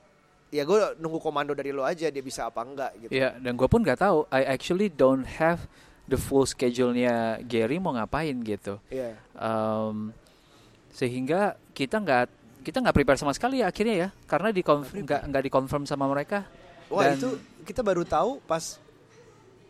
ya 0.53 0.61
gue 0.61 0.77
nunggu 1.01 1.17
komando 1.17 1.57
dari 1.57 1.73
lo 1.73 1.81
aja 1.81 2.13
dia 2.13 2.21
bisa 2.21 2.45
apa 2.45 2.61
enggak 2.61 2.91
gitu 3.01 3.09
Iya, 3.09 3.33
dan 3.41 3.57
gue 3.57 3.65
pun 3.65 3.81
nggak 3.81 3.97
tahu. 3.97 4.29
I 4.29 4.45
actually 4.45 4.93
don't 4.93 5.25
have 5.25 5.65
the 6.05 6.13
full 6.13 6.45
schedule-nya 6.45 7.41
Gary 7.41 7.81
mau 7.81 7.97
ngapain 7.97 8.37
gitu. 8.45 8.77
Iya. 8.93 9.17
Um, 9.33 10.13
sehingga 10.93 11.57
kita 11.73 11.97
nggak 11.97 12.23
kita 12.61 12.77
nggak 12.79 12.95
prepare 12.95 13.17
sama 13.17 13.33
sekali 13.33 13.65
ya 13.65 13.73
akhirnya 13.73 13.95
ya, 13.97 14.09
karena 14.29 14.53
di 14.53 14.61
nggak 14.61 15.21
nggak 15.33 15.43
dikonfirm 15.49 15.89
sama 15.89 16.05
mereka. 16.05 16.45
wah 16.93 17.09
Dan- 17.09 17.17
itu 17.17 17.29
kita 17.65 17.81
baru 17.81 18.05
tahu 18.05 18.37
pas 18.45 18.77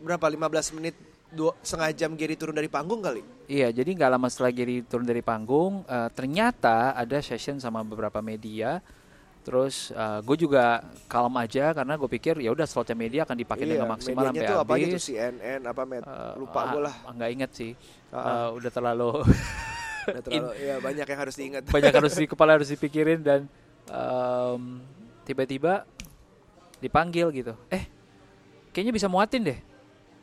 berapa 0.04 0.26
15 0.28 0.76
menit 0.76 0.94
dua 1.32 1.56
setengah 1.64 1.90
jam 1.96 2.10
Gary 2.14 2.36
turun 2.36 2.54
dari 2.54 2.68
panggung 2.70 3.00
kali 3.02 3.24
Iya, 3.48 3.72
jadi 3.74 3.90
nggak 3.96 4.10
lama 4.12 4.28
setelah 4.30 4.52
Gary 4.52 4.80
turun 4.84 5.04
dari 5.04 5.20
panggung, 5.20 5.84
eh, 5.84 6.08
ternyata 6.12 6.92
ada 6.92 7.20
session 7.20 7.60
sama 7.60 7.84
beberapa 7.84 8.20
media. 8.24 8.80
Terus 9.44 9.92
gue 10.24 10.36
juga 10.40 10.80
kalem 11.04 11.34
aja 11.36 11.76
karena 11.76 11.94
gue 11.94 12.08
pikir 12.08 12.40
ya 12.40 12.48
udah 12.48 12.64
slotnya 12.64 12.96
media 12.96 13.28
akan 13.28 13.36
dipakai 13.36 13.68
dengan 13.68 13.92
maksimal 13.92 14.24
Iya, 14.24 14.28
sampai 14.32 14.48
tuh 14.48 14.58
apa 14.58 14.72
habis. 14.72 15.02
CNN 15.04 15.60
apa 15.62 15.82
med 15.84 16.00
Eh, 16.00 16.32
lupa 16.40 16.58
ah, 16.58 16.66
gue 16.72 16.80
lah 16.80 16.94
Nggak 17.12 17.30
inget 17.30 17.50
sih. 17.52 17.72
Ah, 18.08 18.16
ah. 18.16 18.24
Eh, 18.24 18.48
udah 18.56 18.70
terlalu 18.72 19.10
Udah 20.08 20.22
terlalu, 20.26 20.48
ya 20.56 20.74
banyak 20.80 21.06
yang 21.06 21.20
harus 21.20 21.34
diingat 21.36 21.62
banyak 21.68 21.92
harus 21.92 22.12
di 22.16 22.24
kepala 22.32 22.56
harus 22.56 22.72
dipikirin 22.72 23.20
dan 23.20 23.40
em, 23.88 24.80
tiba-tiba 25.24 25.84
dipanggil 26.80 27.28
gitu. 27.32 27.52
Eh, 27.68 27.84
kayaknya 28.72 28.92
bisa 28.92 29.08
muatin 29.08 29.44
deh. 29.44 29.58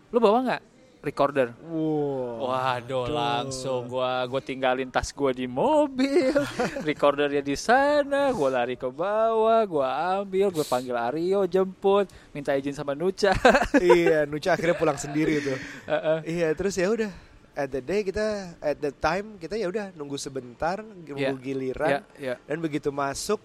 Lu 0.10 0.18
bawa 0.18 0.42
nggak 0.46 0.62
recorder? 1.02 1.54
wow 1.66 2.30
Waduh, 2.42 3.06
langsung 3.08 3.86
gua 3.86 4.26
gua 4.26 4.38
tinggalin 4.38 4.88
tas 4.88 5.10
gua 5.10 5.30
di 5.30 5.46
mobil, 5.46 6.34
recordernya 6.90 7.40
di 7.40 7.54
sana, 7.54 8.30
gua 8.32 8.50
lari 8.52 8.74
ke 8.74 8.86
bawah, 8.86 9.62
gua 9.66 9.88
ambil, 10.18 10.50
gua 10.50 10.62
panggil 10.64 10.94
Aryo 10.94 11.46
jemput, 11.46 12.06
minta 12.32 12.54
izin 12.54 12.74
sama 12.74 12.94
Nucha. 12.94 13.34
iya 13.82 14.26
Nucha 14.26 14.54
akhirnya 14.56 14.74
pulang 14.74 14.98
sendiri 14.98 15.42
tuh 15.42 15.58
Heeh. 15.86 16.18
iya 16.28 16.48
terus 16.54 16.74
ya 16.76 16.88
udah 16.88 17.12
at 17.52 17.68
the 17.68 17.80
day 17.80 18.02
kita 18.02 18.56
at 18.58 18.78
the 18.78 18.90
time 18.92 19.36
kita 19.36 19.56
ya 19.56 19.68
udah 19.68 19.92
nunggu 19.94 20.16
sebentar 20.16 20.80
nunggu 20.80 21.18
Iya. 21.18 21.36
giliran 21.36 21.90
Ya, 21.92 22.00
ya. 22.16 22.36
dan 22.48 22.58
begitu 22.58 22.90
masuk 22.90 23.44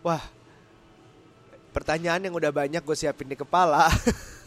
wah 0.00 0.22
pertanyaan 1.68 2.22
yang 2.22 2.34
udah 2.34 2.50
banyak 2.50 2.80
gue 2.80 2.96
siapin 2.96 3.28
di 3.28 3.34
kepala 3.34 3.86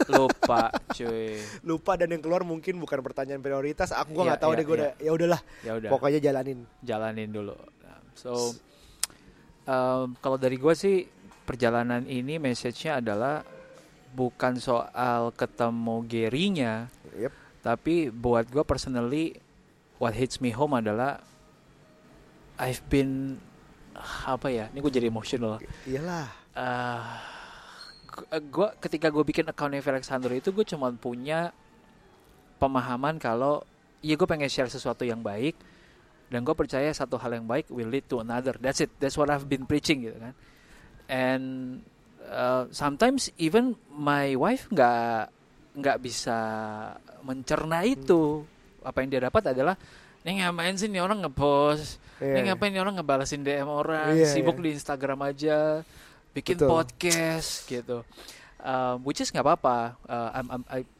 Lupa, 0.08 0.62
cuy. 0.90 1.38
lupa 1.62 1.92
dan 1.94 2.10
yang 2.10 2.20
keluar 2.20 2.42
mungkin 2.42 2.76
bukan 2.76 2.98
pertanyaan 3.00 3.38
prioritas 3.38 3.90
aku 3.90 4.12
gue 4.12 4.22
Iya, 4.22 4.28
nggak 4.30 4.40
tahu 4.40 4.50
iya, 4.50 4.58
deh 4.58 4.64
gue 4.64 4.72
iya. 4.72 4.80
udah 4.80 4.90
ya 4.98 5.10
udahlah 5.12 5.40
Ya 5.60 5.72
udah. 5.76 5.88
pokoknya 5.90 6.18
jalanin 6.18 6.58
jalanin 6.80 7.28
dulu. 7.28 7.54
So, 8.12 8.52
um, 9.64 10.12
kalau 10.18 10.36
dari 10.36 10.54
gue 10.54 10.74
sih 10.74 11.08
perjalanan 11.42 12.04
ini 12.04 12.36
message-nya 12.36 12.98
adalah 12.98 13.40
bukan 14.12 14.56
soal 14.56 15.32
ketemu 15.32 15.96
Gary-nya, 16.04 16.72
Yep. 17.12 17.32
tapi 17.60 17.94
buat 18.08 18.44
gue 18.46 18.60
personally, 18.62 19.40
what 19.96 20.12
hits 20.12 20.38
me 20.38 20.50
home 20.50 20.72
adalah 20.72 21.24
I've 22.56 22.84
been 22.86 23.40
apa 24.22 24.48
ya? 24.48 24.68
Ini 24.68 24.78
gue 24.78 24.92
jadi 24.92 25.08
emotional. 25.08 25.56
iyalah 25.84 26.28
Eh, 26.52 27.04
gue 28.28 28.68
ketika 28.84 29.08
gue 29.08 29.24
bikin 29.24 29.48
account 29.48 29.72
Alexander 29.72 30.30
itu 30.36 30.52
gue 30.52 30.66
cuma 30.68 30.92
punya 30.92 31.50
pemahaman 32.60 33.16
kalau 33.16 33.64
ya 34.04 34.14
gue 34.14 34.28
pengen 34.28 34.52
share 34.52 34.68
sesuatu 34.68 35.02
yang 35.02 35.24
baik 35.24 35.56
dan 36.28 36.44
gue 36.44 36.54
percaya 36.56 36.88
satu 36.92 37.20
hal 37.20 37.36
yang 37.36 37.46
baik 37.48 37.68
will 37.68 37.88
lead 37.88 38.08
to 38.08 38.20
another. 38.20 38.56
That's 38.56 38.80
it. 38.80 38.92
That's 38.96 39.20
what 39.20 39.28
I've 39.28 39.48
been 39.48 39.68
preaching 39.68 40.04
gitu 40.04 40.16
kan. 40.16 40.34
And 41.12 41.44
uh, 42.24 42.72
sometimes 42.72 43.28
even 43.36 43.76
my 43.92 44.32
wife 44.36 44.68
nggak 44.72 45.28
nggak 45.76 45.98
bisa 46.00 46.38
mencerna 47.20 47.84
itu. 47.84 48.48
Apa 48.80 49.04
yang 49.04 49.08
dia 49.12 49.22
dapat 49.28 49.52
adalah 49.52 49.76
Nih 50.22 50.38
ngapain 50.38 50.78
sih 50.78 50.86
nih 50.86 51.02
orang 51.02 51.18
ngepost? 51.26 51.98
Iya. 52.22 52.38
Nih 52.38 52.42
ngapain 52.46 52.70
nih 52.70 52.82
orang 52.82 52.94
ngebalasin 52.94 53.42
DM 53.42 53.66
orang? 53.66 54.14
Iya, 54.14 54.30
Sibuk 54.30 54.62
iya. 54.62 54.64
di 54.64 54.70
Instagram 54.78 55.18
aja 55.26 55.82
Bikin 56.32 56.56
Betul. 56.56 56.68
podcast 56.68 57.68
gitu. 57.68 58.04
Um, 58.62 59.04
Which 59.04 59.20
is 59.20 59.28
nggak 59.28 59.44
apa-apa. 59.44 60.00
Uh, 60.08 60.30
I'm- 60.32 60.50
I'm- 60.50 60.68
I- 60.68 60.90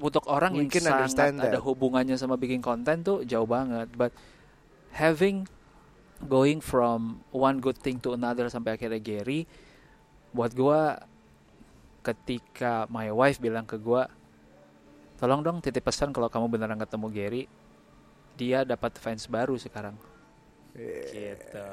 Untuk 0.00 0.24
orang 0.32 0.56
We 0.56 0.64
yang 0.64 0.72
sangat 0.72 1.12
understand 1.12 1.34
ada 1.44 1.60
that. 1.60 1.62
hubungannya 1.62 2.16
sama 2.16 2.40
bikin 2.40 2.64
konten 2.64 3.04
tuh 3.04 3.20
jauh 3.28 3.44
banget. 3.44 3.92
But 3.94 4.10
having 4.96 5.44
Going 6.20 6.60
from 6.60 7.24
one 7.32 7.64
good 7.64 7.80
thing 7.80 7.96
to 8.04 8.12
another 8.12 8.44
Sampai 8.52 8.76
akhirnya 8.76 9.00
Gary 9.00 9.48
Buat 10.36 10.52
gua 10.52 11.00
Ketika 12.04 12.84
my 12.92 13.08
wife 13.08 13.40
bilang 13.40 13.64
ke 13.64 13.76
gua 13.76 14.08
tolong 15.20 15.44
dong 15.44 15.60
titip 15.60 15.84
pesan 15.84 16.16
kalau 16.16 16.32
kamu 16.32 16.48
beneran 16.48 16.80
ketemu 16.80 17.06
Gary 17.12 17.42
dia 18.40 18.64
dapat 18.64 18.96
fans 18.96 19.28
baru 19.28 19.52
sekarang. 19.60 19.92
Gitu 20.72 21.68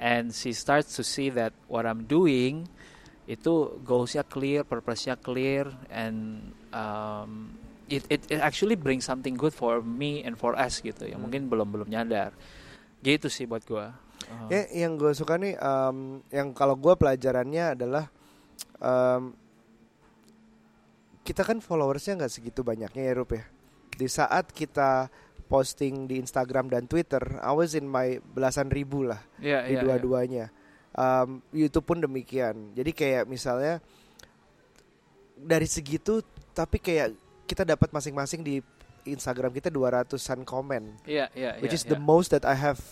and 0.00 0.32
she 0.32 0.52
starts 0.52 0.96
to 0.96 1.02
see 1.02 1.32
that 1.32 1.52
what 1.66 1.88
I'm 1.88 2.04
doing 2.04 2.68
itu 3.26 3.82
goalsnya 3.82 4.22
clear, 4.22 4.62
purpose-nya 4.62 5.18
clear, 5.18 5.66
and 5.90 6.50
um, 6.70 7.58
it, 7.90 8.06
it 8.06 8.22
it 8.30 8.38
actually 8.38 8.78
brings 8.78 9.02
something 9.02 9.34
good 9.34 9.50
for 9.50 9.82
me 9.82 10.22
and 10.22 10.38
for 10.38 10.54
us 10.54 10.78
gitu. 10.78 11.10
Yang 11.10 11.20
mungkin 11.26 11.50
belum 11.50 11.68
belum 11.74 11.88
nyadar. 11.90 12.30
Gitu 13.02 13.26
sih 13.26 13.50
buat 13.50 13.66
gua. 13.66 13.98
Uh, 14.30 14.46
Ya, 14.50 14.86
yang 14.86 14.94
gue 14.94 15.10
suka 15.10 15.38
nih, 15.38 15.58
em, 15.58 16.22
yang 16.30 16.54
kalau 16.54 16.78
gue 16.78 16.94
pelajarannya 16.94 17.74
adalah 17.74 18.06
em, 18.78 19.34
kita 21.26 21.42
kan 21.42 21.58
followersnya 21.58 22.22
nggak 22.22 22.32
segitu 22.32 22.62
banyaknya 22.62 23.02
ya 23.10 23.12
Rup 23.18 23.34
ya. 23.34 23.44
Di 23.90 24.06
saat 24.06 24.54
kita 24.54 25.10
posting 25.46 26.10
di 26.10 26.18
Instagram 26.18 26.66
dan 26.66 26.90
Twitter, 26.90 27.22
I 27.38 27.52
was 27.54 27.78
in 27.78 27.86
my 27.86 28.18
belasan 28.20 28.70
ribu 28.70 29.06
lah 29.06 29.22
Iya, 29.38 29.66
di 29.66 29.74
iya, 29.74 29.78
iya. 29.78 29.82
dua-duanya. 29.82 30.46
Um, 30.96 31.44
YouTube 31.54 31.86
pun 31.86 31.98
demikian. 32.02 32.74
Jadi 32.74 32.90
kayak 32.90 33.24
misalnya 33.30 33.78
dari 35.36 35.68
segitu, 35.68 36.24
tapi 36.56 36.80
kayak 36.82 37.14
kita 37.46 37.62
dapat 37.62 37.92
masing-masing 37.94 38.42
di 38.42 38.58
Instagram 39.06 39.54
kita 39.54 39.70
200-an 39.70 40.42
komen 40.42 41.06
Iya, 41.06 41.30
iya, 41.38 41.54
which 41.62 41.70
iya, 41.70 41.78
is 41.78 41.86
the 41.86 41.94
iya. 41.94 42.02
most 42.02 42.34
that 42.34 42.42
I 42.42 42.58
have 42.58 42.82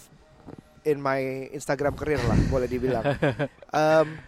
in 0.86 1.02
my 1.02 1.50
Instagram 1.50 1.98
career 1.98 2.22
lah 2.22 2.38
boleh 2.48 2.68
dibilang. 2.70 3.04
Um, 3.74 4.22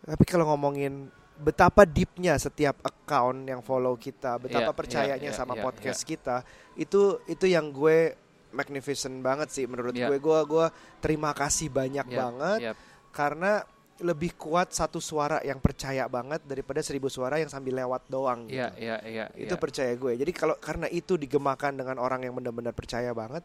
tapi 0.00 0.24
kalau 0.24 0.48
ngomongin 0.48 1.12
betapa 1.38 1.86
deepnya 1.86 2.34
setiap 2.36 2.82
account 2.82 3.46
yang 3.46 3.62
follow 3.62 3.94
kita, 3.94 4.36
betapa 4.36 4.70
Iya, 4.70 4.76
percayanya 4.76 5.30
iya, 5.30 5.36
sama 5.36 5.54
iya, 5.54 5.62
podcast 5.62 6.02
kita, 6.02 6.42
itu 6.74 7.22
itu 7.24 7.46
yang 7.46 7.70
gue 7.70 8.18
magnificent 8.50 9.14
banget 9.20 9.48
sih 9.48 9.64
menurut 9.64 9.94
Iya. 9.94 10.10
gue. 10.10 10.18
Gue 10.18 10.38
gue 10.44 10.66
terima 10.98 11.30
kasih 11.30 11.70
banyak 11.70 12.06
Yap, 12.06 12.16
banget 12.16 12.58
yap. 12.64 12.76
karena 13.14 13.62
lebih 13.98 14.38
kuat 14.38 14.70
satu 14.70 15.02
suara 15.02 15.42
yang 15.42 15.58
percaya 15.58 16.06
banget 16.06 16.38
daripada 16.46 16.78
seribu 16.78 17.10
suara 17.10 17.42
yang 17.42 17.50
sambil 17.50 17.74
lewat 17.76 18.06
doang. 18.06 18.46
gitu 18.46 18.62
Iya, 18.62 18.70
iya, 18.78 18.96
iya. 19.02 19.24
itu 19.34 19.50
iya. 19.50 19.58
percaya 19.58 19.90
gue 19.90 20.14
jadi 20.14 20.30
kalau 20.30 20.54
karena 20.54 20.86
itu 20.86 21.18
digemakan 21.18 21.74
dengan 21.74 21.98
orang 21.98 22.22
yang 22.22 22.30
benar-benar 22.30 22.70
percaya 22.70 23.10
banget 23.10 23.42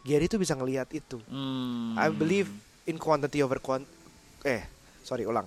Gary 0.00 0.24
tuh 0.24 0.40
bisa 0.40 0.56
ngelihat 0.56 0.88
itu 0.96 1.20
Hmm. 1.28 1.92
I 2.00 2.08
believe 2.08 2.48
in 2.88 2.96
quantity 2.96 3.44
over 3.44 3.60
quant 3.60 3.84
eh 4.40 4.64
sorry 5.04 5.28
ulang 5.28 5.44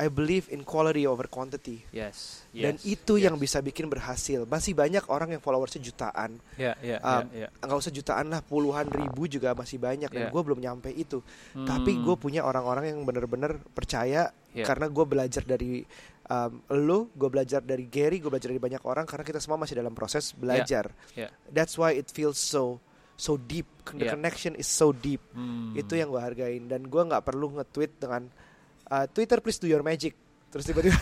I 0.00 0.08
believe 0.08 0.48
in 0.48 0.64
quality 0.64 1.04
over 1.04 1.28
quantity 1.28 1.84
Yes, 1.92 2.40
dan 2.50 2.80
yes, 2.80 2.88
itu 2.88 3.20
yang 3.20 3.36
yes. 3.36 3.42
bisa 3.44 3.58
bikin 3.60 3.84
berhasil 3.86 4.48
masih 4.48 4.72
banyak 4.72 5.04
orang 5.12 5.36
yang 5.36 5.42
followersnya 5.44 5.84
jutaan 5.84 6.40
Iya, 6.56 6.72
iya, 6.80 6.96
Um, 6.98 7.28
iya, 7.30 7.46
iya. 7.46 7.48
nggak 7.60 7.78
usah 7.78 7.92
jutaan 7.92 8.32
lah 8.32 8.40
puluhan 8.40 8.88
ribu 8.88 9.28
juga 9.28 9.52
masih 9.52 9.76
banyak 9.76 10.08
dan 10.08 10.24
Iya. 10.26 10.32
gue 10.32 10.42
belum 10.42 10.58
nyampe 10.58 10.88
itu 10.88 11.20
tapi 11.52 11.92
Hmm. 11.94 12.02
gue 12.08 12.16
punya 12.16 12.40
orang-orang 12.42 12.96
yang 12.96 13.04
benar-benar 13.04 13.60
percaya 13.70 14.32
Iya. 14.56 14.64
karena 14.64 14.88
gue 14.88 15.04
belajar 15.04 15.44
dari 15.44 15.84
um, 16.26 16.62
lo, 16.70 17.10
gue 17.10 17.26
belajar 17.26 17.58
dari 17.58 17.90
Gary, 17.90 18.22
gue 18.22 18.30
belajar 18.30 18.54
dari 18.54 18.62
banyak 18.62 18.86
orang 18.86 19.02
karena 19.02 19.26
kita 19.26 19.42
semua 19.42 19.58
masih 19.58 19.74
dalam 19.74 19.90
proses 19.92 20.30
belajar. 20.30 20.94
Iya. 21.12 21.26
That's 21.50 21.74
why 21.74 21.92
it 21.92 22.06
feels 22.08 22.38
so 22.38 22.78
so 23.18 23.34
deep. 23.34 23.66
The 23.90 24.06
Iya. 24.06 24.14
connection 24.14 24.54
is 24.54 24.64
so 24.64 24.94
deep. 24.94 25.18
Hmm. 25.34 25.74
Itu 25.74 25.92
yang 25.92 26.08
gue 26.08 26.22
hargain 26.22 26.70
dan 26.70 26.86
gue 26.86 27.02
nggak 27.02 27.20
perlu 27.20 27.58
nge-tweet 27.58 27.98
dengan 27.98 28.30
uh, 28.90 29.06
Twitter 29.08 29.38
please 29.38 29.56
do 29.62 29.70
your 29.70 29.86
magic. 29.86 30.12
Terus 30.50 30.66
tiba-tiba. 30.66 30.98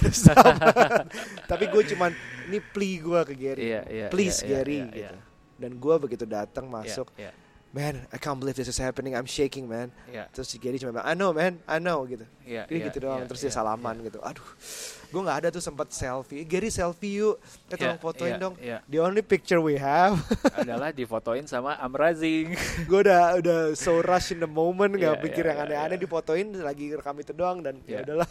Tapi 1.50 1.64
gue 1.72 1.82
cuman 1.96 2.12
ini 2.52 2.60
plea 2.60 3.00
gue 3.00 3.20
ke 3.24 3.34
Gary. 3.34 3.62
Iya, 3.72 3.82
iya, 3.88 4.06
please 4.12 4.44
iya, 4.44 4.46
iya, 4.46 4.50
Gary 4.52 4.76
iya, 4.76 4.84
gitu. 4.84 4.98
iya. 5.00 5.10
Dan 5.56 5.72
gue 5.80 5.94
begitu 5.96 6.24
datang 6.28 6.68
masuk, 6.68 7.08
iya, 7.16 7.32
man, 7.72 8.04
I 8.12 8.20
can't 8.20 8.36
believe 8.36 8.60
this 8.60 8.68
is 8.68 8.76
happening. 8.76 9.16
I'm 9.16 9.26
shaking, 9.26 9.64
man. 9.64 9.88
iya. 10.12 10.28
Terus 10.30 10.52
si 10.52 10.60
Gary 10.60 10.76
cuma 10.76 11.00
bilang, 11.00 11.08
I 11.08 11.16
know 11.16 11.32
man, 11.32 11.58
I 11.64 11.80
know 11.80 12.04
gitu. 12.04 12.28
Dia 12.44 12.68
iya, 12.68 12.86
gitu 12.92 13.08
doang, 13.08 13.24
iya, 13.24 13.28
terus 13.28 13.40
dia 13.40 13.48
iya, 13.48 13.56
salaman 13.56 13.96
iya. 13.98 14.12
gitu. 14.12 14.18
Aduh, 14.20 14.48
gue 15.08 15.20
nggak 15.20 15.38
ada 15.40 15.48
tuh 15.48 15.58
sempat 15.58 15.88
selfie. 15.88 16.44
Gary 16.44 16.68
selfie 16.68 17.16
yuk, 17.18 17.40
kita 17.66 17.80
Iya, 17.84 17.92
fotoin 17.96 18.28
iya, 18.30 18.36
dong. 18.36 18.54
iya. 18.60 18.78
The 18.84 18.98
only 18.98 19.20
picture 19.20 19.56
we 19.56 19.74
have, 19.74 20.20
adalah 20.60 20.90
difotoin 20.90 21.44
sama 21.44 21.76
Amrazing. 21.76 22.52
gue 22.84 23.00
udah 23.00 23.36
udah 23.36 23.58
so 23.72 23.98
rush 23.98 24.30
in 24.30 24.38
the 24.38 24.46
moment, 24.46 24.92
nggak 24.92 25.16
Iya, 25.16 25.24
pikir 25.24 25.42
iya, 25.42 25.50
yang 25.50 25.58
iya, 25.58 25.66
aneh-aneh 25.66 25.96
iya. 25.96 26.04
difotoin, 26.04 26.46
lagi 26.58 26.92
rekam 26.92 27.16
itu 27.16 27.32
doang 27.32 27.58
dan 27.60 27.80
ya 27.82 27.98
Iya. 27.98 28.00
udahlah. 28.04 28.28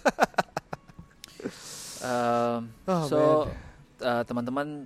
Um, 1.97 2.59
Oh, 2.87 3.03
so 3.05 3.19
uh, 3.99 4.21
teman-teman 4.23 4.85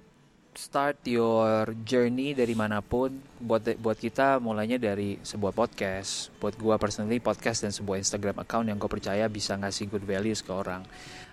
start 0.52 1.00
your 1.04 1.64
journey 1.84 2.32
dari 2.32 2.52
mana 2.52 2.80
pun. 2.80 3.12
Buat 3.36 3.76
buat 3.78 3.96
kita 3.96 4.36
mulainya 4.38 4.76
dari 4.76 5.16
sebuah 5.22 5.52
podcast. 5.52 6.28
Buat 6.38 6.56
gua 6.56 6.76
personally 6.76 7.20
podcast 7.20 7.64
dan 7.64 7.72
sebuah 7.72 8.00
Instagram 8.00 8.36
account 8.38 8.68
yang 8.68 8.76
gue 8.76 8.88
percaya 8.88 9.28
bisa 9.28 9.56
ngasih 9.56 9.88
good 9.88 10.04
values 10.04 10.40
ke 10.40 10.52
orang. 10.52 10.84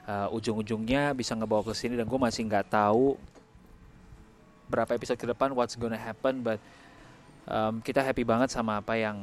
Uh, 0.08 0.24
ujung-ujungnya 0.32 1.12
bisa 1.12 1.36
ngebawa 1.36 1.60
ke 1.60 1.76
sini 1.76 1.92
dan 1.92 2.08
gue 2.08 2.16
masih 2.16 2.48
nggak 2.48 2.72
tahu 2.72 3.20
berapa 4.64 4.96
episode 4.96 5.20
ke 5.20 5.28
depan 5.28 5.52
what's 5.52 5.76
gonna 5.76 6.00
happen, 6.00 6.40
but 6.40 6.56
um, 7.44 7.80
kita 7.80 8.00
happy 8.00 8.24
banget 8.24 8.48
sama 8.48 8.80
apa 8.80 8.96
yang 8.96 9.16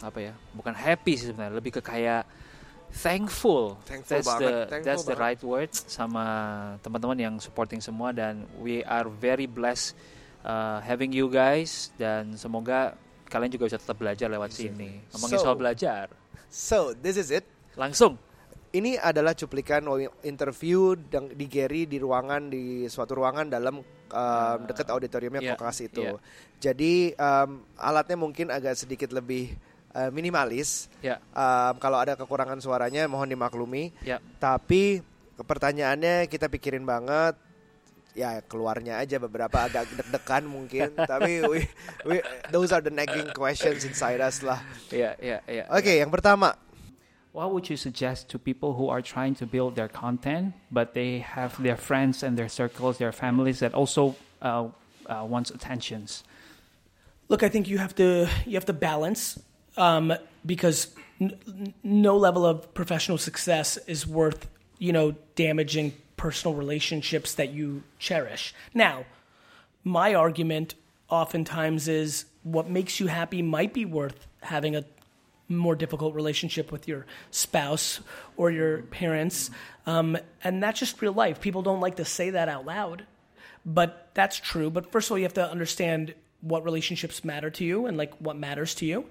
apa 0.00 0.16
ya? 0.16 0.32
Bukan 0.56 0.72
happy 0.72 1.20
sih 1.20 1.28
sebenarnya, 1.28 1.56
lebih 1.56 1.76
ke 1.76 1.84
kayak 1.84 2.24
thankful. 2.88 3.76
Thankful 3.84 4.08
that's 4.16 4.28
banget, 4.28 4.48
the 4.48 4.56
thankful 4.68 4.84
that's 4.88 5.04
the 5.04 5.12
banget. 5.12 5.24
right 5.28 5.40
word 5.44 5.70
sama 5.76 6.24
teman-teman 6.80 7.18
yang 7.20 7.34
supporting 7.36 7.84
semua 7.84 8.08
dan 8.12 8.48
we 8.64 8.80
are 8.84 9.12
very 9.12 9.44
blessed 9.44 9.92
uh, 10.40 10.80
having 10.80 11.12
you 11.12 11.28
guys 11.28 11.92
dan 12.00 12.32
semoga 12.36 12.96
kalian 13.28 13.52
juga 13.52 13.68
bisa 13.68 13.76
tetap 13.76 14.00
belajar 14.00 14.32
lewat 14.32 14.56
sini. 14.56 15.04
Ngomongin 15.12 15.36
So- 15.36 15.44
soal 15.44 15.56
belajar, 15.56 16.08
So 16.48 16.96
this 16.96 17.20
is 17.20 17.28
it. 17.28 17.44
langsung. 17.76 18.16
Ini 18.70 19.02
adalah 19.02 19.34
cuplikan 19.34 19.82
interview 20.22 20.94
di 21.34 21.46
Gary 21.50 21.90
di 21.90 21.98
ruangan 21.98 22.46
di 22.46 22.86
suatu 22.86 23.18
ruangan 23.18 23.50
dalam 23.50 23.82
um, 23.82 24.58
dekat 24.62 24.86
auditoriumnya 24.94 25.42
iya, 25.42 25.58
Kokas 25.58 25.82
itu. 25.82 26.06
iya. 26.06 26.14
Jadi 26.62 27.10
um, 27.18 27.66
alatnya 27.74 28.14
mungkin 28.14 28.46
agak 28.54 28.78
sedikit 28.78 29.10
lebih 29.10 29.58
uh, 29.90 30.10
minimalis. 30.14 30.86
Ya, 31.02 31.18
Um, 31.34 31.82
kalau 31.82 31.98
ada 31.98 32.14
kekurangan 32.14 32.62
suaranya 32.62 33.10
mohon 33.10 33.26
dimaklumi. 33.26 33.90
ya, 34.06 34.22
Tapi 34.38 35.02
pertanyaannya 35.34 36.30
kita 36.30 36.46
pikirin 36.46 36.86
banget. 36.86 37.34
Ya 38.14 38.42
keluarnya 38.42 38.98
aja 39.02 39.18
beberapa 39.18 39.66
agak 39.66 39.90
deg-degan 39.98 40.46
mungkin. 40.46 40.94
Tapi 40.94 41.42
we, 41.42 41.58
we, 42.06 42.22
those 42.54 42.70
are 42.70 42.82
the 42.82 42.90
nagging 42.94 43.34
questions 43.34 43.82
inside 43.82 44.22
us 44.22 44.46
lah. 44.46 44.62
ya, 44.94 45.18
ya, 45.18 45.42
ya. 45.50 45.66
Oke, 45.74 45.98
yang 45.98 46.10
pertama. 46.14 46.54
What 47.32 47.52
would 47.52 47.70
you 47.70 47.76
suggest 47.76 48.28
to 48.30 48.38
people 48.38 48.74
who 48.74 48.88
are 48.88 49.00
trying 49.00 49.36
to 49.36 49.46
build 49.46 49.76
their 49.76 49.88
content, 49.88 50.54
but 50.70 50.94
they 50.94 51.20
have 51.20 51.62
their 51.62 51.76
friends 51.76 52.22
and 52.22 52.36
their 52.36 52.48
circles, 52.48 52.98
their 52.98 53.12
families 53.12 53.60
that 53.60 53.72
also 53.72 54.16
uh, 54.42 54.68
uh, 55.06 55.24
wants 55.28 55.50
attentions? 55.50 56.24
Look, 57.28 57.44
I 57.44 57.48
think 57.48 57.68
you 57.68 57.78
have 57.78 57.94
to 57.96 58.28
you 58.44 58.54
have 58.54 58.66
to 58.66 58.72
balance 58.72 59.40
um, 59.76 60.12
because 60.44 60.88
n- 61.20 61.72
no 61.84 62.16
level 62.16 62.44
of 62.44 62.74
professional 62.74 63.18
success 63.18 63.76
is 63.86 64.06
worth 64.06 64.48
you 64.78 64.92
know 64.92 65.14
damaging 65.36 65.92
personal 66.16 66.56
relationships 66.56 67.34
that 67.34 67.50
you 67.50 67.84
cherish. 68.00 68.52
Now, 68.74 69.04
my 69.84 70.14
argument 70.14 70.74
oftentimes 71.08 71.86
is 71.86 72.24
what 72.42 72.68
makes 72.68 72.98
you 72.98 73.06
happy 73.06 73.42
might 73.42 73.72
be 73.72 73.84
worth 73.84 74.26
having 74.42 74.74
a 74.74 74.84
more 75.50 75.74
difficult 75.74 76.14
relationship 76.14 76.72
with 76.72 76.88
your 76.88 77.04
spouse 77.30 78.00
or 78.36 78.50
your 78.50 78.82
parents, 78.82 79.50
um, 79.86 80.16
and 80.42 80.62
that's 80.62 80.80
just 80.80 81.02
real 81.02 81.12
life. 81.12 81.40
People 81.40 81.62
don't 81.62 81.80
like 81.80 81.96
to 81.96 82.04
say 82.04 82.30
that 82.30 82.48
out 82.48 82.64
loud 82.64 83.04
but 83.64 84.08
that's 84.14 84.38
true. 84.38 84.70
But 84.70 84.90
first 84.92 85.08
of 85.08 85.12
all, 85.12 85.18
you 85.18 85.24
have 85.24 85.34
to 85.34 85.48
understand 85.48 86.14
what 86.40 86.64
relationships 86.64 87.24
matter 87.24 87.50
to 87.50 87.64
you 87.64 87.86
and 87.86 87.96
like 87.96 88.14
what 88.18 88.36
matters 88.36 88.74
to 88.76 88.86
you. 88.86 89.04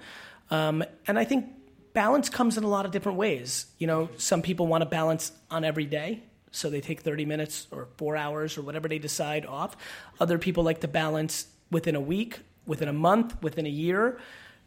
Um, 0.50 0.84
and 1.08 1.20
I 1.20 1.26
think 1.26 1.46
balance 1.94 2.30
comes 2.30 2.58
in 2.58 2.64
a 2.64 2.68
lot 2.68 2.86
of 2.86 2.92
different 2.92 3.18
ways. 3.18 3.68
You 3.78 3.88
know, 3.88 4.10
some 4.18 4.42
people 4.42 4.68
want 4.68 4.82
to 4.82 4.90
balance 4.90 5.32
on 5.52 5.64
every 5.64 5.86
day. 5.86 6.24
So 6.52 6.72
they 6.72 6.82
take 6.82 7.02
30 7.02 7.26
minutes 7.26 7.68
or 7.72 7.88
four 7.98 8.18
hours 8.18 8.58
or 8.58 8.64
whatever 8.64 8.88
they 8.88 8.98
decide 8.98 9.46
off. 9.46 9.78
Other 10.20 10.40
people 10.40 10.64
like 10.64 10.82
to 10.82 10.88
balance 10.88 11.46
within 11.70 11.96
a 11.96 12.02
week, 12.02 12.40
within 12.66 12.88
a 12.88 12.94
month, 12.94 13.40
within 13.44 13.68
a 13.68 13.70
year, 13.70 14.20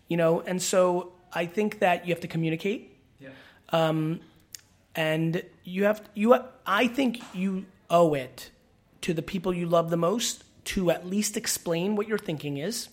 you 0.07 0.16
know, 0.16 0.41
and 0.43 0.62
so 0.62 1.12
I 1.33 1.47
think 1.47 1.78
that 1.80 2.07
you 2.07 2.14
have 2.14 2.20
to 2.20 2.28
communicate. 2.28 2.97
And 4.95 5.43
you 5.64 5.85
have 5.85 6.03
you 6.14 6.37
i 6.66 6.87
think 6.87 7.22
you 7.35 7.64
owe 7.89 8.12
it 8.12 8.51
to 9.01 9.14
the 9.14 9.22
people 9.22 9.55
you 9.55 9.66
love 9.66 9.89
the 9.89 9.97
most 9.97 10.45
to 10.64 10.91
at 10.91 11.07
least 11.07 11.37
explain 11.37 11.97
what 11.97 12.07
your 12.07 12.18
thinking 12.18 12.59
is. 12.59 12.89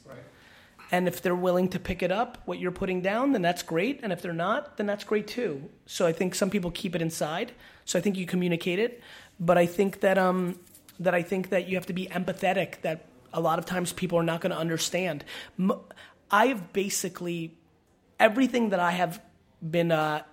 And 0.91 1.07
if 1.07 1.21
they're 1.21 1.35
willing 1.35 1.67
to 1.69 1.79
pick 1.79 2.01
it 2.01 2.11
up 2.11 2.37
what 2.45 2.57
you're 2.59 2.71
putting 2.71 3.01
down 3.01 3.33
then 3.33 3.41
that's 3.41 3.63
great. 3.63 3.99
And 4.01 4.13
if 4.13 4.21
they're 4.21 4.31
not 4.33 4.77
then 4.77 4.85
that's 4.85 5.03
great 5.03 5.27
too. 5.27 5.69
So 5.85 6.07
i 6.07 6.13
think 6.13 6.35
some 6.35 6.49
people 6.49 6.71
keep 6.71 6.95
it 6.95 7.01
inside. 7.01 7.51
So 7.85 7.99
i 7.99 8.01
think 8.01 8.15
you 8.15 8.25
communicate 8.25 8.79
it. 8.79 9.01
But 9.39 9.57
i 9.57 9.65
think 9.65 9.99
that 9.99 10.17
um 10.17 10.57
that 10.99 11.15
I 11.15 11.23
think 11.23 11.49
that 11.49 11.67
you 11.67 11.75
have 11.75 11.85
to 11.87 11.93
be 11.93 12.07
empathetic. 12.07 12.81
That 12.81 13.05
a 13.33 13.39
lot 13.39 13.59
of 13.59 13.65
times 13.65 13.93
people 13.93 14.19
are 14.19 14.23
not 14.23 14.41
going 14.41 14.51
to 14.51 14.57
understand. 14.57 15.23
I've 16.29 16.73
basically 16.73 17.57
everything 18.19 18.69
that 18.69 18.79
I 18.79 18.91
have 18.91 19.23
been 19.63 19.91
uh, 19.91 20.23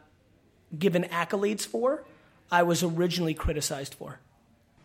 given 0.77 1.05
accolades 1.05 1.67
for, 1.67 2.05
I 2.51 2.63
was 2.63 2.83
originally 2.83 3.35
criticized 3.35 3.95
for. 3.95 4.19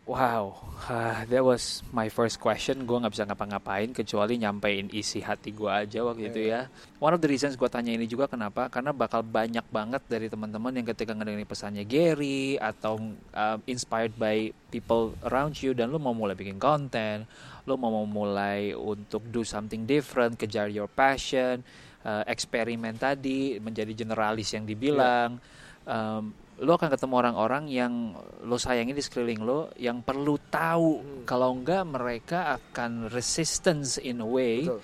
Wow, 0.01 0.57
ah, 0.89 1.23
that 1.29 1.45
was 1.45 1.85
my 1.93 2.09
first 2.09 2.41
question. 2.41 2.89
Gue 2.89 2.97
nggak 2.97 3.13
bisa 3.13 3.23
ngapa-ngapain 3.29 3.93
kecuali 3.93 4.33
nyampein 4.41 4.89
isi 4.89 5.21
hati 5.21 5.53
gue 5.53 5.69
aja 5.69 6.01
waktu 6.01 6.33
itu 6.33 6.41
ya. 6.49 6.65
One 6.97 7.13
of 7.13 7.21
the 7.21 7.29
reasons 7.29 7.53
gue 7.53 7.69
tanya 7.69 7.93
ini 7.93 8.09
juga 8.09 8.25
kenapa? 8.25 8.65
Karena 8.67 8.97
bakal 8.97 9.21
banyak 9.21 9.61
banget 9.69 10.01
dari 10.09 10.25
teman-teman 10.25 10.73
yang 10.73 10.89
ketika 10.89 11.13
ngedengerin 11.13 11.45
pesannya 11.45 11.85
Gary 11.85 12.57
atau 12.57 12.97
um, 13.13 13.57
inspired 13.69 14.17
by 14.17 14.49
people 14.73 15.13
around 15.29 15.53
you 15.61 15.77
dan 15.77 15.93
lu 15.93 16.01
mau 16.01 16.17
mulai 16.17 16.33
bikin 16.33 16.57
konten, 16.57 17.29
lu 17.69 17.77
mau 17.77 17.93
mulai 18.03 18.73
untuk 18.73 19.21
do 19.29 19.45
something 19.45 19.85
different, 19.85 20.33
kejar 20.33 20.65
your 20.65 20.89
passion, 20.89 21.61
uh, 22.05 22.23
eksperimen 22.25 22.97
tadi 22.97 23.57
menjadi 23.57 23.93
generalis 23.93 24.53
yang 24.53 24.65
dibilang. 24.65 25.37
Um, 25.81 26.33
lo 26.61 26.77
akan 26.77 26.93
ketemu 26.93 27.13
orang-orang 27.17 27.63
yang 27.73 28.13
lo 28.45 28.57
sayangi 28.61 28.93
di 28.93 29.01
sekeliling 29.01 29.41
lo 29.41 29.73
yang 29.81 30.05
perlu 30.05 30.37
tahu 30.37 31.25
kalau 31.25 31.57
enggak 31.57 31.81
mereka 31.89 32.53
akan 32.53 33.09
resistance 33.09 33.97
in 33.97 34.21
a 34.21 34.27
way 34.27 34.69
Betul. 34.69 34.81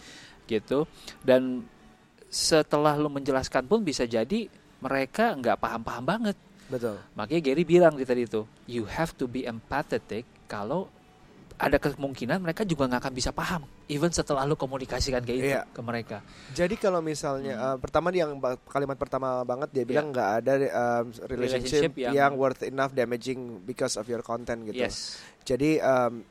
gitu 0.50 0.80
dan 1.22 1.62
setelah 2.34 2.98
lo 2.98 3.14
menjelaskan 3.14 3.70
pun 3.70 3.86
bisa 3.86 4.10
jadi 4.10 4.50
mereka 4.82 5.38
nggak 5.38 5.62
paham-paham 5.62 6.04
banget 6.04 6.38
Betul. 6.66 6.98
makanya 7.14 7.42
Gary 7.46 7.62
bilang 7.62 7.94
di 7.94 8.10
tadi 8.10 8.26
itu 8.26 8.42
you 8.66 8.90
have 8.90 9.14
to 9.14 9.30
be 9.30 9.46
empathetic 9.46 10.26
kalau 10.50 10.90
ada 11.58 11.76
kemungkinan 11.76 12.38
mereka 12.38 12.62
juga 12.62 12.86
nggak 12.86 13.02
akan 13.02 13.14
bisa 13.14 13.34
paham 13.34 13.66
even 13.88 14.10
setelah 14.10 14.46
lo 14.46 14.54
komunikasikan 14.54 15.20
kayak 15.20 15.38
itu 15.38 15.50
Iya. 15.50 15.66
ke 15.66 15.82
mereka 15.82 16.22
Jadi 16.54 16.78
kalau 16.78 17.02
misalnya 17.02 17.58
uh, 17.58 17.78
pertama 17.78 18.10
yang 18.10 18.38
kalimat 18.64 18.94
pertama 18.94 19.42
banget 19.42 19.74
dia 19.74 19.82
bilang 19.82 20.14
nggak 20.14 20.30
ada 20.38 20.54
um, 20.54 21.10
relationship, 21.26 21.26
Hmm. 21.26 21.34
Relationship 21.34 21.92
yang, 21.98 22.14
yang- 22.14 22.36
worth 22.36 22.62
enough 22.62 22.94
damaging 22.94 23.40
because 23.64 23.98
of 23.98 24.06
your 24.06 24.22
content 24.22 24.64
gitu. 24.64 24.78
yes 24.78 25.18
Jadi 25.42 25.80
um, 25.80 26.22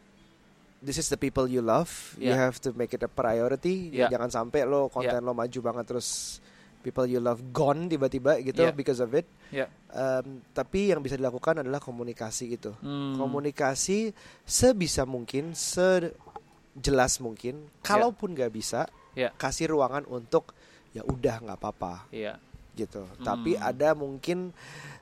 this 0.79 0.95
is 0.95 1.09
the 1.09 1.17
people 1.17 1.45
you 1.45 1.59
love. 1.59 1.89
You 2.15 2.31
Yeah. 2.31 2.39
have 2.39 2.63
to 2.63 2.71
make 2.71 2.93
it 2.93 3.01
a 3.01 3.09
priority. 3.09 3.91
Yeah. 3.91 4.07
Jangan 4.07 4.31
sampai 4.31 4.63
lo 4.63 4.87
konten 4.87 5.19
lo 5.21 5.33
maju 5.33 5.59
banget 5.65 5.85
terus 5.89 6.39
people 6.87 7.03
you 7.05 7.19
love 7.19 7.43
gone 7.51 7.91
tiba-tiba 7.91 8.39
gitu 8.39 8.63
Yeah. 8.63 8.71
because 8.71 9.03
of 9.03 9.11
it. 9.11 9.27
ya 9.51 9.67
Um, 9.97 10.45
tapi 10.53 10.93
yang 10.93 11.01
bisa 11.01 11.17
dilakukan 11.17 11.65
adalah 11.65 11.81
komunikasi 11.81 12.61
itu. 12.61 12.69
Hmm. 12.85 13.17
Komunikasi 13.17 14.13
sebisa 14.45 15.09
mungkin, 15.09 15.57
sejelas 15.57 17.17
mungkin. 17.19 17.65
Kalaupun 17.81 18.37
nggak 18.37 18.53
bisa, 18.53 18.85
Ya. 19.17 19.33
kasih 19.35 19.73
ruangan 19.73 20.05
untuk 20.05 20.53
ya 20.93 21.01
udah 21.01 21.41
nggak 21.41 21.57
apa-apa 21.57 22.05
iya 22.13 22.37
gitu. 22.77 23.09
Hmm. 23.09 23.25
Tapi 23.25 23.57
ada 23.57 23.97
mungkin 23.97 24.53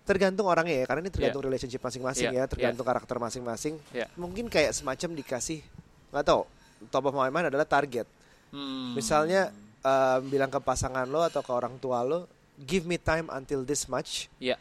tergantung 0.07 0.47
orangnya 0.47 0.79
ya, 0.79 0.87
karena 0.87 1.03
ini 1.03 1.11
tergantung 1.11 1.43
relationship 1.43 1.83
masing-masing 1.83 2.31
Yeah, 2.31 2.47
ya, 2.47 2.51
tergantung 2.51 2.87
karakter 2.87 3.19
masing-masing. 3.19 3.75
Yeah. 3.91 4.07
Mungkin 4.15 4.47
kayak 4.47 4.71
semacam 4.79 5.19
dikasih 5.19 5.59
nggak 6.15 6.23
tahu. 6.23 6.47
Top 6.95 7.03
of 7.11 7.19
my 7.19 7.35
mind 7.35 7.51
adalah 7.51 7.67
target. 7.67 8.07
Hmm. 8.55 8.95
Misalnya 8.95 9.51
um, 9.85 10.21
bilang 10.33 10.49
ke 10.49 10.59
pasangan 10.59 11.05
lo 11.05 11.21
atau 11.23 11.45
ke 11.45 11.53
orang 11.53 11.77
tua 11.79 12.01
lo, 12.03 12.27
give 12.65 12.89
me 12.89 12.97
time 12.97 13.29
until 13.31 13.63
this 13.63 13.87
much. 13.87 14.33
Iya. 14.41 14.57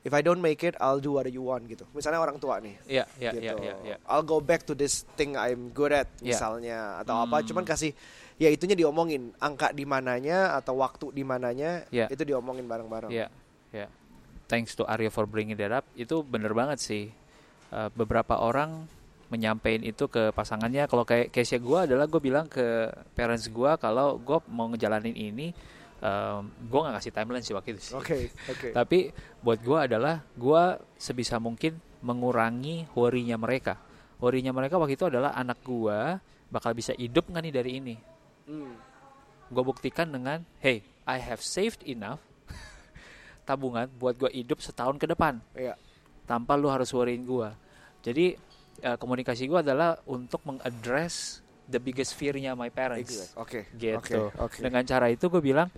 If 0.00 0.16
I 0.16 0.24
don't 0.24 0.40
make 0.40 0.64
it, 0.64 0.80
I'll 0.80 1.00
do 1.00 1.20
what 1.20 1.28
you 1.28 1.44
want 1.44 1.68
gitu. 1.68 1.84
Misalnya 1.92 2.24
orang 2.24 2.40
tua 2.40 2.56
nih. 2.56 2.72
Iya, 2.88 3.04
iya, 3.20 3.30
gitu. 3.36 3.44
iya, 3.44 3.52
iya, 3.60 3.74
iya. 3.84 3.96
I'll 4.08 4.24
go 4.24 4.40
back 4.40 4.64
to 4.64 4.72
this 4.72 5.04
thing 5.12 5.36
I'm 5.36 5.70
good 5.76 5.92
at 5.92 6.08
Yeah. 6.24 6.32
misalnya 6.32 7.04
atau 7.04 7.20
apa. 7.20 7.44
Hmm. 7.44 7.46
Cuman 7.52 7.64
kasih 7.68 7.92
ya 8.40 8.48
itunya 8.48 8.72
diomongin 8.72 9.36
angka 9.36 9.76
di 9.76 9.84
mananya 9.84 10.56
atau 10.56 10.80
waktu 10.80 11.12
di 11.12 11.20
mananya 11.20 11.84
Yeah. 11.92 12.08
itu 12.08 12.24
diomongin 12.24 12.64
bareng-bareng. 12.64 13.12
Iya, 13.12 13.28
iya. 13.76 13.92
Thanks 14.48 14.72
to 14.80 14.88
Aryo 14.88 15.12
for 15.12 15.28
bringing 15.28 15.60
that 15.60 15.70
up. 15.70 15.84
Itu 15.92 16.24
bener 16.24 16.56
banget 16.56 16.80
sih. 16.80 17.12
Uh, 17.70 17.92
beberapa 17.92 18.40
orang 18.40 18.88
menyampaikan 19.30 19.86
itu 19.86 20.10
ke 20.10 20.34
pasangannya. 20.34 20.90
Kalau 20.90 21.06
kayak 21.06 21.30
case 21.30 21.56
gue 21.56 21.78
adalah 21.78 22.10
gue 22.10 22.18
bilang 22.18 22.50
ke 22.50 22.90
parents 23.14 23.46
gue 23.46 23.70
kalau 23.78 24.18
gue 24.18 24.38
mau 24.50 24.66
ngejalanin 24.68 25.14
ini, 25.14 25.54
um, 26.02 26.50
gue 26.50 26.78
nggak 26.82 26.94
kasih 26.98 27.12
timeline 27.14 27.44
sih 27.46 27.54
waktu 27.54 27.78
itu 27.78 27.80
sih. 27.80 27.94
Oke, 27.94 28.28
oke. 28.50 28.68
Tapi 28.78 28.98
buat 29.40 29.62
gue 29.62 29.78
adalah 29.78 30.20
gue 30.34 30.62
sebisa 30.98 31.38
mungkin 31.38 31.78
mengurangi 32.02 32.90
worry-nya 32.92 33.38
mereka. 33.38 33.78
Worry-nya 34.18 34.50
mereka 34.52 34.76
waktu 34.76 34.98
itu 34.98 35.06
adalah 35.08 35.32
anak 35.32 35.62
gue 35.62 35.98
bakal 36.50 36.74
bisa 36.74 36.90
hidup 36.98 37.30
nggak 37.30 37.42
nih 37.46 37.54
dari 37.54 37.72
ini. 37.78 37.96
Hmm. 38.50 38.74
gue 39.46 39.62
buktikan 39.62 40.10
dengan 40.10 40.42
hey 40.58 40.82
I 41.06 41.22
have 41.22 41.38
saved 41.38 41.86
enough 41.86 42.18
tabungan 43.46 43.86
buat 43.98 44.18
gue 44.18 44.30
hidup 44.30 44.58
setahun 44.58 44.98
ke 44.98 45.06
depan 45.06 45.38
Iya. 45.54 45.74
tanpa 46.26 46.58
lu 46.58 46.66
harus 46.66 46.90
worryin 46.90 47.22
gue 47.22 47.46
jadi 48.02 48.34
eh, 48.80 48.96
komunikasi 48.96 49.44
gue 49.44 49.60
adalah 49.60 50.00
untuk 50.04 50.40
mengaddress 50.42 51.38
the 51.64 51.78
biggest 51.78 52.12
fear-nya 52.12 52.52
my 52.52 52.68
parents. 52.68 53.30
Oke. 53.34 53.68
gitu 53.72 53.96
Oke. 53.96 54.16
Oke. 54.36 54.58
dengan 54.60 54.82
cara 54.82 55.06
itu 55.06 55.26
gue 55.26 55.40
bilang 55.40 55.70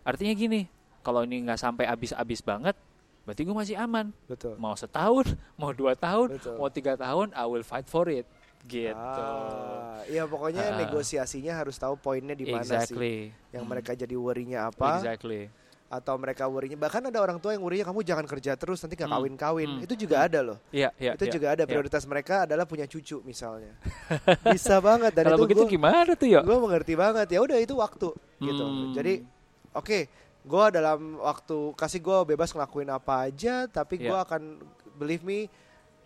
artinya 0.00 0.32
gini 0.32 0.68
kalau 1.00 1.22
ini 1.22 1.40
nggak 1.42 1.56
sampai 1.56 1.84
habis-habis 1.84 2.40
banget 2.40 2.76
berarti 3.22 3.42
gue 3.42 3.52
masih 3.54 3.76
aman 3.76 4.12
Betul. 4.26 4.56
mau 4.56 4.74
setahun 4.74 5.32
mau 5.60 5.70
dua 5.70 5.94
tahun 5.94 6.34
Betul. 6.34 6.56
mau 6.56 6.68
tiga 6.68 6.92
tahun 6.94 7.32
I 7.32 7.44
will 7.44 7.62
fight 7.62 7.86
for 7.86 8.04
it 8.06 8.24
gitu 8.62 8.92
Ah, 8.92 10.04
iya 10.04 10.24
pokoknya 10.24 10.60
Ah. 10.66 10.76
negosiasinya 10.76 11.56
harus 11.56 11.76
tahu 11.76 11.96
poinnya 11.96 12.32
di 12.32 12.44
mana 12.44 12.60
sih. 12.60 12.76
exactly 12.76 13.16
Yang 13.50 13.62
Hmm. 13.62 13.70
mereka 13.70 13.90
jadi 13.94 14.14
worry-nya 14.14 14.68
apa 14.68 15.00
exactly 15.00 15.48
atau 15.90 16.14
mereka 16.14 16.46
worry-nya 16.46 16.78
bahkan 16.78 17.02
ada 17.02 17.18
orang 17.18 17.36
tua 17.36 17.50
yang 17.50 17.60
worry-nya 17.60 17.82
kamu 17.82 18.00
jangan 18.00 18.22
kerja 18.22 18.54
terus 18.54 18.78
nanti 18.78 18.94
nggak 18.94 19.04
Hmm. 19.04 19.18
kawin-kawin. 19.18 19.68
Hmm. 19.68 19.82
Itu 19.82 19.94
juga 19.96 20.22
ada 20.22 20.38
loh. 20.40 20.58
Iya, 20.70 20.94
iya, 20.96 21.12
itu 21.12 21.26
iya, 21.26 21.32
juga 21.32 21.46
ada 21.50 21.62
iya. 21.62 21.68
prioritas 21.68 22.02
mereka 22.04 22.46
adalah 22.46 22.62
punya 22.62 22.86
cucu 22.86 23.18
misalnya. 23.20 23.74
Bisa 24.54 24.78
banget 24.78 25.10
dan 25.12 25.26
Kalau 25.26 25.36
itu 25.36 25.44
begitu 25.44 25.62
gua- 25.64 25.72
gimana 25.72 26.10
tuh 26.14 26.28
ya? 26.28 26.40
gue 26.40 26.56
mengerti 26.56 26.94
banget 26.94 27.26
ya 27.28 27.38
udah 27.40 27.58
itu 27.58 27.74
waktu 27.74 28.08
gitu 28.38 28.62
Hmm. 28.62 28.92
jadi 28.92 29.26
oke 29.72 29.98
gue 30.40 30.64
dalam 30.70 31.00
waktu 31.18 31.56
kasih 31.74 32.00
gue 32.00 32.18
bebas 32.28 32.48
ngelakuin 32.48 32.88
apa 32.88 33.26
aja 33.26 33.66
tapi 33.66 33.98
gue 33.98 34.08
Ya. 34.08 34.22
akan 34.22 34.62
believe 34.94 35.20
me 35.20 35.50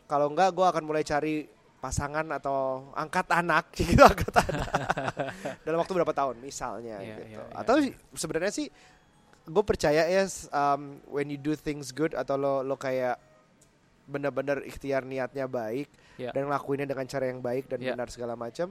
kalau 0.07 0.27
enggak 0.27 0.51
gue 0.51 0.65
akan 0.65 0.83
mulai 0.83 1.01
cari 1.03 1.47
pasangan 1.77 2.25
atau 2.33 2.89
angkat 2.93 3.29
anak 3.31 3.69
gitu 3.71 4.01
angkat 4.11 4.33
anak 4.35 4.69
dalam 5.65 5.79
waktu 5.79 5.93
berapa 5.93 6.11
tahun 6.11 6.41
misalnya 6.41 6.97
Ya, 6.97 7.07
gitu 7.07 7.23
ya, 7.29 7.39
ya, 7.39 7.45
atau 7.55 7.77
ya. 7.79 7.93
sebenarnya 8.11 8.51
sih 8.51 8.67
gue 9.45 9.65
percaya 9.65 10.05
ya 10.05 10.25
um, 10.51 10.97
when 11.07 11.29
you 11.29 11.37
do 11.37 11.53
things 11.53 11.93
good 11.93 12.13
atau 12.13 12.35
lo 12.35 12.55
lo 12.61 12.75
kayak 12.75 13.21
bener-bener 14.05 14.61
ikhtiar 14.65 15.03
niatnya 15.03 15.45
baik 15.45 15.89
Ya. 16.15 16.31
dan 16.31 16.47
ngelakuinnya 16.47 16.87
dengan 16.87 17.03
cara 17.05 17.27
yang 17.27 17.43
baik 17.43 17.67
dan 17.67 17.83
Ya. 17.83 17.91
benar 17.91 18.07
segala 18.07 18.39
macam 18.39 18.71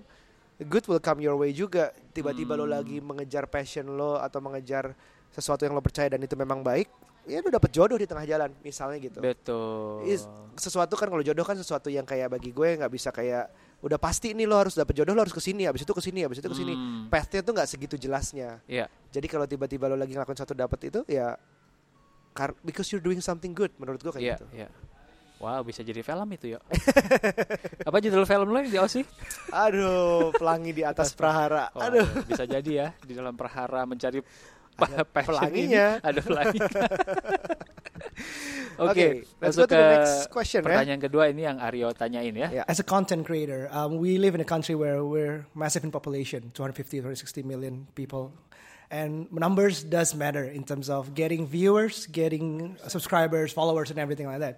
good 0.63 0.85
will 0.87 1.03
come 1.03 1.19
your 1.19 1.35
way 1.35 1.51
juga 1.51 1.91
tiba-tiba 2.09 2.55
lo 2.55 2.63
Hmm. 2.63 2.73
lagi 2.73 2.97
mengejar 2.97 3.45
passion 3.45 3.83
lo 3.89 4.15
atau 4.15 4.39
mengejar 4.39 4.95
sesuatu 5.27 5.67
yang 5.67 5.75
lo 5.75 5.83
percaya 5.83 6.07
dan 6.07 6.23
itu 6.23 6.39
memang 6.39 6.63
baik 6.63 6.87
ya 7.25 7.43
lo 7.43 7.51
dapet 7.51 7.67
jodoh 7.69 7.99
di 7.99 8.07
tengah 8.07 8.23
jalan 8.23 8.47
misalnya 8.61 8.95
gitu 8.97 9.19
Betul. 9.19 10.07
Is- 10.07 10.29
sesuatu 10.55 10.95
kan 10.95 11.11
kalau 11.11 11.19
jodoh 11.19 11.43
kan 11.43 11.59
sesuatu 11.59 11.91
yang 11.91 12.07
kayak 12.07 12.31
bagi 12.31 12.55
gue 12.55 12.79
nggak 12.79 12.91
bisa 12.93 13.11
kayak 13.11 13.51
udah 13.83 13.97
pasti 13.97 14.31
nih 14.31 14.43
lo 14.43 14.55
harus 14.55 14.73
dapet 14.73 14.95
jodoh 14.95 15.11
lo 15.11 15.21
harus 15.21 15.31
ke 15.31 15.39
sini 15.39 15.67
habis 15.67 15.83
itu 15.83 15.91
ke 15.91 15.99
sini 15.99 16.23
habis 16.23 16.39
itu 16.39 16.47
ke 16.47 16.55
sini 16.55 16.71
Hmm. 16.71 17.05
pathnya 17.07 17.39
tuh 17.39 17.51
nggak 17.51 17.67
segitu 17.67 17.95
jelasnya 17.97 18.63
Iya. 18.63 18.87
jadi 19.09 19.27
kalau 19.27 19.43
tiba-tiba 19.43 19.85
lo 19.85 19.95
lagi 19.95 20.11
ngelakuin 20.11 20.35
satu 20.37 20.51
dapet 20.53 20.87
itu 20.87 21.03
ya 21.05 21.35
kar- 22.31 22.55
because 22.61 22.87
you're 22.89 23.03
doing 23.03 23.19
something 23.19 23.51
good 23.51 23.75
menurut 23.75 23.99
gue 23.99 24.09
kayak 24.09 24.23
Iya, 24.23 24.35
gitu 24.37 24.47
iya. 24.55 24.69
Wow, 25.35 25.59
bisa 25.61 25.83
jadi 25.83 25.99
film 25.99 26.23
itu 26.31 26.55
ya. 26.55 26.59
Apa 27.83 27.99
judul 27.99 28.23
film 28.23 28.47
lo 28.47 28.57
yang 28.57 28.69
di 28.69 28.79
Aussie? 28.79 29.03
aduh 29.51 30.31
pelangi 30.31 30.71
di 30.71 30.81
atas 30.81 31.11
prahara 31.19 31.67
aduh 31.69 32.07
bisa 32.23 32.47
jadi 32.47 32.71
ya 32.71 32.87
di 32.97 33.11
dalam 33.11 33.35
perhara 33.35 33.83
mencari 33.83 34.23
Ada 34.83 35.03
pelanginya. 35.05 35.87
ini. 35.99 36.05
Ada 36.05 36.19
pelangi. 36.21 36.59
Oke, 38.73 38.89
Oke, 38.89 39.07
let's 39.37 39.53
masuk 39.53 39.69
go 39.69 39.69
to 39.69 39.75
ke 39.75 39.77
the 39.77 39.93
next 39.93 40.17
question, 40.33 40.59
ya. 40.65 40.65
pertanyaan 40.65 40.97
kedua 40.97 41.29
ini 41.29 41.45
yang 41.45 41.61
Aryo 41.61 41.93
tanyain 41.93 42.33
ya. 42.33 42.49
Yeah. 42.49 42.65
As 42.65 42.81
a 42.81 42.85
content 42.85 43.21
creator, 43.21 43.69
um, 43.69 44.01
we 44.01 44.17
live 44.17 44.33
in 44.33 44.41
a 44.41 44.49
country 44.49 44.73
where 44.73 45.05
we're 45.05 45.45
massive 45.53 45.85
in 45.85 45.93
population 45.93 46.49
250, 46.57 47.05
260 47.05 47.45
million 47.45 47.85
people. 47.93 48.33
And 48.89 49.29
numbers 49.29 49.85
does 49.85 50.13
matter 50.13 50.45
in 50.45 50.65
terms 50.65 50.89
of 50.89 51.13
getting 51.13 51.45
viewers, 51.45 52.05
getting 52.09 52.77
subscribers, 52.89 53.53
followers, 53.53 53.89
and 53.89 53.97
everything 53.97 54.25
like 54.25 54.41
that. 54.41 54.57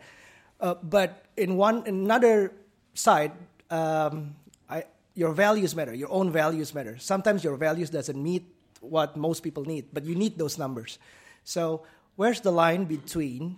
Uh, 0.59 0.75
but 0.79 1.27
in 1.35 1.55
one 1.59 1.83
another 1.87 2.51
side, 2.95 3.31
um, 3.69 4.35
I, 4.69 4.83
your 5.13 5.31
values 5.31 5.75
matter. 5.75 5.93
Your 5.93 6.11
own 6.11 6.31
values 6.31 6.73
matter. 6.73 6.97
Sometimes 6.99 7.43
your 7.43 7.55
values 7.55 7.89
doesn't 7.89 8.15
meet 8.15 8.47
what 8.89 9.17
most 9.17 9.41
people 9.41 9.65
need, 9.65 9.85
but 9.91 10.05
you 10.05 10.15
need 10.15 10.37
those 10.37 10.57
numbers. 10.57 10.99
So 11.43 11.83
where's 12.15 12.41
the 12.41 12.51
line 12.51 12.85
between 12.85 13.57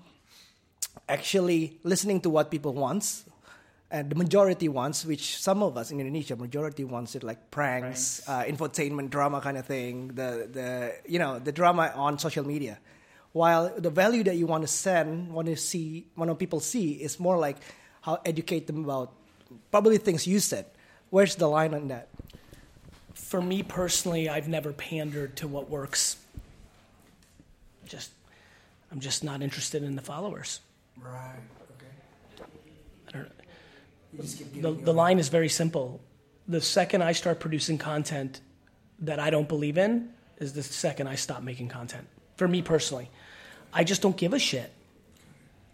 actually 1.07 1.79
listening 1.83 2.21
to 2.21 2.29
what 2.29 2.49
people 2.51 2.73
wants 2.73 3.23
and 3.89 4.09
the 4.09 4.15
majority 4.15 4.67
wants, 4.67 5.05
which 5.05 5.39
some 5.39 5.63
of 5.63 5.77
us 5.77 5.91
in 5.91 5.99
Indonesia, 5.99 6.35
majority 6.35 6.83
wants 6.83 7.15
it 7.15 7.23
like 7.23 7.51
pranks, 7.51 8.19
Uh, 8.27 8.43
infotainment, 8.43 9.09
drama 9.09 9.39
kind 9.39 9.57
of 9.57 9.65
thing. 9.65 10.11
The 10.11 10.49
the 10.51 10.67
you 11.07 11.19
know 11.19 11.39
the 11.39 11.55
drama 11.55 11.95
on 11.95 12.19
social 12.19 12.43
media, 12.43 12.79
while 13.31 13.71
the 13.71 13.89
value 13.89 14.23
that 14.27 14.35
you 14.35 14.45
want 14.45 14.67
to 14.67 14.71
send, 14.71 15.31
want 15.31 15.47
to 15.47 15.55
see, 15.55 16.07
want 16.19 16.27
to 16.27 16.35
people 16.35 16.59
see 16.59 16.99
is 16.99 17.15
more 17.19 17.39
like 17.39 17.63
how 18.03 18.19
educate 18.25 18.67
them 18.67 18.83
about 18.83 19.15
probably 19.71 19.97
things 19.97 20.27
you 20.27 20.39
said. 20.43 20.67
Where's 21.09 21.39
the 21.39 21.47
line 21.47 21.71
on 21.71 21.87
that? 21.87 22.11
For 23.17 23.41
me 23.41 23.61
personally, 23.61 24.29
I've 24.29 24.47
never 24.47 24.71
pandered 24.71 25.35
to 25.37 25.49
what 25.49 25.69
works. 25.69 26.15
Just, 27.85 28.11
I'm 28.89 29.01
just 29.01 29.21
not 29.21 29.41
interested 29.41 29.83
in 29.83 29.97
the 29.97 30.01
followers. 30.01 30.61
Right. 30.97 31.35
I 33.09 33.11
don't, 33.11 33.31
the, 34.61 34.71
the 34.71 34.93
line 34.93 35.19
is 35.19 35.27
very 35.27 35.49
simple. 35.49 35.99
The 36.47 36.61
second 36.61 37.01
I 37.01 37.11
start 37.11 37.41
producing 37.41 37.77
content 37.77 38.39
that 38.99 39.19
I 39.19 39.29
don't 39.29 39.49
believe 39.49 39.77
in 39.77 40.09
is 40.37 40.53
the 40.53 40.63
second 40.63 41.07
I 41.07 41.15
stop 41.15 41.43
making 41.43 41.67
content. 41.67 42.07
For 42.37 42.47
me 42.47 42.61
personally, 42.61 43.09
I 43.73 43.83
just 43.83 44.01
don't 44.01 44.15
give 44.15 44.31
a 44.31 44.39
shit. 44.39 44.71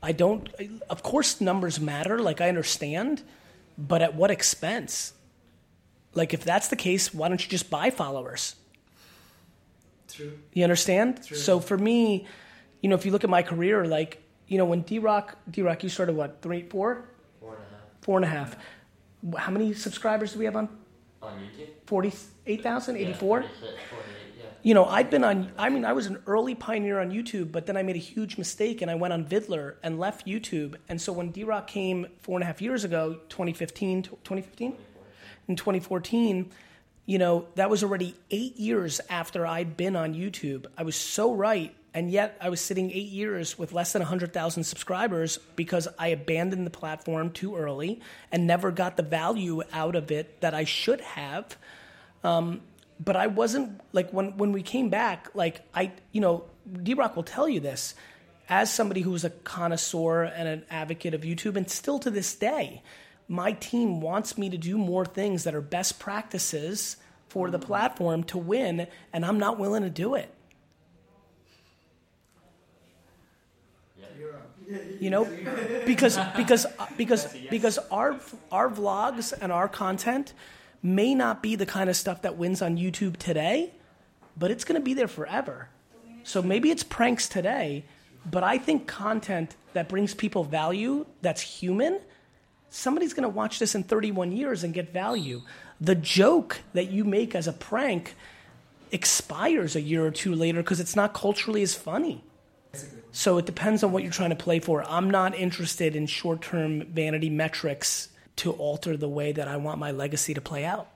I 0.01 0.11
don't, 0.11 0.49
of 0.89 1.03
course, 1.03 1.39
numbers 1.39 1.79
matter, 1.79 2.17
like 2.17 2.41
I 2.41 2.49
understand, 2.49 3.21
but 3.77 4.01
at 4.01 4.15
what 4.15 4.31
expense? 4.31 5.13
Like, 6.13 6.33
if 6.33 6.43
that's 6.43 6.67
the 6.67 6.75
case, 6.75 7.13
why 7.13 7.27
don't 7.27 7.43
you 7.43 7.49
just 7.49 7.69
buy 7.69 7.89
followers? 7.89 8.55
True. 10.07 10.33
You 10.53 10.63
understand? 10.63 11.25
So 11.25 11.59
for 11.59 11.77
me, 11.77 12.27
you 12.81 12.89
know, 12.89 12.95
if 12.95 13.05
you 13.05 13.11
look 13.11 13.23
at 13.23 13.29
my 13.29 13.41
career, 13.41 13.85
like, 13.85 14.21
you 14.47 14.57
know, 14.57 14.65
when 14.65 14.81
D 14.81 14.99
Rock, 14.99 15.37
D 15.49 15.61
Rock, 15.61 15.83
you 15.83 15.89
started 15.89 16.15
what, 16.15 16.41
three, 16.41 16.63
four? 16.69 17.05
Four 17.39 17.55
and 17.55 17.63
a 17.63 17.67
half. 17.67 17.79
Four 18.01 18.17
and 18.17 18.25
a 18.25 18.27
half. 18.27 18.57
Wh- 19.33 19.37
How 19.39 19.51
many 19.51 19.73
subscribers 19.73 20.33
do 20.33 20.39
we 20.39 20.45
have 20.45 20.55
on? 20.55 20.69
On 21.21 21.31
YouTube? 21.39 21.69
48,000, 21.87 22.97
84? 22.97 23.41
46, 23.41 23.59
48, 23.61 23.77
yeah. 24.37 24.43
You 24.61 24.73
know, 24.73 24.85
I've 24.85 25.09
been 25.09 25.23
on, 25.23 25.51
I 25.57 25.69
mean, 25.69 25.85
I 25.85 25.93
was 25.93 26.05
an 26.07 26.21
early 26.27 26.53
pioneer 26.53 26.99
on 26.99 27.09
YouTube, 27.11 27.51
but 27.51 27.65
then 27.65 27.75
I 27.77 27.81
made 27.83 27.95
a 27.95 27.99
huge 27.99 28.37
mistake 28.37 28.81
and 28.81 28.91
I 28.91 28.95
went 28.95 29.13
on 29.13 29.25
Vidler 29.25 29.75
and 29.81 29.97
left 29.97 30.27
YouTube. 30.27 30.75
And 30.89 31.01
so 31.01 31.11
when 31.13 31.31
D 31.31 31.43
Rock 31.45 31.65
came 31.67 32.05
four 32.21 32.35
and 32.37 32.43
a 32.43 32.45
half 32.45 32.61
years 32.61 32.83
ago, 32.83 33.13
2015, 33.29 34.03
2015? 34.03 34.75
In 35.47 35.55
2014, 35.55 36.51
you 37.05 37.17
know, 37.17 37.47
that 37.55 37.69
was 37.69 37.83
already 37.83 38.15
eight 38.31 38.57
years 38.57 39.01
after 39.09 39.45
I'd 39.45 39.75
been 39.75 39.95
on 39.95 40.13
YouTube. 40.13 40.67
I 40.77 40.83
was 40.83 40.95
so 40.95 41.33
right. 41.33 41.75
And 41.93 42.09
yet 42.09 42.37
I 42.41 42.49
was 42.49 42.59
sitting 42.59 42.91
eight 42.91 43.09
years 43.09 43.57
with 43.59 43.71
less 43.71 43.93
than 43.93 44.01
100,000 44.01 44.63
subscribers 44.63 45.37
because 45.55 45.87
I 45.99 46.07
abandoned 46.07 46.65
the 46.65 46.71
platform 46.71 47.29
too 47.31 47.55
early 47.55 48.01
and 48.31 48.47
never 48.47 48.71
got 48.71 48.97
the 48.97 49.03
value 49.03 49.61
out 49.71 49.95
of 49.95 50.11
it 50.11 50.41
that 50.41 50.53
I 50.53 50.63
should 50.63 51.01
have 51.01 51.55
Um, 52.23 52.61
but 52.99 53.15
I 53.15 53.27
wasn't 53.27 53.81
like 53.91 54.11
when 54.11 54.37
when 54.37 54.51
we 54.51 54.63
came 54.63 54.89
back, 54.89 55.29
like 55.33 55.61
I, 55.73 55.91
you 56.11 56.21
know, 56.21 56.45
D 56.81 56.93
Rock 56.93 57.15
will 57.15 57.23
tell 57.23 57.49
you 57.49 57.59
this 57.59 57.95
as 58.49 58.73
somebody 58.73 59.01
who 59.01 59.11
was 59.11 59.23
a 59.23 59.29
connoisseur 59.29 60.23
and 60.23 60.47
an 60.47 60.65
advocate 60.69 61.13
of 61.13 61.21
YouTube, 61.21 61.55
and 61.55 61.69
still 61.69 61.99
to 61.99 62.11
this 62.11 62.35
day, 62.35 62.81
my 63.33 63.53
team 63.53 63.99
wants 63.99 64.37
me 64.37 64.47
to 64.47 64.57
do 64.57 64.77
more 64.77 65.03
things 65.03 65.43
that 65.43 65.55
are 65.55 65.61
best 65.61 65.99
practices 65.99 66.97
for 67.29 67.49
the 67.49 67.57
platform 67.57 68.23
to 68.25 68.37
win, 68.37 68.85
and 69.11 69.25
I'm 69.25 69.39
not 69.39 69.57
willing 69.57 69.81
to 69.81 69.89
do 69.89 70.13
it. 70.13 70.31
You 74.99 75.09
know, 75.09 75.25
because 75.85 76.17
because 76.37 76.67
because 76.95 77.35
because 77.49 77.79
our 77.91 78.19
our 78.51 78.69
vlogs 78.69 79.33
and 79.39 79.51
our 79.51 79.67
content 79.67 80.33
may 80.83 81.15
not 81.15 81.41
be 81.41 81.55
the 81.55 81.65
kind 81.65 81.89
of 81.89 81.95
stuff 81.95 82.21
that 82.21 82.37
wins 82.37 82.61
on 82.61 82.77
YouTube 82.77 83.17
today, 83.17 83.71
but 84.37 84.51
it's 84.51 84.63
going 84.63 84.79
to 84.79 84.85
be 84.85 84.93
there 84.93 85.07
forever. 85.07 85.69
So 86.23 86.41
maybe 86.43 86.69
it's 86.69 86.83
pranks 86.83 87.27
today, 87.27 87.83
but 88.29 88.43
I 88.43 88.59
think 88.59 88.87
content 88.87 89.55
that 89.73 89.89
brings 89.89 90.13
people 90.13 90.43
value, 90.43 91.07
that's 91.21 91.41
human, 91.41 91.99
somebody's 92.73 93.13
going 93.13 93.23
to 93.23 93.29
watch 93.29 93.59
this 93.59 93.75
in 93.75 93.83
31 93.83 94.31
years 94.31 94.63
and 94.63 94.73
get 94.73 94.91
value. 94.91 95.41
The 95.79 95.95
joke 95.95 96.61
that 96.73 96.89
you 96.89 97.03
make 97.03 97.35
as 97.35 97.47
a 97.47 97.53
prank 97.53 98.15
expires 98.91 99.75
a 99.75 99.81
year 99.81 100.05
or 100.05 100.11
two 100.11 100.33
later 100.33 100.61
because 100.61 100.79
it's 100.79 100.95
not 100.95 101.13
culturally 101.13 101.61
as 101.61 101.75
funny. 101.75 102.23
So 103.11 103.37
it 103.37 103.45
depends 103.45 103.83
on 103.83 103.91
what 103.91 104.01
you're 104.01 104.11
trying 104.11 104.31
to 104.31 104.35
play 104.35 104.59
for. 104.59 104.83
I'm 104.89 105.09
not 105.11 105.35
interested 105.35 105.95
in 105.95 106.07
short 106.07 106.41
term 106.41 106.85
vanity 106.87 107.29
metrics 107.29 108.09
to 108.37 108.51
alter 108.53 108.97
the 108.97 109.09
way 109.09 109.31
that 109.31 109.47
I 109.47 109.57
want 109.57 109.77
my 109.77 109.91
legacy 109.91 110.33
to 110.33 110.41
play 110.41 110.65
out. 110.65 110.87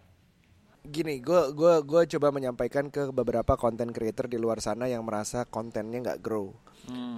Gini, 0.88 1.20
gue 1.20 1.52
gua 1.52 1.84
gua 1.84 2.02
coba 2.04 2.32
menyampaikan 2.32 2.88
ke 2.88 3.12
beberapa 3.12 3.54
content 3.54 3.92
creator 3.92 4.26
di 4.26 4.36
luar 4.36 4.58
sana 4.58 4.88
yang 4.88 5.04
merasa 5.04 5.44
kontennya 5.44 6.00
nggak 6.02 6.22
grow. 6.22 6.56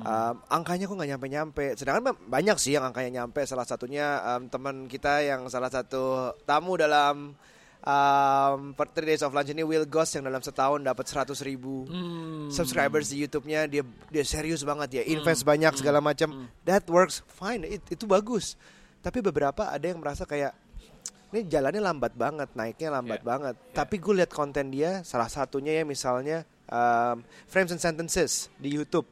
Um, 0.02 0.36
angkanya 0.50 0.90
kok 0.90 0.98
nggak 0.98 1.12
nyampe-nyampe. 1.14 1.66
Sedangkan 1.78 2.02
ba- 2.10 2.18
banyak 2.18 2.58
sih 2.58 2.74
yang 2.74 2.84
angkanya 2.84 3.22
nyampe. 3.22 3.46
Salah 3.46 3.64
satunya 3.64 4.18
um, 4.26 4.50
teman 4.50 4.90
kita 4.90 5.22
yang 5.22 5.46
salah 5.46 5.70
satu 5.70 6.34
tamu 6.42 6.74
dalam 6.74 7.38
um, 7.80 8.60
per- 8.74 8.90
Three 8.90 9.14
Days 9.14 9.22
of 9.22 9.30
Lunch 9.30 9.54
ini 9.54 9.62
Will 9.62 9.86
Goss 9.86 10.18
yang 10.18 10.26
dalam 10.26 10.42
setahun 10.42 10.82
dapat 10.82 11.06
100 11.06 11.38
ribu 11.46 11.86
subscribers 12.50 13.14
di 13.14 13.22
YouTube-nya. 13.22 13.70
Dia 13.70 13.84
dia 14.10 14.26
serius 14.26 14.66
banget 14.66 14.90
ya, 14.98 15.04
invest 15.06 15.46
banyak 15.46 15.78
segala 15.78 16.02
macam. 16.02 16.34
That 16.66 16.90
works 16.90 17.22
fine. 17.30 17.62
It- 17.64 17.86
itu 17.88 18.10
bagus. 18.10 18.58
Tapi 19.00 19.22
beberapa 19.22 19.70
ada 19.70 19.86
yang 19.86 20.02
merasa 20.02 20.26
kayak 20.26 20.52
ini 21.30 21.46
jalannya 21.46 21.82
lambat 21.82 22.14
banget, 22.18 22.50
naiknya 22.58 22.90
lambat 22.90 23.22
Yeah. 23.22 23.30
banget. 23.30 23.56
Tapi 23.74 23.96
gue 24.02 24.14
lihat 24.18 24.32
konten 24.34 24.74
dia, 24.74 25.06
salah 25.06 25.30
satunya 25.30 25.78
ya 25.78 25.84
misalnya 25.86 26.42
um, 26.66 27.22
Frames 27.46 27.70
and 27.70 27.82
Sentences 27.82 28.50
di 28.58 28.74
YouTube. 28.74 29.06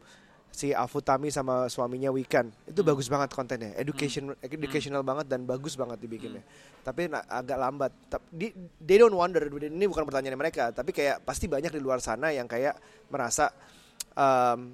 Si 0.58 0.74
Afutami 0.74 1.30
sama 1.30 1.70
suaminya 1.70 2.10
Wikan 2.10 2.50
itu 2.66 2.82
bagus 2.82 3.06
banget 3.14 3.30
kontennya, 3.30 3.78
education 3.78 4.34
educational 4.42 5.06
banget 5.06 5.30
dan 5.30 5.46
bagus 5.46 5.78
banget 5.78 6.02
dibikinnya. 6.02 6.42
Tapi 6.82 7.06
na- 7.06 7.22
agak 7.30 7.58
lambat. 7.62 7.92
They 8.82 8.98
don't 8.98 9.14
wonder 9.14 9.46
ini 9.46 9.86
bukan 9.86 10.02
pertanyaan 10.02 10.34
mereka, 10.34 10.74
tapi 10.74 10.98
kayak 10.98 11.22
pasti 11.22 11.46
banyak 11.46 11.70
di 11.70 11.78
luar 11.78 12.02
sana 12.02 12.34
yang 12.34 12.50
kayak 12.50 12.74
merasa 13.14 13.54
um, 14.18 14.74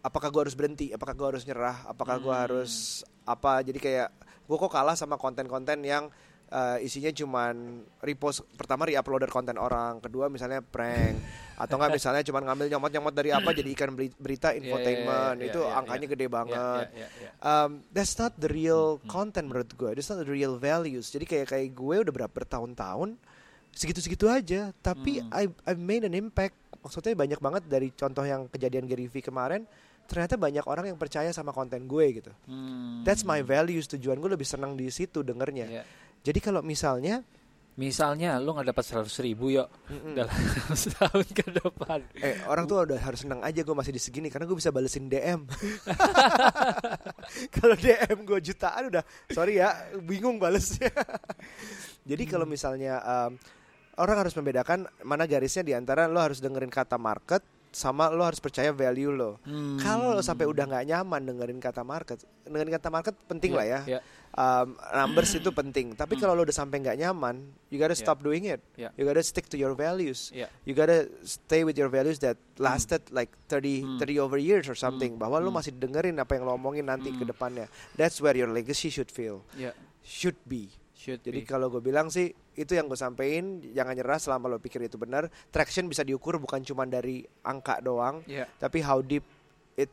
apakah 0.00 0.32
gue 0.32 0.48
harus 0.48 0.56
berhenti, 0.56 0.96
apakah 0.96 1.12
gue 1.12 1.26
harus 1.36 1.44
nyerah, 1.44 1.84
apakah 1.84 2.16
gue 2.16 2.32
harus 2.32 3.04
apa? 3.28 3.60
Jadi 3.60 3.76
kayak 3.84 4.08
gue 4.44 4.56
kok 4.60 4.72
kalah 4.72 4.96
sama 4.96 5.16
konten-konten 5.16 5.80
yang 5.84 6.12
uh, 6.52 6.76
isinya 6.80 7.10
cuman 7.10 7.80
repost 8.04 8.44
pertama 8.54 8.84
reuploader 8.84 9.30
konten 9.32 9.56
orang, 9.56 9.98
kedua 9.98 10.28
misalnya 10.28 10.60
prank 10.60 11.16
atau 11.62 11.78
enggak 11.78 12.02
misalnya 12.02 12.22
cuman 12.26 12.42
ngambil 12.50 12.66
nyomot-nyomot 12.74 13.14
dari 13.14 13.30
apa 13.30 13.54
jadi 13.54 13.70
ikan 13.78 13.94
beri- 13.94 14.18
berita 14.18 14.50
infotainment 14.50 15.38
iya, 15.38 15.48
itu 15.54 15.60
iya, 15.62 15.78
angkanya 15.78 16.06
iya. 16.06 16.12
gede 16.18 16.26
banget. 16.26 16.86
Yeah, 16.90 17.06
yeah, 17.06 17.10
yeah, 17.22 17.32
Um, 17.44 17.70
that's 17.94 18.18
not 18.18 18.34
the 18.40 18.50
real 18.50 18.98
content 19.06 19.46
menurut 19.46 19.70
gue. 19.70 19.90
That's 19.94 20.10
not 20.10 20.24
the 20.24 20.30
real 20.30 20.58
values. 20.58 21.14
Jadi 21.14 21.28
kayak 21.28 21.54
kayak 21.54 21.70
gue 21.76 21.96
udah 22.02 22.12
berapa 22.12 22.32
bertahun-tahun 22.32 23.20
segitu-segitu 23.74 24.30
aja, 24.30 24.70
tapi 24.80 25.18
I 25.34 25.50
I 25.66 25.72
made 25.74 26.06
an 26.06 26.14
impact. 26.14 26.54
Maksudnya 26.78 27.16
banyak 27.18 27.40
banget 27.42 27.62
dari 27.66 27.88
contoh 27.90 28.22
yang 28.22 28.46
kejadian 28.46 28.86
Gary 28.86 29.10
V 29.10 29.18
kemarin, 29.18 29.66
ternyata 30.04 30.36
banyak 30.36 30.64
orang 30.68 30.92
yang 30.92 30.98
percaya 31.00 31.32
sama 31.32 31.50
konten 31.50 31.88
gue 31.88 32.06
gitu. 32.22 32.32
Hmm. 32.46 33.02
That's 33.02 33.24
my 33.24 33.40
values. 33.42 33.88
Tujuan 33.90 34.20
gue 34.20 34.30
lebih 34.32 34.46
senang 34.46 34.76
di 34.76 34.88
situ 34.92 35.24
dengernya. 35.24 35.66
Iya. 35.66 35.82
Jadi 36.24 36.38
kalau 36.40 36.64
misalnya 36.64 37.20
Misalnya 37.74 38.38
lu 38.38 38.54
nggak 38.54 38.70
dapat 38.70 38.86
100 38.86 39.10
ribu 39.26 39.50
yuk 39.50 39.66
dalam 40.14 40.30
setahun 40.78 41.26
ke 41.34 41.42
depan. 41.58 42.06
Eh 42.22 42.38
orang 42.46 42.70
tuh 42.70 42.86
udah 42.86 43.02
harus 43.02 43.26
senang 43.26 43.42
aja 43.42 43.66
gue 43.66 43.74
masih 43.74 43.90
di 43.90 43.98
segini 43.98 44.30
karena 44.30 44.46
gue 44.46 44.54
bisa 44.54 44.70
balesin 44.70 45.10
DM. 45.10 45.42
kalau 47.58 47.74
DM 47.74 48.18
gue 48.22 48.38
jutaan 48.46 48.94
udah 48.94 49.02
sorry 49.34 49.58
ya 49.58 49.74
bingung 50.06 50.38
balesnya. 50.38 50.86
Jadi 52.10 52.24
kalau 52.30 52.46
misalnya 52.46 53.02
um, 53.02 53.34
orang 53.98 54.22
harus 54.22 54.38
membedakan 54.38 54.86
mana 55.02 55.26
garisnya 55.26 55.66
di 55.66 55.74
antara 55.74 56.06
lo 56.06 56.22
harus 56.22 56.38
dengerin 56.38 56.70
kata 56.70 56.94
market 56.94 57.42
sama 57.74 58.06
lo 58.08 58.22
harus 58.22 58.38
percaya 58.38 58.70
value 58.70 59.10
lo. 59.10 59.42
Kalau 59.76 60.14
lo 60.14 60.22
sampai 60.22 60.46
udah 60.46 60.64
nggak 60.64 60.86
nyaman 60.86 61.20
dengerin 61.26 61.58
kata 61.58 61.82
market, 61.82 62.22
dengerin 62.46 62.70
kata 62.70 62.88
market 62.88 63.14
penting 63.26 63.50
Iya, 63.52 63.58
lah 63.58 63.66
ya. 63.66 63.80
iya. 63.84 64.00
Um, 64.34 64.74
numbers 64.74 65.30
itu 65.34 65.50
penting. 65.50 65.94
Tapi 65.94 66.14
kalau 66.14 66.34
lo 66.34 66.42
udah 66.42 66.54
sampai 66.54 66.82
nggak 66.82 66.98
nyaman, 66.98 67.42
you 67.70 67.78
gotta 67.78 67.94
stop 67.94 68.18
doing 68.18 68.46
it. 68.46 68.58
Iya. 68.74 68.90
You 68.94 69.04
gotta 69.04 69.22
stick 69.22 69.46
to 69.50 69.58
your 69.58 69.74
values. 69.74 70.30
Iya. 70.30 70.46
You 70.62 70.72
gotta 70.72 71.06
stay 71.22 71.62
with 71.62 71.74
your 71.74 71.90
values 71.90 72.18
that 72.22 72.38
lasted 72.56 73.02
like 73.10 73.30
30 73.46 73.98
30 73.98 74.18
over 74.18 74.38
years 74.38 74.66
or 74.66 74.74
something. 74.74 75.18
Bahwa 75.18 75.38
lo 75.38 75.50
masih 75.50 75.74
dengerin 75.74 76.18
apa 76.18 76.34
yang 76.34 76.46
lo 76.46 76.54
omongin 76.54 76.86
nanti 76.86 77.10
ke 77.10 77.22
depannya. 77.22 77.66
That's 77.94 78.18
where 78.18 78.34
your 78.34 78.50
legacy 78.50 78.90
should 78.90 79.10
feel. 79.10 79.42
Ya, 79.54 79.70
Should 80.02 80.38
be. 80.46 80.70
should 80.94 81.20
Jadi 81.20 81.44
kalau 81.44 81.68
gue 81.68 81.80
bilang 81.80 82.08
sih 82.08 82.32
itu 82.54 82.72
yang 82.72 82.86
gue 82.86 82.94
sampein 82.94 83.60
jangan 83.74 83.94
nyerah 83.94 84.18
selama 84.18 84.46
lo 84.46 84.58
pikir 84.58 84.82
itu 84.82 84.94
benar. 84.94 85.26
Traction 85.50 85.86
bisa 85.86 86.02
diukur 86.02 86.38
bukan 86.38 86.62
cuma 86.62 86.86
dari 86.86 87.22
angka 87.42 87.78
doang, 87.78 88.22
Ya. 88.24 88.46
tapi 88.56 88.78
how 88.78 88.98
deep 88.98 89.26
it 89.74 89.90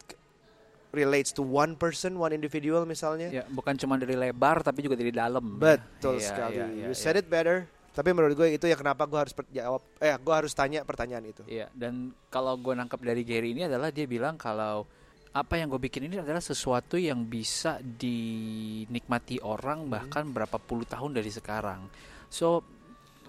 relates 0.91 1.32
to 1.32 1.41
one 1.41 1.74
person, 1.74 2.16
one 2.16 2.32
individual 2.32 2.84
misalnya. 2.84 3.32
Ya, 3.32 3.43
bukan 3.47 3.80
cuma 3.80 3.95
dari 3.95 4.14
lebar 4.14 4.62
tapi 4.62 4.84
juga 4.84 4.99
dari 4.99 5.09
dalam. 5.09 5.57
Betul 5.57 6.20
Iya, 6.20 6.28
sekali. 6.28 6.55
iya, 6.59 6.66
iya, 6.68 6.86
you 6.88 6.93
iya. 6.93 6.97
said 6.97 7.16
it 7.16 7.26
better. 7.26 7.64
Tapi 7.91 8.16
menurut 8.16 8.39
gue 8.39 8.47
itu 8.55 8.66
ya 8.68 8.80
kenapa 8.80 9.03
gue 9.03 9.20
harus 9.20 9.36
jawab 9.51 9.84
eh 9.99 10.16
gue 10.16 10.34
harus 10.36 10.55
tanya 10.55 10.84
pertanyaan 10.88 11.28
itu. 11.28 11.43
Iya, 11.43 11.68
dan 11.76 12.16
kalau 12.32 12.55
gue 12.55 12.72
nangkap 12.72 13.03
dari 13.03 13.24
Gary 13.24 13.51
ini 13.51 13.68
adalah 13.68 13.91
dia 13.91 14.07
bilang 14.07 14.39
kalau 14.39 14.88
apa 15.32 15.55
yang 15.55 15.72
gue 15.72 15.80
bikin 15.80 16.12
ini 16.12 16.20
adalah 16.20 16.43
sesuatu 16.43 16.99
yang 16.99 17.24
bisa 17.24 17.80
dinikmati 17.84 19.39
orang 19.39 19.88
bahkan 19.88 20.28
berapa 20.28 20.59
puluh 20.59 20.84
tahun 20.84 21.16
dari 21.16 21.32
sekarang. 21.32 21.88
So 22.32 22.63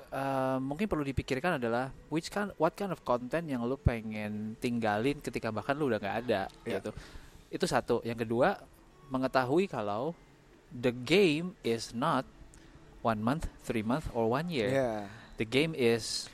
uh, 0.08 0.62
mungkin 0.62 0.86
perlu 0.86 1.02
dipikirkan 1.02 1.58
adalah 1.58 1.90
which 2.06 2.30
kind, 2.30 2.54
what 2.54 2.72
kind 2.72 2.94
of 2.94 3.02
content 3.02 3.44
yang 3.44 3.66
lu 3.66 3.74
pengen 3.74 4.54
tinggalin 4.56 5.18
ketika 5.18 5.50
bahkan 5.50 5.74
lu 5.74 5.90
udah 5.90 5.98
nggak 5.98 6.16
ada 6.22 6.46
Iya. 6.62 6.78
gitu. 6.78 6.90
Itu 7.50 7.66
satu. 7.66 7.98
Yang 8.00 8.24
kedua 8.24 8.62
mengetahui 9.10 9.66
kalau 9.66 10.14
the 10.70 10.94
game 10.94 11.52
is 11.60 11.90
not 11.92 12.24
one 13.02 13.18
month, 13.18 13.50
three 13.60 13.82
month, 13.82 14.06
or 14.14 14.30
one 14.30 14.46
year. 14.48 14.70
Yeah. 14.70 15.10
The 15.36 15.44
game 15.44 15.74
is 15.74 16.30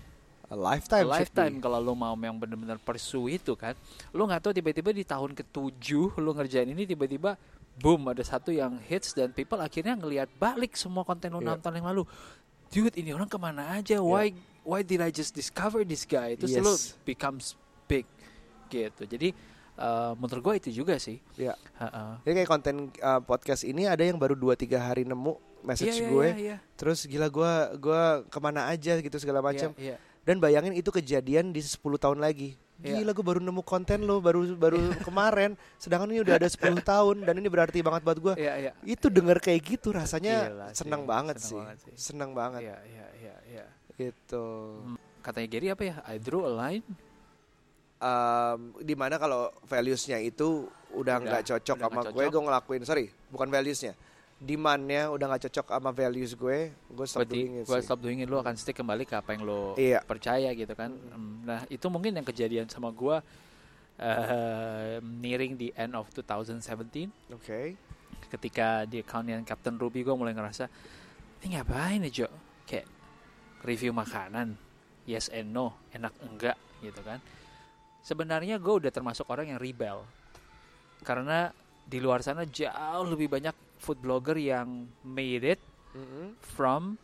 A 0.48 0.56
lifetime. 0.56 1.04
a 1.04 1.20
lifetime 1.20 1.60
kalau 1.60 1.76
lo 1.76 1.92
mau 1.92 2.16
yang 2.16 2.40
benar-benar 2.40 2.80
pursue 2.80 3.36
itu 3.36 3.52
kan 3.52 3.76
lo 4.16 4.24
nggak 4.24 4.40
tahu 4.40 4.52
tiba-tiba 4.56 4.96
di 4.96 5.04
tahun 5.04 5.36
ketujuh 5.36 6.16
lo 6.16 6.32
ngerjain 6.32 6.64
ini 6.64 6.88
tiba-tiba 6.88 7.36
boom 7.76 8.08
ada 8.08 8.24
satu 8.24 8.48
yang 8.48 8.80
hits 8.80 9.12
dan 9.12 9.28
people 9.28 9.60
akhirnya 9.60 9.92
ngelihat 9.92 10.24
balik 10.40 10.72
semua 10.72 11.04
konten 11.04 11.36
lo 11.36 11.44
Iya. 11.44 11.52
nonton 11.52 11.72
yang 11.76 11.92
lalu 11.92 12.08
dude 12.68 12.94
ini 12.94 13.10
orang 13.10 13.26
ke 13.26 13.36
mana 13.36 13.74
aja 13.74 13.98
why 13.98 14.32
why 14.62 14.80
did 14.80 15.00
I 15.00 15.08
just 15.08 15.32
discover 15.32 15.82
this 15.82 16.04
guy 16.04 16.36
terus 16.36 16.52
Yes. 16.52 16.62
lo 16.62 16.74
becomes 17.02 17.56
big 17.84 18.04
gitu 18.68 19.08
jadi 19.08 19.32
eh, 19.78 20.12
menurut 20.14 20.42
gue 20.42 20.54
itu 20.60 20.84
juga 20.84 21.00
sih 21.00 21.16
Iya. 21.34 21.56
Ha-ha. 21.80 22.20
Jadi 22.22 22.32
kayak 22.42 22.50
konten 22.50 22.74
uh, 22.98 23.20
podcast 23.20 23.62
ini 23.62 23.86
ada 23.86 24.02
yang 24.02 24.18
baru 24.18 24.34
2-3 24.34 24.68
hari 24.76 25.02
nemu 25.02 25.32
message 25.64 25.96
Iya, 25.96 26.04
iya, 26.04 26.10
gue. 26.10 26.26
iya, 26.26 26.36
iya. 26.36 26.56
Terus 26.74 27.06
gila 27.06 27.26
gue 27.28 27.52
gua 27.78 28.02
ke 28.26 28.38
mana 28.38 28.68
aja 28.68 28.98
gitu 28.98 29.16
segala 29.16 29.40
macam. 29.40 29.72
Iya, 29.74 29.94
iya. 29.94 29.96
Dan 30.22 30.36
bayangin 30.38 30.76
itu 30.76 30.90
kejadian 30.90 31.50
di 31.50 31.64
10 31.64 31.78
tahun 31.96 32.20
lagi. 32.20 32.58
Iya. 32.78 33.02
Gila 33.02 33.10
gue 33.10 33.26
baru 33.26 33.40
nemu 33.42 33.62
konten 33.66 34.06
lo 34.06 34.22
baru 34.22 34.54
baru 34.54 34.94
kemarin. 35.02 35.58
Sedangkan 35.82 36.14
ini 36.14 36.22
udah 36.22 36.38
ada 36.38 36.46
10 36.54 36.78
tahun 36.78 37.16
dan 37.26 37.34
ini 37.34 37.48
berarti 37.50 37.82
banget 37.82 38.06
buat 38.06 38.18
gue. 38.22 38.34
Iya, 38.38 38.54
iya. 38.54 38.72
Itu 38.86 39.10
denger 39.10 39.42
kayak 39.42 39.60
gitu 39.66 39.90
rasanya 39.90 40.46
Gila 40.46 40.66
sih, 40.70 40.86
senang 40.86 41.02
banget 41.02 41.36
senang 41.42 41.48
sih. 41.50 41.58
banget 41.58 41.76
sih. 41.82 41.92
Senang 41.98 42.30
banget. 42.38 42.60
Iya, 42.62 42.76
iya, 42.86 43.06
iya, 43.18 43.34
iya. 43.50 43.66
Gitu. 43.98 44.46
Katanya 45.18 45.48
Gary 45.50 45.66
apa 45.74 45.82
ya? 45.82 45.94
I 46.06 46.16
drew 46.22 46.46
a 46.46 46.52
line. 46.54 46.86
Um, 47.98 48.78
di 48.78 48.94
mana 48.94 49.18
kalau 49.18 49.50
values-nya 49.66 50.22
itu 50.22 50.70
udah 50.94 51.18
nggak 51.18 51.42
cocok 51.50 51.76
udah 51.82 51.88
sama 51.90 52.00
gue, 52.14 52.24
gue 52.30 52.42
ngelakuin. 52.46 52.82
Sorry, 52.86 53.10
bukan 53.26 53.50
values-nya. 53.50 53.98
Demand-nya 54.38 55.10
udah 55.10 55.34
nggak 55.34 55.50
cocok 55.50 55.66
sama 55.66 55.90
values 55.90 56.32
gue, 56.32 56.70
gue 56.70 57.06
stop 57.10 57.26
Berarti 57.26 57.34
doing 57.42 57.52
it 57.58 57.64
gue 57.66 57.78
stop 57.82 57.98
doing 57.98 58.18
it, 58.22 58.30
lo 58.30 58.38
akan 58.38 58.54
stick 58.54 58.78
kembali 58.78 59.02
ke 59.02 59.18
apa 59.18 59.34
yang 59.34 59.42
lo 59.42 59.74
Iya. 59.74 59.98
percaya 60.06 60.54
gitu 60.54 60.70
kan. 60.72 60.94
Hmm, 60.94 61.42
Nah 61.42 61.66
itu 61.66 61.82
mungkin 61.90 62.14
yang 62.14 62.22
kejadian 62.22 62.70
sama 62.70 62.94
gue 62.94 63.18
eh, 63.98 65.02
nearing 65.02 65.58
the 65.58 65.74
end 65.74 65.98
of 65.98 66.06
2017 66.14 67.34
Oke. 67.34 67.74
ketika 68.30 68.86
di 68.86 69.02
account 69.02 69.26
yang 69.26 69.42
Captain 69.42 69.74
Ruby 69.74 70.06
gue 70.06 70.14
mulai 70.14 70.30
ngerasa 70.30 70.70
ini 71.42 71.58
ngapain 71.58 72.06
ya 72.06 72.22
Jo? 72.22 72.28
Kayak 72.62 72.86
review 73.66 73.90
makanan, 73.90 74.54
yes 75.02 75.26
and 75.34 75.50
no, 75.50 75.74
enak 75.90 76.14
enggak 76.22 76.54
gitu 76.78 77.02
kan. 77.02 77.18
Sebenarnya 78.06 78.62
gue 78.62 78.86
udah 78.86 78.92
termasuk 78.94 79.26
orang 79.26 79.50
yang 79.50 79.58
rebel 79.58 80.06
karena 81.02 81.50
di 81.82 81.98
luar 81.98 82.22
sana 82.22 82.46
jauh 82.46 83.02
lebih 83.02 83.26
banyak 83.26 83.54
food 83.78 83.98
blogger 84.02 84.36
yang 84.36 84.90
made 85.02 85.46
it 85.46 85.60
Mm-mm. 85.94 86.34
from 86.42 86.98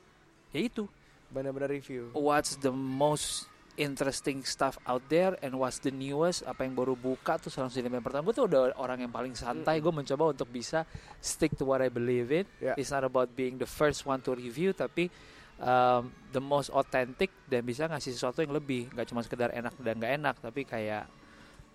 ya 0.55 0.67
itu. 0.67 0.87
Benar-benar 1.35 1.71
review. 1.71 2.15
what's 2.15 2.55
the 2.63 2.71
most 2.71 3.51
interesting 3.75 4.47
stuff 4.47 4.79
out 4.87 5.03
there 5.11 5.35
and 5.43 5.59
what's 5.59 5.83
the 5.83 5.91
newest? 5.91 6.47
Apa 6.47 6.63
yang 6.63 6.79
baru 6.79 6.95
buka 6.95 7.39
tuh 7.43 7.51
langsung 7.59 7.83
yang 7.83 8.03
pertama? 8.03 8.23
Gue 8.31 8.35
tuh 8.37 8.47
udah 8.47 8.75
orang 8.79 9.03
yang 9.03 9.13
paling 9.13 9.35
santai. 9.35 9.83
Gue 9.83 9.91
mencoba 9.91 10.31
untuk 10.31 10.47
bisa 10.51 10.87
stick 11.19 11.59
to 11.59 11.67
what 11.67 11.83
I 11.83 11.91
believe 11.91 12.31
in. 12.31 12.47
Yeah. 12.63 12.79
it's 12.79 12.95
not 12.95 13.03
about 13.03 13.35
being 13.35 13.59
the 13.59 13.69
first 13.69 14.07
one 14.07 14.23
to 14.27 14.35
review 14.35 14.71
tapi 14.71 15.11
um, 15.59 16.11
the 16.31 16.43
most 16.43 16.71
authentic 16.71 17.35
dan 17.51 17.67
bisa 17.67 17.91
ngasih 17.91 18.15
sesuatu 18.15 18.47
yang 18.47 18.55
lebih. 18.55 18.95
Nggak 18.95 19.07
cuma 19.11 19.21
sekedar 19.27 19.51
enak 19.51 19.75
dan 19.83 19.99
nggak 19.99 20.13
enak 20.23 20.35
tapi 20.39 20.63
kayak 20.63 21.11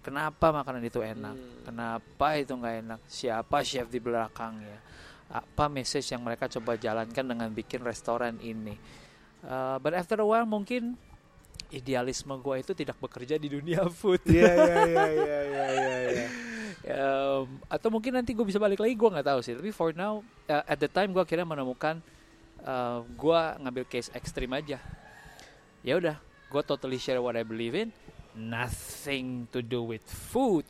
kenapa 0.09 0.49
makanan 0.49 0.81
itu 0.81 1.05
enak? 1.05 1.37
Hmm. 1.37 1.61
kenapa 1.69 2.27
itu 2.41 2.57
nggak 2.57 2.75
enak? 2.81 2.99
Siapa 3.05 3.61
chef 3.61 3.85
di 3.93 4.01
belakangnya? 4.01 4.81
Apa 5.29 5.69
message 5.69 6.09
yang 6.09 6.25
mereka 6.25 6.49
coba 6.49 6.73
jalankan 6.73 7.21
dengan 7.21 7.53
bikin 7.53 7.85
restoran 7.85 8.41
ini? 8.41 8.73
Uh, 9.45 9.77
but 9.77 9.93
after 9.93 10.17
a 10.17 10.25
while 10.25 10.49
mungkin 10.49 10.97
idealisme 11.69 12.33
gue 12.41 12.55
itu 12.65 12.73
tidak 12.73 12.97
bekerja 12.97 13.37
di 13.37 13.53
dunia 13.53 13.85
food. 14.01 14.25
Iya 14.25 14.49
iya 14.49 14.77
iya 14.89 15.05
iya 15.13 15.39
iya 15.45 15.67
iya. 15.77 15.95
iya. 16.09 16.27
Um, 16.89 17.61
atau 17.69 17.93
mungkin 17.93 18.17
nanti 18.17 18.33
gue 18.33 18.41
bisa 18.41 18.57
balik 18.57 18.81
lagi 18.81 18.97
gue 18.97 19.09
nggak 19.13 19.29
tahu 19.29 19.39
sih. 19.45 19.53
Tapi 19.53 19.69
for 19.69 19.93
now 19.93 20.25
uh, 20.49 20.65
at 20.65 20.81
the 20.81 20.89
time 20.89 21.13
gue 21.13 21.21
akhirnya 21.21 21.45
menemukan 21.45 22.01
uh, 22.65 23.05
gue 23.05 23.41
ngambil 23.61 23.85
case 23.85 24.09
ekstrim 24.17 24.49
aja. 24.57 24.81
Ya 25.85 26.01
udah 26.01 26.17
gue 26.49 26.61
totally 26.65 26.97
share 26.97 27.21
what 27.21 27.37
I 27.37 27.45
believe 27.45 27.77
in 27.77 27.93
nothing 28.33 29.47
to 29.49 29.61
do 29.61 29.81
with 29.81 30.01
food. 30.05 30.65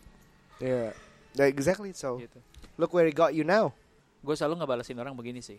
Yeah, 0.59 0.91
exactly 1.37 1.91
so. 1.91 2.19
gitu 2.19 2.39
Look 2.75 2.91
where 2.91 3.05
it 3.05 3.15
got 3.15 3.31
you 3.31 3.43
now. 3.43 3.71
gue 4.19 4.35
selalu 4.35 4.59
ngebalesin 4.59 4.99
orang 4.99 5.15
begini 5.15 5.39
sih 5.39 5.55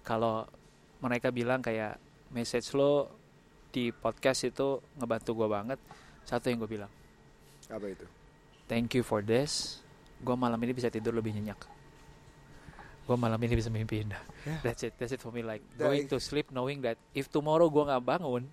kalau 0.00 0.48
mereka 0.98 1.28
bilang 1.28 1.60
kayak 1.60 2.00
message 2.32 2.72
lo 2.72 3.12
di 3.68 3.92
podcast 3.92 4.48
itu 4.48 4.80
ngebantu 4.96 5.36
gue 5.36 5.44
banget 5.44 5.78
satu 6.24 6.48
yang 6.48 6.64
gue 6.64 6.80
bilang 6.80 6.88
Apa 7.68 7.92
itu? 7.92 8.08
thank 8.64 8.96
you 8.96 9.04
for 9.04 9.20
this 9.20 9.84
gue 10.16 10.32
malam 10.32 10.56
ini 10.58 10.72
bisa 10.72 10.88
tidur 10.88 11.12
lebih 11.12 11.36
nyenyak 11.36 11.60
gue 13.04 13.16
malam 13.20 13.36
ini 13.36 13.52
bisa 13.52 13.68
mimpi 13.68 14.00
indah 14.00 14.24
Yeah. 14.40 14.56
that's 14.64 14.80
it 14.80 14.96
that's 14.96 15.12
it 15.12 15.20
for 15.20 15.28
me 15.28 15.44
like 15.44 15.60
going 15.76 16.08
to 16.08 16.16
sleep 16.16 16.48
knowing 16.48 16.80
that 16.80 16.96
if 17.12 17.28
tomorrow 17.28 17.68
gue 17.68 17.84
nggak 17.84 18.00
bangun 18.00 18.48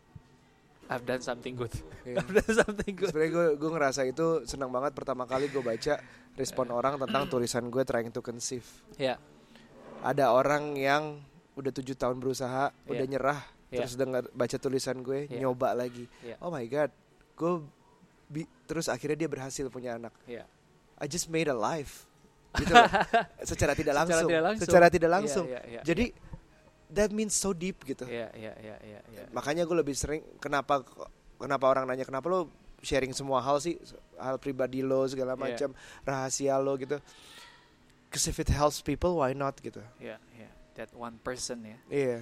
I've 0.88 1.04
done 1.04 1.20
something 1.20 1.54
good 1.54 1.72
Iya. 2.04 2.18
I've 2.18 2.32
done 2.34 2.52
something 2.56 2.94
good 2.94 3.12
Sebenarnya 3.12 3.32
gue 3.32 3.48
gue 3.56 3.70
ngerasa 3.70 4.02
itu 4.04 4.26
senang 4.44 4.70
banget 4.70 4.92
pertama 4.92 5.24
kali 5.24 5.48
gue 5.48 5.60
baca 5.60 6.00
respon 6.34 6.70
orang 6.70 6.96
tentang 6.98 7.28
tulisan 7.28 7.68
gue 7.68 7.82
trying 7.82 8.10
to 8.10 8.20
conceive. 8.20 8.64
ya 8.96 9.18
Ada 10.00 10.30
orang 10.30 10.74
yang 10.74 11.20
udah 11.54 11.74
tujuh 11.74 11.94
tahun 11.94 12.18
berusaha, 12.18 12.70
Iya. 12.70 12.88
udah 12.88 13.06
nyerah, 13.08 13.40
Iya. 13.68 13.82
terus 13.82 13.94
dengar 13.96 14.24
baca 14.30 14.56
tulisan 14.56 15.02
gue, 15.02 15.26
Iya. 15.26 15.42
nyoba 15.42 15.74
lagi. 15.74 16.06
Iya. 16.22 16.38
Oh 16.38 16.48
my 16.48 16.62
god, 16.68 16.94
gue 17.34 17.54
bi- 18.28 18.50
terus 18.64 18.86
akhirnya 18.88 19.18
dia 19.18 19.28
berhasil 19.28 19.66
punya 19.68 19.98
anak. 19.98 20.14
ya 20.24 20.46
I 20.98 21.06
just 21.06 21.28
made 21.28 21.46
a 21.46 21.54
life. 21.54 22.06
Gitu 22.54 22.70
loh. 22.70 22.86
Secara 23.50 23.74
tidak 23.74 23.94
Secara 23.94 24.00
langsung. 24.00 24.30
tidak 24.30 24.44
langsung. 24.46 24.66
Secara 24.66 24.88
tidak 24.88 25.10
Iya, 25.10 25.16
langsung. 25.18 25.46
iya, 25.46 25.62
iya, 25.68 25.82
Jadi 25.82 26.06
that 26.92 27.12
means 27.12 27.36
so 27.36 27.52
deep 27.52 27.84
gitu. 27.84 28.08
ya 28.08 28.32
ya 28.32 28.54
ya 28.58 28.76
ya 28.80 29.00
ya 29.12 29.24
Makanya 29.32 29.68
gue 29.68 29.78
lebih 29.78 29.96
sering 29.96 30.24
kenapa 30.40 30.82
kenapa 31.36 31.66
orang 31.68 31.86
nanya 31.86 32.08
kenapa 32.08 32.28
lo 32.28 32.48
sharing 32.80 33.12
semua 33.12 33.42
hal 33.42 33.58
sih 33.60 33.76
hal 34.16 34.38
pribadi 34.38 34.86
lo 34.86 35.04
segala 35.10 35.34
Iya. 35.36 35.42
macam 35.42 35.70
rahasia 36.06 36.56
lo 36.62 36.78
gitu. 36.78 36.98
Cause 38.08 38.24
if 38.32 38.40
it 38.40 38.48
helps 38.48 38.80
people, 38.80 39.20
why 39.20 39.36
not 39.36 39.60
gitu. 39.60 39.84
ya 40.00 40.16
ya 40.38 40.48
that 40.80 40.94
one 40.96 41.20
person 41.20 41.60
ya 41.66 41.78
Iya. 41.92 42.20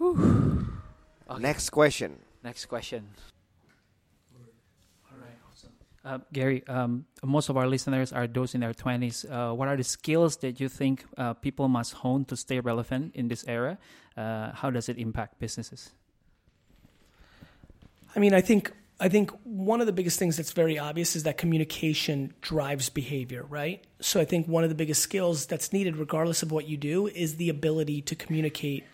Oke. 0.00 1.40
Next 1.40 1.68
question. 1.72 2.20
next 2.44 2.68
question 2.68 3.08
Uh, 6.04 6.18
Gary, 6.32 6.62
um, 6.68 7.06
most 7.22 7.48
of 7.48 7.56
our 7.56 7.66
listeners 7.66 8.12
are 8.12 8.26
those 8.26 8.54
in 8.54 8.60
their 8.60 8.74
20s. 8.74 9.24
Uh, 9.24 9.54
what 9.54 9.68
are 9.68 9.76
the 9.76 9.84
skills 9.84 10.36
that 10.38 10.60
you 10.60 10.68
think 10.68 11.04
uh, 11.16 11.32
people 11.32 11.66
must 11.66 11.94
hone 11.94 12.26
to 12.26 12.36
stay 12.36 12.60
relevant 12.60 13.14
in 13.14 13.28
this 13.28 13.44
era? 13.48 13.78
Uh, 14.16 14.52
how 14.52 14.70
does 14.70 14.88
it 14.88 14.98
impact 14.98 15.38
businesses? 15.38 15.92
I 18.14 18.20
mean, 18.20 18.34
I 18.34 18.42
think 18.42 18.70
I 19.00 19.08
think 19.08 19.30
one 19.42 19.80
of 19.80 19.86
the 19.86 19.92
biggest 19.92 20.18
things 20.18 20.36
that's 20.36 20.52
very 20.52 20.78
obvious 20.78 21.16
is 21.16 21.24
that 21.24 21.36
communication 21.36 22.32
drives 22.40 22.90
behavior, 22.90 23.44
right? 23.48 23.84
So 24.00 24.20
I 24.20 24.24
think 24.24 24.46
one 24.46 24.62
of 24.62 24.68
the 24.68 24.76
biggest 24.76 25.02
skills 25.02 25.46
that's 25.46 25.72
needed, 25.72 25.96
regardless 25.96 26.42
of 26.42 26.52
what 26.52 26.68
you 26.68 26.76
do, 26.76 27.08
is 27.08 27.36
the 27.36 27.48
ability 27.48 28.02
to 28.02 28.14
communicate 28.14 28.84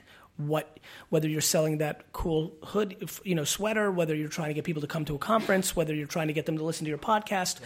what 0.47 0.79
whether 1.09 1.29
you're 1.29 1.41
selling 1.41 1.79
that 1.79 2.13
cool 2.13 2.53
hood 2.65 3.09
you 3.25 3.35
know 3.35 3.45
sweater 3.45 3.91
whether 3.91 4.15
you're 4.15 4.29
trying 4.29 4.49
to 4.49 4.55
get 4.55 4.65
people 4.65 4.81
to 4.81 4.89
come 4.89 5.05
to 5.05 5.15
a 5.15 5.19
conference 5.19 5.75
whether 5.75 5.95
you're 5.95 6.07
trying 6.07 6.29
to 6.29 6.33
get 6.33 6.47
them 6.47 6.57
to 6.57 6.65
listen 6.65 6.85
to 6.85 6.89
your 6.89 6.99
podcast 6.99 7.61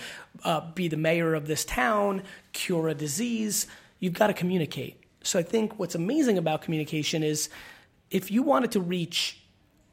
uh, 0.45 0.61
be 0.73 0.89
the 0.89 0.97
mayor 0.97 1.35
of 1.35 1.47
this 1.47 1.65
town 1.65 2.23
cure 2.53 2.89
a 2.89 2.95
disease 2.95 3.67
you've 4.01 4.15
got 4.15 4.29
to 4.29 4.35
communicate 4.35 5.01
so 5.23 5.39
i 5.39 5.43
think 5.43 5.79
what's 5.79 5.95
amazing 5.95 6.39
about 6.39 6.63
communication 6.63 7.23
is 7.23 7.49
if 8.11 8.31
you 8.31 8.43
wanted 8.43 8.71
to 8.73 8.81
reach 8.81 9.41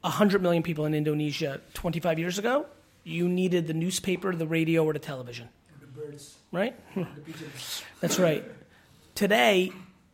100 0.01 0.41
million 0.41 0.63
people 0.63 0.85
in 0.85 0.93
Indonesia 0.93 1.61
25 1.73 2.19
years 2.19 2.39
ago, 2.39 2.65
you 3.03 3.27
needed 3.29 3.67
the 3.67 3.73
newspaper, 3.73 4.35
the 4.35 4.47
radio, 4.47 4.83
or 4.83 4.93
the 4.93 4.99
television. 4.99 5.49
The 5.79 5.87
birds. 5.87 6.37
Right? 6.51 6.75
That's 7.99 8.19
right. 8.19 8.43
Today, 9.15 9.71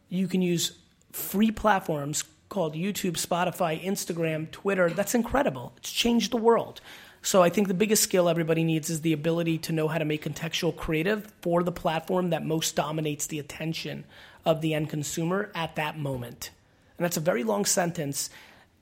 you 0.09 0.27
can 0.27 0.41
use 0.41 0.77
free 1.11 1.51
platforms 1.51 2.23
called 2.49 2.75
YouTube, 2.75 3.13
Spotify, 3.13 3.81
Instagram, 3.83 4.49
Twitter. 4.51 4.89
That's 4.89 5.15
incredible. 5.15 5.73
It's 5.77 5.91
changed 5.91 6.31
the 6.31 6.37
world. 6.37 6.81
So 7.21 7.43
I 7.43 7.49
think 7.49 7.67
the 7.67 7.73
biggest 7.73 8.03
skill 8.03 8.29
everybody 8.29 8.63
needs 8.63 8.89
is 8.89 9.01
the 9.01 9.11
ability 9.11 9.57
to 9.59 9.73
know 9.73 9.87
how 9.87 9.97
to 9.97 10.05
make 10.05 10.23
contextual 10.23 10.75
creative 10.75 11.33
for 11.41 11.63
the 11.63 11.71
platform 11.71 12.29
that 12.29 12.45
most 12.45 12.75
dominates 12.75 13.27
the 13.27 13.39
attention 13.39 14.05
of 14.45 14.61
the 14.61 14.73
end 14.73 14.89
consumer 14.89 15.51
at 15.53 15.75
that 15.75 15.99
moment. 15.99 16.51
And 16.97 17.03
that's 17.03 17.17
a 17.17 17.21
very 17.21 17.43
long 17.43 17.65
sentence, 17.65 18.29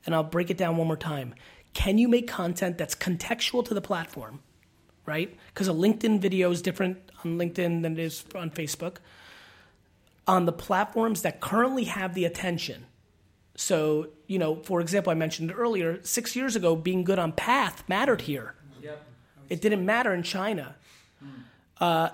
and 0.04 0.14
I'll 0.14 0.22
break 0.22 0.50
it 0.50 0.56
down 0.56 0.76
one 0.76 0.86
more 0.86 0.96
time. 0.96 1.34
Can 1.74 1.98
you 1.98 2.08
make 2.08 2.28
content 2.28 2.78
that's 2.78 2.94
contextual 2.94 3.64
to 3.66 3.74
the 3.74 3.80
platform, 3.80 4.40
right? 5.04 5.36
Because 5.48 5.68
a 5.68 5.72
LinkedIn 5.72 6.20
video 6.20 6.50
is 6.50 6.62
different 6.62 6.98
on 7.24 7.38
LinkedIn 7.38 7.82
than 7.82 7.94
it 7.94 7.98
is 7.98 8.24
on 8.34 8.50
Facebook. 8.50 8.98
On 10.28 10.46
the 10.46 10.52
platforms 10.52 11.22
that 11.22 11.40
currently 11.40 11.84
have 11.84 12.14
the 12.14 12.24
attention, 12.24 12.86
so, 13.56 14.08
you 14.26 14.38
know, 14.38 14.56
for 14.56 14.80
example, 14.80 15.10
I 15.10 15.14
mentioned 15.14 15.52
earlier, 15.54 16.02
six 16.02 16.36
years 16.36 16.56
ago, 16.56 16.76
being 16.76 17.04
good 17.04 17.18
on 17.18 17.32
Path 17.32 17.84
mattered 17.88 18.22
here. 18.22 18.54
Yep. 18.82 19.02
It 19.48 19.60
didn't 19.60 19.84
matter 19.84 20.12
in 20.12 20.22
China 20.22 20.76
uh, 21.80 22.10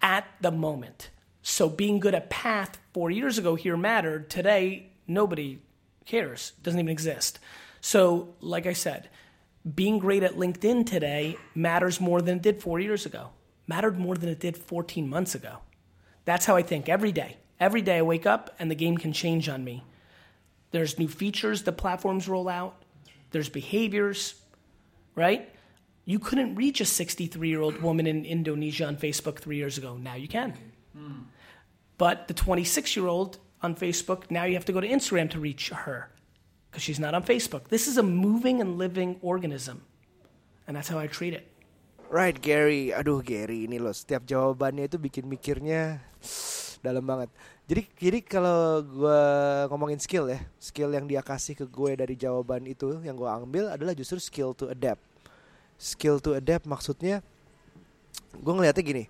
at 0.00 0.26
the 0.40 0.50
moment. 0.50 1.10
So, 1.42 1.68
being 1.68 2.00
good 2.00 2.14
at 2.14 2.30
Path 2.30 2.78
four 2.94 3.10
years 3.10 3.36
ago 3.36 3.56
here 3.56 3.76
mattered. 3.76 4.30
Today, 4.30 4.90
nobody 5.06 5.60
cares, 6.06 6.52
doesn't 6.62 6.80
even 6.80 6.90
exist. 6.90 7.38
So, 7.80 8.34
like 8.40 8.66
I 8.66 8.72
said, 8.72 9.10
being 9.74 9.98
great 9.98 10.22
at 10.22 10.34
LinkedIn 10.34 10.86
today 10.86 11.36
matters 11.54 12.00
more 12.00 12.22
than 12.22 12.36
it 12.36 12.42
did 12.42 12.62
four 12.62 12.80
years 12.80 13.04
ago, 13.04 13.30
mattered 13.66 13.98
more 13.98 14.16
than 14.16 14.28
it 14.28 14.40
did 14.40 14.56
14 14.56 15.08
months 15.08 15.34
ago. 15.34 15.58
That's 16.24 16.46
how 16.46 16.56
I 16.56 16.62
think 16.62 16.88
every 16.88 17.12
day. 17.12 17.36
Every 17.60 17.82
day 17.82 17.98
I 17.98 18.02
wake 18.02 18.26
up 18.26 18.54
and 18.58 18.70
the 18.70 18.74
game 18.76 18.96
can 18.96 19.12
change 19.12 19.48
on 19.48 19.62
me. 19.62 19.84
There's 20.72 20.98
new 20.98 21.08
features 21.08 21.62
the 21.62 21.72
platforms 21.72 22.28
roll 22.28 22.48
out. 22.48 22.82
There's 23.30 23.48
behaviors, 23.48 24.34
right? 25.14 25.48
You 26.04 26.18
couldn't 26.18 26.56
reach 26.56 26.80
a 26.80 26.84
63 26.84 27.48
year 27.48 27.60
old 27.60 27.80
woman 27.80 28.06
in 28.08 28.24
Indonesia 28.24 28.84
on 28.84 28.96
Facebook 28.96 29.38
three 29.38 29.56
years 29.56 29.78
ago. 29.78 29.96
Now 29.96 30.16
you 30.16 30.26
can. 30.26 30.56
But 31.98 32.26
the 32.26 32.34
26 32.34 32.96
year 32.96 33.06
old 33.06 33.38
on 33.62 33.76
Facebook, 33.76 34.26
now 34.30 34.44
you 34.44 34.54
have 34.54 34.64
to 34.66 34.72
go 34.72 34.80
to 34.80 34.88
Instagram 34.88 35.30
to 35.30 35.38
reach 35.38 35.70
her 35.70 36.10
because 36.66 36.82
she's 36.82 36.98
not 36.98 37.14
on 37.14 37.22
Facebook. 37.22 37.68
This 37.68 37.86
is 37.86 37.96
a 37.96 38.02
moving 38.02 38.60
and 38.60 38.76
living 38.76 39.20
organism. 39.22 39.86
And 40.66 40.76
that's 40.76 40.88
how 40.88 40.98
I 40.98 41.06
treat 41.06 41.34
it. 41.34 41.46
Right 42.12 42.36
Gary, 42.36 42.92
aduh 42.92 43.24
Gary 43.24 43.64
ini 43.64 43.80
loh 43.80 43.96
setiap 43.96 44.28
jawabannya 44.28 44.84
itu 44.84 45.00
bikin 45.00 45.24
mikirnya 45.24 46.04
dalam 46.84 47.08
banget. 47.08 47.32
Jadi 47.72 47.88
jadi 47.96 48.20
kalau 48.20 48.84
gue 48.84 49.22
ngomongin 49.72 49.96
skill 49.96 50.28
ya, 50.28 50.44
skill 50.60 50.92
yang 50.92 51.08
dia 51.08 51.24
kasih 51.24 51.56
ke 51.56 51.64
gue 51.64 51.96
dari 51.96 52.12
jawaban 52.12 52.60
itu 52.68 53.00
yang 53.00 53.16
gue 53.16 53.24
ambil 53.24 53.72
adalah 53.72 53.96
justru 53.96 54.20
skill 54.20 54.52
to 54.52 54.68
adapt. 54.68 55.00
Skill 55.80 56.20
to 56.20 56.36
adapt 56.36 56.68
maksudnya 56.68 57.24
gue 58.36 58.52
ngeliatnya 58.52 58.84
gini, 58.84 59.04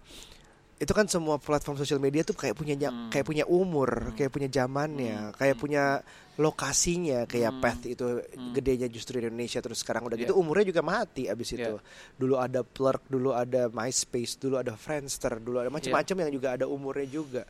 itu 0.76 0.90
kan 0.90 1.06
semua 1.06 1.36
platform 1.36 1.76
sosial 1.76 1.96
media 1.96 2.20
tuh 2.20 2.34
kayak 2.34 2.52
punya 2.52 2.74
ja- 2.74 2.90
kayak 3.08 3.22
punya 3.22 3.44
umur, 3.44 3.86
kayak 4.12 4.30
punya 4.30 4.48
zamannya, 4.48 5.30
kayak 5.32 5.54
punya 5.54 6.02
lokasinya, 6.36 7.22
kayak 7.24 7.52
Path 7.60 7.82
itu 7.86 8.04
gedenya 8.50 8.88
justru 8.88 9.20
di 9.20 9.28
Indonesia 9.28 9.60
terus 9.60 9.78
sekarang 9.78 10.04
udah 10.04 10.16
gitu 10.18 10.34
umurnya 10.34 10.66
juga 10.66 10.82
mati 10.82 11.28
abis 11.28 11.54
itu. 11.54 11.72
Dulu 12.16 12.34
ada 12.34 12.60
Plurk, 12.60 13.06
dulu 13.06 13.30
ada 13.30 13.68
MySpace, 13.68 14.36
dulu 14.36 14.56
ada 14.56 14.74
Friendster, 14.74 15.38
dulu 15.38 15.60
ada 15.60 15.70
macam-macam 15.70 16.16
yang 16.18 16.32
juga 16.32 16.48
ada 16.52 16.66
umurnya 16.66 17.06
juga. 17.06 17.42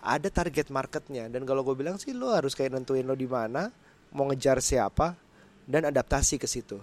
Ada 0.00 0.30
target 0.30 0.70
marketnya 0.70 1.28
dan 1.28 1.44
kalau 1.44 1.60
gue 1.60 1.74
bilang 1.74 1.96
sih 1.96 2.10
lo 2.10 2.32
harus 2.32 2.54
kayak 2.54 2.72
nentuin 2.72 3.04
lo 3.04 3.12
di 3.12 3.26
mana, 3.26 3.68
mau 4.10 4.24
ngejar 4.24 4.58
siapa 4.58 5.12
dan 5.68 5.84
adaptasi 5.84 6.40
ke 6.40 6.48
situ. 6.48 6.80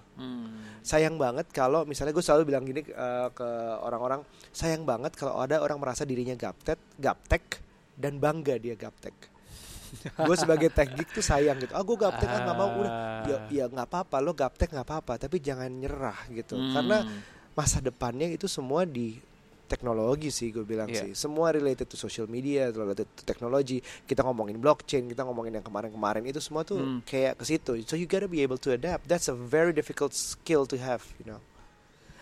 Sayang 0.85 1.17
banget 1.17 1.49
kalau 1.49 1.81
misalnya 1.89 2.13
gue 2.13 2.21
selalu 2.21 2.53
bilang 2.53 2.61
gini 2.61 2.85
uh, 2.93 3.33
ke 3.33 3.49
orang-orang, 3.81 4.21
sayang 4.53 4.85
banget 4.85 5.17
kalau 5.17 5.41
ada 5.41 5.57
orang 5.57 5.81
merasa 5.81 6.05
dirinya 6.05 6.37
gaptek, 6.37 6.77
gaptek 7.01 7.65
dan 7.97 8.21
bangga 8.21 8.61
dia 8.61 8.77
gaptek. 8.77 9.33
gue 9.95 10.35
sebagai 10.37 10.69
tech 10.69 10.93
geek 10.93 11.09
tuh 11.17 11.25
sayang 11.25 11.57
gitu. 11.57 11.73
Ah 11.73 11.81
gue 11.81 11.97
gaptek 11.97 12.29
ah 12.29 12.39
nggak 12.45 12.57
mau 12.57 12.69
udah. 12.77 12.93
Ya 13.25 13.37
ya 13.49 13.65
nggak 13.65 13.87
apa-apa 13.89 14.21
lo 14.21 14.37
gaptek 14.37 14.69
nggak 14.69 14.85
apa-apa, 14.85 15.17
tapi 15.17 15.41
jangan 15.41 15.73
nyerah 15.73 16.29
gitu. 16.29 16.53
Karena 16.53 17.01
masa 17.57 17.81
depannya 17.81 18.29
itu 18.29 18.45
semua 18.45 18.85
di 18.85 19.17
teknologi 19.65 20.29
sih 20.29 20.49
gue 20.49 20.61
bilang 20.61 20.85
Iya. 20.85 21.05
sih. 21.05 21.11
Semua 21.17 21.49
related 21.49 21.85
to 21.85 21.95
social 21.95 22.25
media, 22.25 22.69
related 22.69 23.09
to 23.11 23.21
teknologi. 23.21 23.77
Kita 23.81 24.21
ngomongin 24.21 24.55
blockchain, 24.55 25.05
kita 25.05 25.21
ngomongin 25.21 25.57
yang 25.57 25.65
kemarin-kemarin 25.65 26.23
itu 26.23 26.37
semua 26.37 26.61
tuh 26.61 26.77
Hmm. 26.77 26.99
kayak 27.01 27.35
ke 27.35 27.43
situ. 27.43 27.73
So 27.83 27.93
you 27.93 28.05
gotta 28.05 28.25
be 28.25 28.39
able 28.39 28.57
to 28.57 28.71
adapt. 28.71 29.05
That's 29.05 29.25
a 29.25 29.33
very 29.33 29.71
difficult 29.71 30.13
skill 30.13 30.63
to 30.65 30.77
have, 30.77 31.01
you 31.17 31.25
know. 31.25 31.41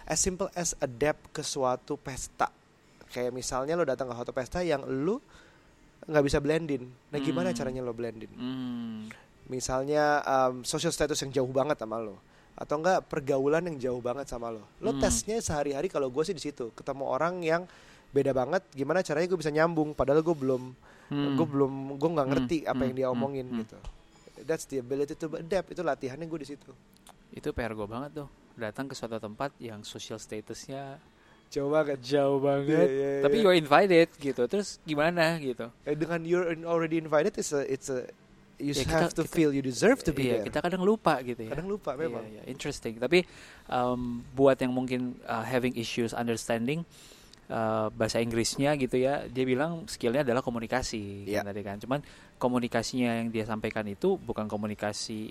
As 0.03 0.17
simple 0.17 0.47
as 0.53 0.75
adapt 0.79 1.31
ke 1.31 1.39
suatu 1.39 1.95
pesta. 1.95 2.51
Kayak 3.07 3.31
misalnya 3.31 3.75
lo 3.75 3.83
datang 3.83 4.07
ke 4.07 4.15
suatu 4.15 4.31
pesta 4.31 4.59
yang 4.59 4.83
lu 4.83 5.21
nggak 6.03 6.23
bisa 6.23 6.39
blendin. 6.39 6.89
Nah 7.09 7.19
gimana 7.19 7.51
Hmm. 7.51 7.57
caranya 7.57 7.79
lo 7.79 7.91
blendin? 7.91 8.31
Hmm. 8.33 9.07
Misalnya 9.45 10.19
um, 10.23 10.63
social 10.63 10.89
status 10.89 11.19
yang 11.19 11.31
jauh 11.33 11.51
banget 11.51 11.75
sama 11.77 11.99
lo 11.99 12.19
atau 12.53 12.75
enggak 12.77 13.05
pergaulan 13.07 13.65
yang 13.65 13.77
jauh 13.79 13.99
banget 13.99 14.25
sama 14.25 14.49
lo. 14.49 14.61
Lo 14.77 14.93
Hmm. 14.93 15.01
tesnya 15.01 15.37
sehari-hari 15.37 15.87
kalau 15.87 16.07
gue 16.07 16.21
sih 16.21 16.33
di 16.33 16.41
situ 16.41 16.69
ketemu 16.71 17.03
orang 17.03 17.41
yang 17.41 17.65
beda 18.09 18.29
banget. 18.31 18.61
Gimana 18.71 19.01
caranya 19.01 19.25
gue 19.25 19.39
bisa 19.39 19.49
nyambung? 19.49 19.91
Padahal 19.91 20.21
gue 20.21 20.33
belum, 20.33 20.63
Hmm. 21.09 21.33
gue 21.33 21.47
belum, 21.47 21.73
gue 21.97 22.09
nggak 22.09 22.25
Hmm. 22.25 22.33
ngerti 22.37 22.57
apa 22.63 22.73
Hmm. 22.75 22.83
yang 22.83 22.93
dia 22.93 23.07
Hmm. 23.09 23.15
omongin 23.15 23.45
Hmm. 23.47 23.59
gitu. 23.61 23.77
That's 24.43 24.65
the 24.65 24.77
ability 24.77 25.13
to 25.15 25.29
adapt. 25.33 25.69
Itu 25.69 25.81
latihannya 25.81 26.25
gue 26.25 26.39
di 26.41 26.49
situ. 26.49 26.71
Itu 27.29 27.49
PR 27.51 27.73
gue 27.73 27.85
banget 27.85 28.13
tuh. 28.15 28.29
Datang 28.53 28.85
ke 28.85 28.93
suatu 28.93 29.17
tempat 29.17 29.49
yang 29.57 29.81
social 29.81 30.21
statusnya 30.21 31.01
Jauh 31.49 31.69
banget. 31.69 31.97
jauh 32.01 32.37
banget. 32.37 32.85
Iya, 32.85 33.17
iya, 33.17 33.21
Tapi 33.21 33.35
you're 33.39 33.53
invited 33.53 34.09
gitu. 34.15 34.45
Terus 34.45 34.77
gimana 34.81 35.37
gitu? 35.37 35.69
Eh, 35.85 35.93
dengan 35.93 36.21
you're 36.21 36.53
already 36.65 36.97
invited, 36.97 37.33
it's 37.33 37.49
a, 37.49 37.61
it's 37.63 37.89
a, 37.89 38.05
you 38.61 38.71
Ya, 38.71 38.85
kita- 38.85 39.01
have 39.01 39.13
to 39.13 39.23
kita- 39.23 39.33
feel 39.33 39.49
you 39.49 39.61
deserve 39.61 40.01
to 40.01 40.11
be 40.11 40.29
Iya, 40.29 40.39
there. 40.39 40.45
kita 40.47 40.59
kadang 40.61 40.81
lupa 40.81 41.17
gitu 41.21 41.41
ya. 41.41 41.51
Kadang 41.51 41.67
lupa 41.67 41.93
Iya, 41.93 41.99
memang. 42.05 42.23
iya, 42.27 42.41
interesting. 42.45 42.97
Tapi 42.97 43.25
um, 43.67 44.21
buat 44.31 44.57
yang 44.57 44.71
mungkin 44.71 45.17
uh, 45.23 45.41
having 45.41 45.73
issues 45.73 46.13
understanding 46.13 46.85
uh, 47.49 47.91
bahasa 47.91 48.21
Inggrisnya 48.21 48.77
gitu 48.77 48.95
ya, 48.95 49.25
dia 49.27 49.43
bilang 49.43 49.83
skillnya 49.85 50.23
adalah 50.23 50.39
komunikasi 50.39 51.27
Iya. 51.27 51.43
kan 51.43 51.51
tadi 51.51 51.61
kan. 51.61 51.75
Cuman 51.77 51.99
komunikasinya 52.37 53.19
yang 53.19 53.29
dia 53.29 53.43
sampaikan 53.43 53.83
itu 53.85 54.15
bukan 54.15 54.47
komunikasi 54.47 55.27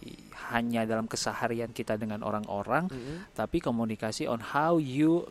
hanya 0.50 0.84
dalam 0.84 1.06
keseharian 1.06 1.70
kita 1.70 1.96
dengan 1.96 2.20
orang-orang, 2.20 2.88
Mhm. 2.88 3.32
tapi 3.32 3.60
komunikasi 3.60 4.26
on 4.26 4.40
how 4.40 4.76
you 4.76 5.24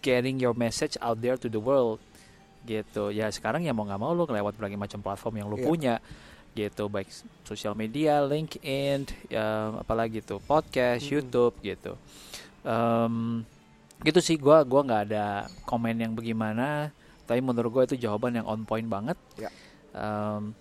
getting 0.00 0.40
your 0.40 0.56
message 0.56 0.96
out 1.00 1.20
there 1.20 1.36
to 1.36 1.46
the 1.46 1.60
world 1.60 2.00
gitu 2.60 3.08
ya 3.08 3.28
sekarang 3.28 3.64
ya 3.64 3.72
mau 3.72 3.84
nggak 3.84 3.96
mau 3.96 4.12
lo 4.12 4.24
lewat 4.24 4.52
berbagai 4.52 4.76
macam 4.76 5.00
platform 5.00 5.40
yang 5.40 5.48
lo 5.48 5.56
Iya. 5.56 5.64
punya 5.64 5.94
gitu 6.50 6.90
baik 6.90 7.06
sosial 7.46 7.78
media 7.78 8.18
LinkedIn 8.20 9.06
ya, 9.30 9.74
apalagi 9.78 10.18
tuh 10.20 10.42
podcast 10.42 11.06
Mm-mm. 11.06 11.14
YouTube 11.18 11.54
gitu 11.62 11.94
Em, 12.60 13.40
gitu 14.04 14.20
sih 14.20 14.36
gua 14.36 14.60
gua 14.68 14.84
nggak 14.84 15.02
ada 15.08 15.48
komen 15.64 15.96
yang 15.96 16.12
bagaimana 16.12 16.92
tapi 17.24 17.38
menurut 17.40 17.70
gue 17.70 17.94
itu 17.94 17.96
jawaban 18.04 18.34
yang 18.34 18.46
on 18.50 18.66
point 18.66 18.84
banget 18.84 19.14
Ya. 19.38 19.48
Em, 19.94 20.52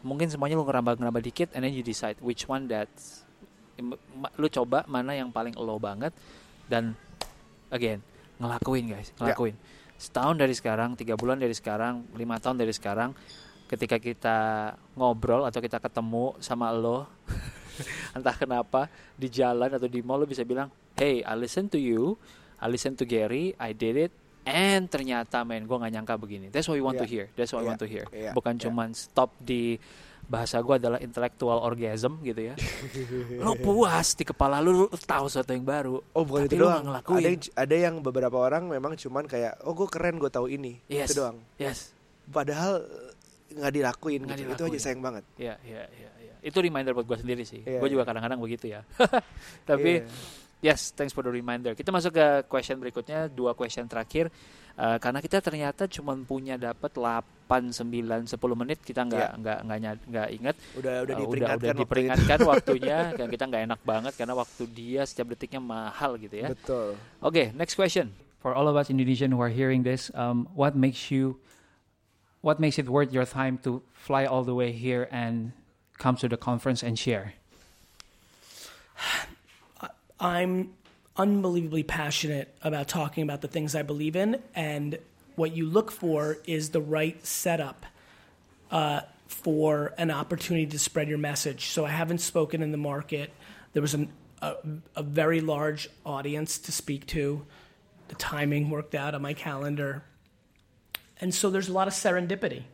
mungkin 0.00 0.26
semuanya 0.32 0.56
lu 0.56 0.64
ngerambah-ngerambah 0.64 1.22
dikit 1.22 1.48
and 1.52 1.62
then 1.62 1.72
you 1.76 1.84
decide 1.84 2.16
which 2.24 2.48
one 2.48 2.66
that 2.66 2.88
lu 4.40 4.48
coba 4.48 4.88
mana 4.88 5.12
yang 5.12 5.28
paling 5.28 5.52
lo 5.54 5.76
banget 5.76 6.16
dan 6.66 6.96
again 7.68 8.00
ngelakuin 8.40 8.88
guys 8.88 9.12
ngelakuin 9.20 9.56
setahun 9.96 10.36
dari 10.36 10.52
sekarang 10.56 10.96
tiga 10.96 11.16
bulan 11.16 11.36
dari 11.36 11.52
sekarang 11.52 12.04
lima 12.16 12.40
tahun 12.40 12.56
dari 12.60 12.72
sekarang 12.72 13.12
ketika 13.66 13.98
kita 13.98 14.38
ngobrol 14.94 15.42
atau 15.42 15.58
kita 15.58 15.78
ketemu 15.78 16.38
sama 16.38 16.70
lo 16.70 17.06
entah 18.16 18.32
kenapa 18.32 18.86
di 19.12 19.26
jalan 19.26 19.68
atau 19.68 19.84
di 19.84 20.00
mall 20.00 20.22
lo 20.22 20.26
bisa 20.26 20.42
bilang 20.42 20.66
hey 20.94 21.20
I 21.20 21.34
listen 21.34 21.66
to 21.68 21.76
you 21.76 22.14
I 22.56 22.66
listen 22.66 22.96
to 22.96 23.04
Gary 23.04 23.52
I 23.56 23.70
did 23.70 23.98
it 23.98 24.12
and 24.42 24.86
ternyata 24.86 25.42
men 25.42 25.66
gue 25.66 25.74
nggak 25.74 25.92
nyangka 25.92 26.14
begini 26.16 26.46
that's 26.48 26.64
what 26.64 26.78
we 26.78 26.84
want 26.84 26.96
to 26.96 27.04
Yeah. 27.04 27.26
hear 27.26 27.26
that's 27.34 27.50
what 27.50 27.60
we 27.60 27.66
Yeah. 27.66 27.70
want 27.70 27.82
to 27.82 27.88
hear 27.88 28.04
Yeah. 28.08 28.32
bukan 28.32 28.54
Yeah. 28.56 28.64
cuman 28.70 28.88
stop 28.94 29.34
di 29.36 29.76
bahasa 30.26 30.58
gue 30.58 30.74
adalah 30.74 30.98
intellectual 30.98 31.58
orgasm 31.60 32.18
gitu 32.20 32.50
ya 32.50 32.54
lo 33.44 33.54
puas 33.56 34.14
di 34.14 34.22
kepala 34.22 34.58
lu, 34.58 34.74
lu 34.82 34.96
tahu 34.96 35.26
sesuatu 35.26 35.50
yang 35.50 35.62
baru 35.62 35.98
Oh 36.14 36.22
bukan 36.22 36.46
Tapi 36.46 36.50
itu 36.52 36.62
doang. 36.62 36.82
ngelakuin. 36.82 37.14
Ada 37.16 37.28
yang, 37.28 37.42
ada 37.54 37.76
yang 37.76 37.94
beberapa 38.00 38.36
orang 38.36 38.66
memang 38.66 38.94
cuman 38.94 39.26
kayak 39.26 39.58
oh 39.62 39.70
gue 39.72 39.86
keren 39.86 40.16
gue 40.16 40.26
tahu 40.26 40.46
ini. 40.48 40.82
Yes. 40.86 41.10
Itu 41.10 41.22
doang. 41.22 41.38
yes 41.56 41.94
Padahal 42.26 42.82
nggak 43.56 43.72
dilakuin 43.72 44.20
Nggak 44.22 44.36
gitu. 44.36 44.44
Itu 44.44 44.54
dilakuin. 44.54 44.72
aja 44.72 44.78
sayang 44.80 45.00
banget. 45.00 45.24
ya 45.36 45.54
ya 45.62 45.82
ya 45.88 46.10
ya 46.20 46.34
itu 46.40 46.58
reminder 46.60 46.92
buat 46.92 47.04
gue 47.04 47.18
sendiri 47.18 47.42
sih 47.42 47.58
Iya, 47.60 47.80
gue 47.80 47.88
juga 47.88 48.04
iya. 48.04 48.08
kadang-kadang 48.08 48.38
begitu 48.38 48.66
ya 48.68 48.80
tapi 49.70 50.04
Iya. 50.04 50.44
Yes, 50.64 50.88
thanks 50.90 51.12
for 51.12 51.20
the 51.20 51.28
reminder. 51.28 51.76
Kita 51.76 51.92
masuk 51.92 52.16
ke 52.16 52.26
question 52.48 52.80
berikutnya, 52.80 53.28
dua 53.28 53.52
question 53.52 53.84
terakhir. 53.84 54.32
Uh, 54.72 54.96
karena 54.96 55.20
kita 55.20 55.38
ternyata 55.38 55.84
cuma 55.86 56.16
punya 56.16 56.56
dapat 56.56 56.90
8 56.90 57.76
9 57.76 58.24
10 58.24 58.40
menit 58.56 58.80
kita 58.80 59.04
nggak 59.04 59.30
Iya. 59.30 59.36
nggak 59.36 59.58
nggak 59.62 59.78
nggak 60.06 60.28
ingat 60.32 60.56
Udah 60.74 60.94
udah 61.04 61.14
Uh, 61.14 61.20
diperingatkan 61.22 61.36
udah 61.52 61.60
waktu 61.60 61.68
itu. 61.68 61.82
diperingatkan 61.84 62.38
waktunya 62.50 62.98
dan 63.14 63.26
kita 63.28 63.44
nggak 63.46 63.62
enak 63.68 63.80
banget 63.84 64.12
karena 64.16 64.34
waktu 64.34 64.62
dia 64.66 65.02
setiap 65.04 65.26
detiknya 65.28 65.60
mahal 65.60 66.16
gitu 66.16 66.34
ya. 66.34 66.48
Betul. 66.50 66.96
Oke, 67.20 67.52
next 67.52 67.76
question. 67.76 68.16
For 68.40 68.56
all 68.56 68.64
of 68.64 68.74
us 68.74 68.88
Indonesian 68.88 69.30
who 69.30 69.40
are 69.40 69.52
hearing 69.52 69.84
this, 69.84 70.08
um, 70.12 70.48
what 70.50 70.72
makes 70.72 71.12
you, 71.12 71.36
what 72.46 72.60
makes 72.60 72.78
it 72.78 72.88
worth 72.88 73.12
your 73.12 73.24
time 73.26 73.58
to 73.58 73.82
fly 73.92 74.24
all 74.24 74.44
the 74.44 74.54
way 74.54 74.70
here 74.70 75.08
and 75.10 75.50
come 75.98 76.14
to 76.14 76.28
the 76.28 76.36
conference 76.36 76.80
and 76.80 76.96
share? 76.96 77.34
I'm 80.20 80.72
unbelievably 81.16 81.82
passionate 81.82 82.56
about 82.62 82.86
talking 82.86 83.24
about 83.24 83.40
the 83.40 83.48
things 83.48 83.74
I 83.74 83.82
believe 83.82 84.14
in, 84.14 84.40
and 84.54 84.96
what 85.34 85.56
you 85.56 85.66
look 85.66 85.90
for 85.90 86.38
is 86.46 86.70
the 86.70 86.80
right 86.80 87.18
setup 87.26 87.84
uh, 88.70 89.00
for 89.26 89.92
an 89.98 90.12
opportunity 90.12 90.66
to 90.66 90.78
spread 90.78 91.08
your 91.08 91.18
message. 91.18 91.70
So 91.70 91.84
I 91.84 91.90
haven't 91.90 92.18
spoken 92.18 92.62
in 92.62 92.70
the 92.70 92.78
market. 92.78 93.32
There 93.72 93.82
was 93.82 93.94
an, 93.94 94.12
a, 94.40 94.54
a 94.94 95.02
very 95.02 95.40
large 95.40 95.88
audience 96.04 96.58
to 96.58 96.70
speak 96.70 97.08
to. 97.08 97.44
The 98.06 98.14
timing 98.14 98.70
worked 98.70 98.94
out 98.94 99.16
on 99.16 99.22
my 99.22 99.34
calendar. 99.34 100.04
And 101.20 101.34
so 101.34 101.50
there's 101.50 101.68
a 101.68 101.72
lot 101.72 101.88
of 101.88 101.94
serendipity, 101.94 102.64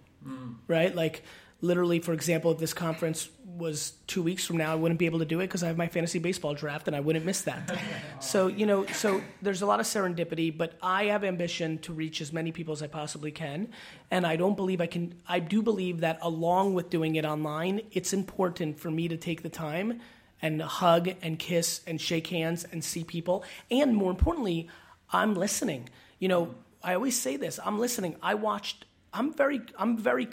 right? 0.68 0.94
Like, 0.94 1.22
literally, 1.60 2.00
for 2.00 2.12
example, 2.12 2.50
if 2.50 2.58
this 2.58 2.74
conference 2.74 3.28
was 3.46 3.92
two 4.06 4.22
weeks 4.22 4.44
from 4.44 4.56
now, 4.56 4.72
I 4.72 4.74
wouldn't 4.74 4.98
be 4.98 5.06
able 5.06 5.20
to 5.20 5.24
do 5.24 5.40
it 5.40 5.46
because 5.46 5.62
I 5.62 5.68
have 5.68 5.76
my 5.76 5.86
fantasy 5.86 6.18
baseball 6.18 6.54
draft 6.54 6.88
and 6.88 6.96
I 6.96 7.00
wouldn't 7.00 7.24
miss 7.24 7.42
that. 7.42 7.78
so, 8.20 8.48
you 8.48 8.66
know, 8.66 8.84
so 8.86 9.22
there's 9.40 9.62
a 9.62 9.66
lot 9.66 9.78
of 9.78 9.86
serendipity, 9.86 10.56
but 10.56 10.74
I 10.82 11.04
have 11.04 11.22
ambition 11.22 11.78
to 11.78 11.92
reach 11.92 12.20
as 12.20 12.32
many 12.32 12.50
people 12.50 12.72
as 12.72 12.82
I 12.82 12.88
possibly 12.88 13.30
can. 13.30 13.68
And 14.10 14.26
I 14.26 14.36
don't 14.36 14.56
believe 14.56 14.80
I 14.80 14.86
can, 14.86 15.14
I 15.28 15.38
do 15.38 15.62
believe 15.62 16.00
that 16.00 16.18
along 16.20 16.74
with 16.74 16.90
doing 16.90 17.14
it 17.14 17.24
online, 17.24 17.82
it's 17.92 18.12
important 18.12 18.80
for 18.80 18.90
me 18.90 19.06
to 19.08 19.16
take 19.16 19.42
the 19.42 19.48
time 19.48 20.00
and 20.40 20.60
hug 20.60 21.10
and 21.22 21.38
kiss 21.38 21.82
and 21.86 22.00
shake 22.00 22.26
hands 22.26 22.66
and 22.72 22.82
see 22.82 23.04
people. 23.04 23.44
And 23.70 23.94
more 23.94 24.10
importantly, 24.10 24.68
I'm 25.12 25.34
listening. 25.34 25.88
You 26.18 26.28
know, 26.28 26.54
I 26.82 26.94
always 26.94 27.18
say 27.18 27.36
this. 27.36 27.58
I'm 27.64 27.78
listening. 27.78 28.16
I 28.22 28.34
watched. 28.34 28.84
I'm 29.12 29.32
very. 29.32 29.60
I'm 29.78 29.96
very 29.96 30.28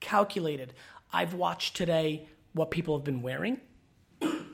calculated. 0.00 0.72
I've 1.12 1.34
watched 1.34 1.76
today 1.76 2.26
what 2.52 2.70
people 2.70 2.96
have 2.96 3.04
been 3.04 3.22
wearing, 3.22 3.60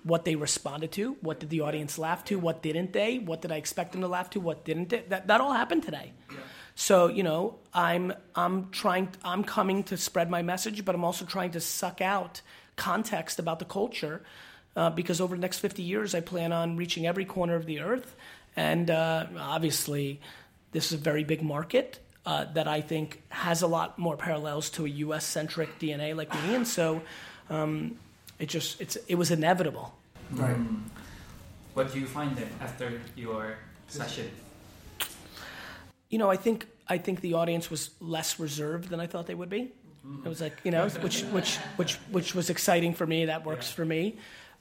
what 0.05 0.25
they 0.25 0.37
responded 0.37 0.93
to, 0.93 1.17
what 1.21 1.41
did 1.41 1.51
the 1.51 1.61
audience 1.63 1.99
laugh 1.99 2.25
to, 2.27 2.39
what 2.39 2.63
didn't 2.63 2.93
they, 2.93 3.19
what 3.19 3.43
did 3.43 3.51
I 3.53 3.57
expect 3.57 3.93
them 3.93 4.01
to 4.03 4.09
laugh 4.09 4.31
to, 4.31 4.41
what 4.41 4.65
didn't 4.65 4.91
they? 4.91 5.05
That 5.09 5.27
that 5.27 5.41
all 5.41 5.53
happened 5.53 5.83
today. 5.83 6.13
So 6.75 7.09
you 7.09 7.23
know, 7.23 7.59
I'm 7.75 8.13
I'm 8.35 8.71
trying. 8.71 9.09
I'm 9.25 9.45
coming 9.45 9.83
to 9.85 9.97
spread 9.97 10.31
my 10.31 10.43
message, 10.43 10.85
but 10.85 10.95
I'm 10.95 11.05
also 11.05 11.25
trying 11.25 11.51
to 11.53 11.61
suck 11.61 12.01
out 12.01 12.41
context 12.77 13.39
about 13.39 13.59
the 13.59 13.65
culture. 13.67 14.23
Uh, 14.77 14.89
because 14.89 15.21
over 15.21 15.35
the 15.35 15.41
next 15.41 15.59
50 15.59 15.83
years, 15.83 16.15
I 16.15 16.21
plan 16.21 16.53
on 16.53 16.77
reaching 16.77 17.05
every 17.05 17.25
corner 17.25 17.57
of 17.57 17.67
the 17.67 17.81
earth. 17.81 18.15
And 18.55 18.89
uh, 18.89 19.27
obviously, 19.37 20.21
this 20.73 20.93
is 20.93 21.01
a 21.01 21.03
very 21.03 21.25
big 21.25 21.43
market 21.43 21.99
uh, 22.27 22.45
that 22.55 22.69
I 22.69 22.81
think 22.81 23.23
has 23.29 23.63
a 23.63 23.67
lot 23.67 23.99
more 23.99 24.17
parallels 24.17 24.71
to 24.71 24.87
a 24.87 24.89
US 24.89 25.25
centric 25.25 25.79
DNA 25.79 26.15
like 26.17 26.33
me. 26.33 26.55
And 26.55 26.67
so 26.67 27.03
um, 27.49 27.97
it 28.39 28.49
just, 28.49 28.81
it's, 28.81 28.97
it 29.09 29.15
was 29.15 29.31
inevitable. 29.31 29.95
Right. 30.33 30.57
What 31.75 31.93
do 31.93 32.01
you 32.01 32.07
find 32.07 32.37
then 32.37 32.49
after 32.61 33.01
your 33.17 33.57
session? 33.89 34.31
You 36.09 36.19
know, 36.19 36.31
I 36.31 36.37
think, 36.37 36.67
I 36.89 36.99
think 36.99 37.21
the 37.21 37.35
audience 37.35 37.71
was 37.71 37.91
less 38.01 38.39
reserved 38.39 38.89
than 38.89 39.01
I 39.01 39.07
thought 39.07 39.27
they 39.27 39.35
would 39.35 39.51
be. 39.51 39.73
It 40.25 40.29
was 40.29 40.41
like, 40.41 40.59
you 40.65 40.71
know, 40.71 40.89
which, 40.89 41.23
which, 41.25 41.57
which, 41.77 41.95
which 42.11 42.35
was 42.35 42.49
exciting 42.49 42.95
for 42.95 43.07
me. 43.07 43.27
That 43.27 43.45
works 43.45 43.71
for 43.71 43.85
me. 43.85 44.17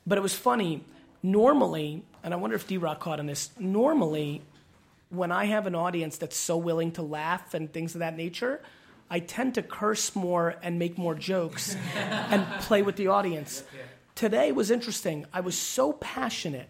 But 0.05 0.17
it 0.17 0.21
was 0.21 0.35
funny. 0.35 0.83
Normally, 1.23 2.03
and 2.23 2.33
I 2.33 2.37
wonder 2.37 2.55
if 2.55 2.67
D 2.67 2.77
Rock 2.77 2.99
caught 2.99 3.19
on 3.19 3.25
this, 3.25 3.49
normally, 3.57 4.41
when 5.09 5.31
I 5.31 5.45
have 5.45 5.67
an 5.67 5.75
audience 5.75 6.17
that's 6.17 6.37
so 6.37 6.57
willing 6.57 6.91
to 6.93 7.01
laugh 7.01 7.53
and 7.53 7.71
things 7.71 7.95
of 7.95 7.99
that 7.99 8.15
nature, 8.15 8.61
I 9.09 9.19
tend 9.19 9.55
to 9.55 9.63
curse 9.63 10.15
more 10.15 10.55
and 10.61 10.77
make 10.77 10.97
more 10.97 11.15
jokes 11.15 11.75
and 11.95 12.45
play 12.61 12.81
with 12.81 12.95
the 12.95 13.07
audience. 13.07 13.63
Today 14.15 14.51
was 14.51 14.69
interesting. 14.69 15.25
I 15.33 15.39
was 15.41 15.57
so 15.57 15.93
passionate, 15.93 16.69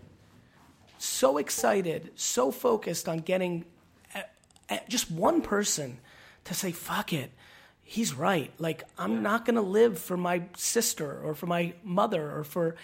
so 0.98 1.38
excited, 1.38 2.12
so 2.16 2.52
focused 2.52 3.10
on 3.10 3.20
getting 3.20 3.66
just 4.88 5.10
one 5.10 5.42
person 5.42 5.98
to 6.46 6.54
say, 6.54 6.72
fuck 6.72 7.14
it. 7.14 7.32
He's 7.82 8.14
right. 8.14 8.52
Like, 8.60 8.84
I'm 8.98 9.24
not 9.24 9.46
going 9.46 9.56
to 9.56 9.62
live 9.62 9.98
for 9.98 10.16
my 10.16 10.44
sister 10.56 11.20
or 11.24 11.34
for 11.34 11.48
my 11.48 11.74
mother 11.84 12.32
or 12.38 12.44
for 12.44 12.76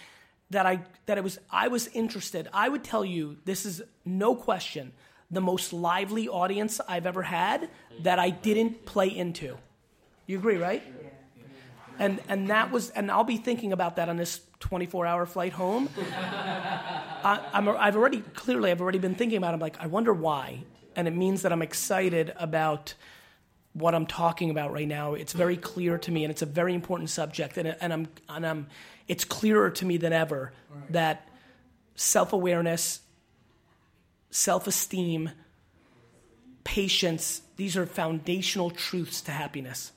that 0.50 0.66
I 0.66 0.82
that 1.06 1.18
it 1.18 1.24
was 1.24 1.38
I 1.50 1.68
was 1.68 1.88
interested. 1.88 2.48
I 2.52 2.68
would 2.68 2.84
tell 2.84 3.04
you 3.04 3.36
this 3.44 3.66
is 3.66 3.82
no 4.04 4.34
question 4.34 4.92
the 5.30 5.40
most 5.40 5.72
lively 5.72 6.28
audience 6.28 6.80
I've 6.88 7.06
ever 7.06 7.22
had 7.22 7.68
that 8.02 8.18
I 8.18 8.30
didn't 8.30 8.84
play 8.84 9.08
into. 9.08 9.56
You 10.26 10.38
agree, 10.38 10.56
right? 10.56 10.82
And 11.98 12.20
and 12.28 12.48
that 12.48 12.70
was 12.70 12.90
and 12.90 13.10
I'll 13.10 13.24
be 13.24 13.38
thinking 13.38 13.72
about 13.72 13.96
that 13.96 14.08
on 14.08 14.16
this 14.16 14.40
24-hour 14.60 15.26
flight 15.26 15.52
home. 15.52 15.88
I, 15.98 17.40
I'm 17.52 17.68
I've 17.68 17.96
already 17.96 18.20
clearly 18.20 18.70
I've 18.70 18.80
already 18.80 18.98
been 18.98 19.14
thinking 19.14 19.38
about. 19.38 19.50
It. 19.50 19.54
I'm 19.54 19.60
like 19.60 19.80
I 19.80 19.86
wonder 19.86 20.12
why, 20.12 20.64
and 20.94 21.08
it 21.08 21.14
means 21.14 21.42
that 21.42 21.52
I'm 21.52 21.62
excited 21.62 22.34
about 22.36 22.94
what 23.72 23.94
I'm 23.94 24.06
talking 24.06 24.50
about 24.50 24.72
right 24.72 24.88
now. 24.88 25.14
It's 25.14 25.32
very 25.32 25.56
clear 25.56 25.98
to 25.98 26.10
me, 26.10 26.24
and 26.24 26.30
it's 26.30 26.42
a 26.42 26.46
very 26.46 26.74
important 26.74 27.10
subject, 27.10 27.56
and, 27.56 27.76
and 27.80 27.92
I'm 27.92 28.08
and 28.28 28.46
I'm. 28.46 28.66
It's 29.08 29.24
clearer 29.24 29.70
to 29.70 29.84
me 29.84 29.96
than 29.98 30.12
ever 30.12 30.52
that 30.90 31.28
self-awareness, 31.94 33.00
self-esteem, 34.36 35.32
patience. 36.60 37.40
These 37.56 37.80
are 37.80 37.88
foundational 37.88 38.68
truths 38.68 39.24
to 39.24 39.32
happiness. 39.32 39.96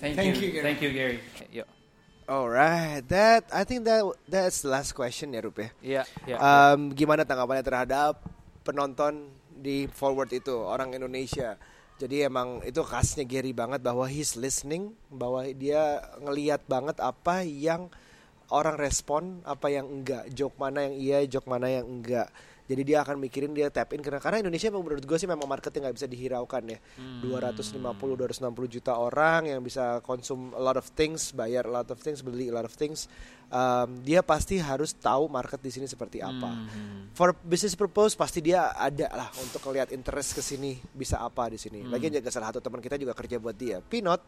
Thank, 0.00 0.16
Thank 0.18 0.40
you. 0.40 0.48
you, 0.48 0.52
Gary. 0.56 0.64
Thank 0.66 0.80
you, 0.82 0.90
Gary. 0.90 1.18
Yo. 1.52 1.64
Alright, 2.26 3.06
that 3.12 3.46
I 3.52 3.62
think 3.62 3.84
that 3.84 4.02
that's 4.26 4.64
the 4.64 4.70
last 4.72 4.96
question 4.96 5.36
ya 5.36 5.44
Rup 5.44 5.58
ya. 5.58 5.70
Iya, 5.82 6.02
iya. 6.26 6.36
Um, 6.40 6.90
gimana 6.94 7.22
tanggapannya 7.28 7.62
terhadap 7.62 8.24
penonton 8.66 9.30
di 9.52 9.86
forward 9.90 10.32
itu 10.32 10.54
orang 10.54 10.96
Indonesia? 10.96 11.54
Jadi 12.00 12.26
emang 12.26 12.64
itu 12.66 12.82
khasnya 12.82 13.22
Gary 13.22 13.54
banget 13.54 13.78
bahwa 13.84 14.08
he's 14.10 14.34
listening, 14.34 14.96
bahwa 15.06 15.46
dia 15.54 16.02
ngeliat 16.18 16.66
banget 16.66 16.98
apa 16.98 17.46
yang 17.46 17.86
orang 18.52 18.76
respon, 18.76 19.40
apa 19.48 19.72
yang 19.72 19.88
enggak, 19.88 20.28
joke 20.36 20.60
mana 20.60 20.84
yang 20.84 20.94
iya, 21.00 21.18
joke 21.24 21.48
mana 21.48 21.72
yang 21.72 21.88
enggak. 21.88 22.28
Jadi 22.62 22.82
dia 22.86 23.02
akan 23.02 23.18
mikirin 23.18 23.50
dia 23.50 23.68
tap 23.68 23.90
in 23.92 24.00
karena 24.00 24.22
karena 24.22 24.38
Indonesia 24.46 24.70
memang 24.70 24.86
menurut 24.86 25.04
gue 25.04 25.18
sih 25.18 25.26
memang 25.26 25.50
marketnya 25.50 25.90
nggak 25.90 25.96
bisa 25.98 26.06
dihiraukan 26.06 26.62
ya. 26.70 26.78
250 27.26 27.82
260 27.82 28.74
juta 28.78 28.92
orang 28.94 29.50
yang 29.50 29.60
bisa 29.60 29.98
konsum 30.06 30.54
a 30.54 30.62
lot 30.62 30.78
of 30.78 30.86
things, 30.94 31.34
bayar 31.34 31.66
a 31.66 31.72
lot 31.72 31.88
of 31.90 31.98
things, 31.98 32.22
beli 32.22 32.48
a 32.48 32.54
lot 32.54 32.66
of 32.66 32.74
things. 32.74 33.10
Um, 33.52 34.00
dia 34.00 34.24
pasti 34.24 34.56
harus 34.56 34.96
tahu 34.96 35.28
market 35.28 35.60
di 35.60 35.68
sini 35.68 35.84
seperti 35.84 36.24
apa. 36.24 36.64
For 37.12 37.36
business 37.36 37.76
purpose 37.76 38.16
pasti 38.16 38.40
dia 38.40 38.72
ada 38.72 39.12
lah 39.12 39.28
untuk 39.36 39.60
ngelihat 39.68 39.92
interest 39.92 40.38
ke 40.38 40.40
sini 40.40 40.80
bisa 40.96 41.20
apa 41.20 41.52
di 41.52 41.60
sini. 41.60 41.84
Lagian 41.84 42.16
juga 42.16 42.32
salah 42.32 42.48
satu 42.48 42.64
teman 42.64 42.80
kita 42.80 42.96
juga 42.96 43.12
kerja 43.12 43.36
buat 43.36 43.52
dia, 43.52 43.84
Pinot. 43.84 44.24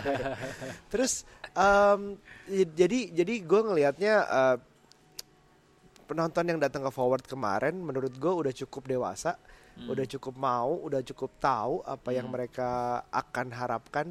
Terus 0.92 1.22
um, 1.54 2.18
jadi 2.50 3.14
jadi 3.14 3.34
gue 3.38 3.60
ngelihatnya 3.62 4.14
uh, 4.26 4.56
penonton 6.10 6.42
yang 6.50 6.58
datang 6.58 6.82
ke 6.82 6.90
forward 6.90 7.22
kemarin 7.22 7.78
menurut 7.78 8.10
gue 8.10 8.32
udah 8.34 8.50
cukup 8.50 8.90
dewasa, 8.90 9.38
udah 9.86 10.04
cukup 10.10 10.34
mau, 10.34 10.74
udah 10.82 11.00
cukup 11.06 11.38
tahu 11.38 11.80
apa 11.86 12.10
yang 12.10 12.26
mereka 12.26 13.00
akan 13.08 13.46
harapkan. 13.54 14.06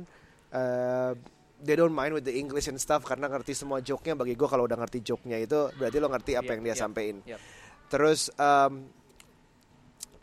Uh, 0.49 1.13
they 1.59 1.75
don't 1.75 1.93
mind 1.93 2.15
with 2.15 2.23
the 2.23 2.33
English 2.33 2.71
and 2.71 2.79
stuff 2.79 3.03
karena 3.03 3.27
ngerti 3.27 3.51
semua 3.51 3.83
joke-nya 3.83 4.15
bagi 4.15 4.33
gue 4.33 4.47
kalau 4.47 4.63
udah 4.63 4.79
ngerti 4.79 5.03
joke-nya 5.03 5.37
itu 5.37 5.67
berarti 5.75 5.97
lo 5.99 6.07
ngerti 6.07 6.31
apa 6.39 6.47
Yep, 6.47 6.53
yang 6.55 6.61
dia 6.63 6.71
yep, 6.71 6.79
sampein. 6.79 7.15
yep. 7.27 7.39
Terus 7.91 8.31
um, 8.39 8.87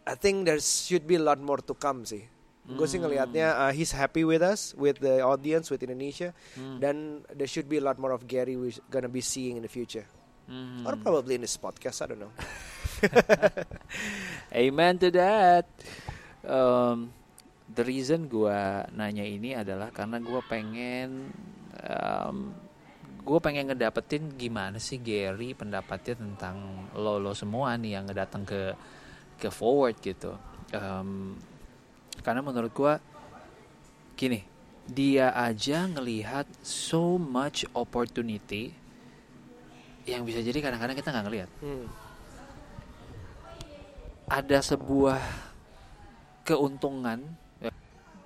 I 0.09 0.17
think 0.17 0.49
there 0.49 0.59
should 0.59 1.05
be 1.05 1.21
a 1.21 1.23
lot 1.23 1.37
more 1.39 1.61
to 1.61 1.77
come 1.77 2.09
sih. 2.09 2.25
Gue 2.67 2.91
sih 2.91 2.99
ngelihatnya 2.99 3.55
uh, 3.55 3.71
he's 3.71 3.95
happy 3.95 4.27
with 4.27 4.43
us, 4.43 4.75
with 4.75 4.99
the 4.99 5.23
audience, 5.23 5.71
with 5.71 5.87
Indonesia, 5.87 6.35
dan 6.83 7.23
there 7.31 7.47
should 7.47 7.71
be 7.71 7.79
a 7.79 7.85
lot 7.85 7.95
more 7.95 8.11
of 8.11 8.27
Gary 8.27 8.59
we're 8.59 8.75
gonna 8.91 9.07
be 9.07 9.23
seeing 9.23 9.55
in 9.55 9.63
the 9.63 9.71
future, 9.71 10.03
or 10.87 10.95
probably 10.97 11.35
in 11.37 11.43
this 11.43 11.59
podcast. 11.59 12.03
I 12.03 12.07
don't 12.15 12.23
know. 12.23 12.35
Amen 14.67 14.99
to 15.03 15.09
that. 15.11 15.67
Um, 16.47 17.11
the 17.67 17.83
reason 17.83 18.31
gua 18.31 18.87
nanya 18.95 19.27
ini 19.27 19.59
adalah 19.59 19.91
karena 19.91 20.23
gua 20.23 20.41
pengen 20.47 21.35
um, 21.83 22.55
gue 23.27 23.43
pengen 23.43 23.67
ngedapetin 23.75 24.39
gimana 24.39 24.79
sih 24.79 25.03
Gary 25.03 25.51
pendapatnya 25.51 26.15
tentang 26.15 26.87
lo 26.95 27.19
lo 27.19 27.35
semua 27.35 27.75
nih 27.75 27.99
yang 27.99 28.07
ngedatang 28.07 28.47
ke 28.47 28.71
ke 29.35 29.51
forward 29.51 29.99
gitu. 29.99 30.39
Em, 30.71 31.35
karena 32.23 32.39
menurut 32.39 32.71
gua 32.71 33.03
gini, 34.15 34.47
dia 34.87 35.35
aja 35.35 35.91
ngelihat 35.91 36.47
so 36.63 37.19
much 37.19 37.67
opportunity 37.75 38.86
yang 40.07 40.23
bisa 40.23 40.39
jadi 40.39 40.59
kadang-kadang 40.61 40.95
kita 40.95 41.11
nggak 41.11 41.25
ngelihat. 41.27 41.51
Hmm. 41.61 41.87
Ada 44.27 44.59
sebuah 44.65 45.21
keuntungan. 46.43 47.23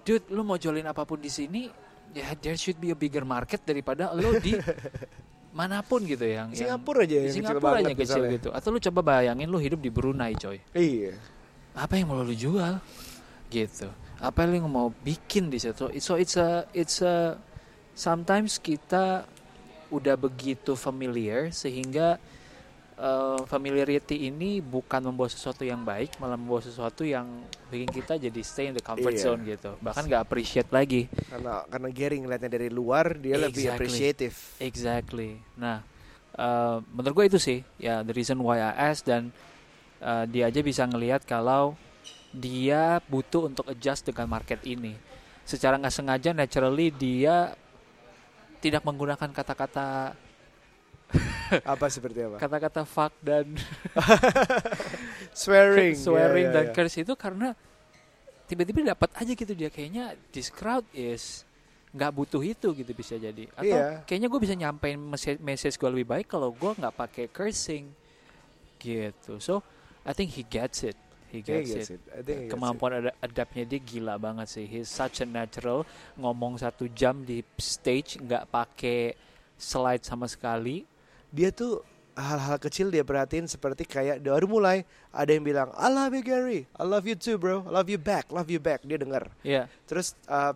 Dude, 0.00 0.24
lu 0.32 0.40
mau 0.40 0.56
jualin 0.56 0.84
apa 0.84 1.04
pun 1.04 1.20
di 1.20 1.28
sini, 1.28 1.68
ya 2.12 2.32
there 2.36 2.56
should 2.56 2.76
be 2.76 2.88
a 2.88 2.96
bigger 2.96 3.20
market 3.22 3.60
daripada 3.60 4.08
lo 4.12 4.32
di 4.40 4.56
mana 5.58 5.84
pun 5.84 6.00
gitu 6.02 6.24
yang 6.24 6.48
yang- 6.50 6.78
Singapura 6.78 7.04
aja 7.04 7.10
di 7.10 7.14
yang 7.18 7.24
kecil 7.26 7.36
Singapura 7.36 7.68
aja 7.68 7.84
banget 7.84 7.98
kecil 8.00 8.04
misalnya. 8.16 8.36
gitu. 8.40 8.48
Atau 8.50 8.68
lu 8.72 8.78
coba 8.80 9.00
bayangin 9.04 9.48
lu 9.48 9.58
hidup 9.60 9.80
di 9.80 9.90
Brunei, 9.92 10.32
coy. 10.36 10.56
Iya. 10.72 11.12
Apa 11.76 12.00
yang 12.00 12.08
mau 12.08 12.24
lu 12.24 12.32
jual? 12.32 12.80
Gitu. 13.52 13.88
Apa 14.16 14.48
yang 14.48 14.64
lu 14.64 14.72
mau 14.72 14.88
bikin 15.04 15.52
di 15.52 15.60
situ? 15.60 15.92
So 16.00 16.16
it's 16.16 16.40
a 16.40 16.64
it's 16.72 17.04
a 17.04 17.36
sometimes 17.92 18.56
kita 18.56 19.28
udah 19.90 20.14
begitu 20.14 20.72
familiar 20.74 21.50
sehingga 21.50 22.16
uh, 22.96 23.42
familiarity 23.48 24.28
ini 24.28 24.60
bukan 24.60 25.00
membawa 25.02 25.26
sesuatu 25.26 25.64
yang 25.64 25.80
baik, 25.82 26.20
malah 26.20 26.36
membawa 26.36 26.60
sesuatu 26.60 27.02
yang 27.02 27.26
bikin 27.72 27.88
kita 27.90 28.20
jadi 28.20 28.40
stay 28.44 28.70
in 28.70 28.76
the 28.76 28.84
comfort 28.84 29.16
Iya. 29.16 29.24
zone 29.32 29.40
gitu. 29.48 29.70
Bahkan 29.80 30.04
nggak 30.06 30.22
appreciate 30.22 30.70
lagi. 30.70 31.08
Karena 31.26 31.64
karena 31.66 31.88
Gary 31.90 32.16
ngeliatnya 32.20 32.50
dari 32.52 32.68
luar 32.68 33.16
dia 33.16 33.40
lebih 33.40 33.66
Exactly. 33.66 33.74
appreciative. 33.74 34.36
Exactly. 34.60 35.30
Nah, 35.56 35.82
uh, 36.36 36.84
menurut 36.92 37.24
gue 37.24 37.26
itu 37.36 37.38
sih 37.40 37.58
ya 37.80 38.04
the 38.04 38.12
reason 38.12 38.38
why 38.38 38.60
I 38.60 38.92
asked 38.92 39.08
dan 39.08 39.32
uh, 40.04 40.28
dia 40.28 40.46
aja 40.52 40.60
bisa 40.60 40.84
ngelihat 40.84 41.24
kalau 41.24 41.74
dia 42.30 43.02
butuh 43.10 43.50
untuk 43.50 43.66
adjust 43.66 44.06
dengan 44.06 44.30
market 44.30 44.62
ini. 44.62 44.94
Secara 45.42 45.74
nggak 45.82 45.90
sengaja, 45.90 46.30
naturally 46.30 46.94
dia 46.94 47.58
tidak 48.60 48.84
menggunakan 48.84 49.28
kata-kata 49.32 50.12
apa 51.74 51.86
seperti 51.90 52.22
apa? 52.22 52.36
kata-kata 52.38 52.86
fuck 52.86 53.10
dan 53.18 53.50
Swearing. 55.34 55.94
swearing 56.06 56.46
ya, 56.46 56.52
ya, 56.52 56.54
dan 56.54 56.64
ya. 56.70 56.72
curse 56.74 57.02
itu 57.02 57.14
karena 57.14 57.54
tiba-tiba 58.46 58.94
dapat 58.94 59.10
aja 59.14 59.32
gitu 59.32 59.52
dia 59.54 59.70
kayaknya 59.70 60.14
this 60.30 60.50
crowd 60.50 60.82
is 60.90 61.46
nggak 61.90 62.12
butuh 62.14 62.42
itu 62.42 62.70
gitu 62.70 62.92
bisa 62.94 63.18
jadi 63.18 63.50
atau 63.50 63.66
Iya. 63.66 64.06
kayaknya 64.06 64.28
gue 64.30 64.40
bisa 64.40 64.54
nyampein 64.54 64.98
message, 64.98 65.42
message 65.42 65.74
gue 65.74 65.90
lebih 65.90 66.06
baik 66.06 66.26
kalau 66.30 66.54
gue 66.54 66.70
nggak 66.78 66.94
pakai 66.94 67.26
cursing 67.26 67.90
gitu 68.78 69.42
so 69.42 69.58
I 70.06 70.14
think 70.14 70.30
he 70.34 70.46
gets 70.46 70.86
it 70.86 70.94
he 71.30 71.38
He 71.38 71.46
gets, 71.46 71.70
gets 71.70 71.90
it, 71.94 72.02
it. 72.02 72.02
I 72.10 72.20
think 72.20 72.36
he 72.36 72.44
gets 72.46 72.52
kemampuan 72.52 72.92
ada 73.00 73.10
adaptnya 73.22 73.64
dia 73.64 73.80
gila 73.80 74.14
banget 74.18 74.46
sih. 74.50 74.66
He's 74.66 74.90
such 74.90 75.22
a 75.22 75.26
natural. 75.26 75.86
Ngomong 76.18 76.58
satu 76.58 76.90
jam 76.90 77.22
di 77.22 77.40
stage 77.56 78.18
nggak 78.18 78.50
pakai 78.50 79.14
slide 79.54 80.02
sama 80.02 80.26
sekali. 80.26 80.82
Dia 81.30 81.54
tuh 81.54 81.86
hal-hal 82.20 82.60
kecil 82.60 82.92
dia 82.92 83.00
perhatiin 83.00 83.48
seperti 83.48 83.88
kayak 83.88 84.20
baru 84.20 84.44
mulai 84.44 84.84
ada 85.10 85.32
yang 85.32 85.42
bilang 85.42 85.72
I 85.74 85.88
love 85.88 86.12
you 86.12 86.20
Gary. 86.20 86.68
I 86.76 86.84
love 86.84 87.08
you 87.08 87.16
too 87.16 87.40
bro. 87.40 87.64
I 87.64 87.72
love 87.72 87.88
you 87.88 87.96
back 87.96 88.28
love 88.28 88.46
you 88.46 88.60
back. 88.60 88.84
Dia 88.84 89.00
dengar 89.00 89.32
ya 89.40 89.66
terus 89.88 90.14
uh, 90.28 90.52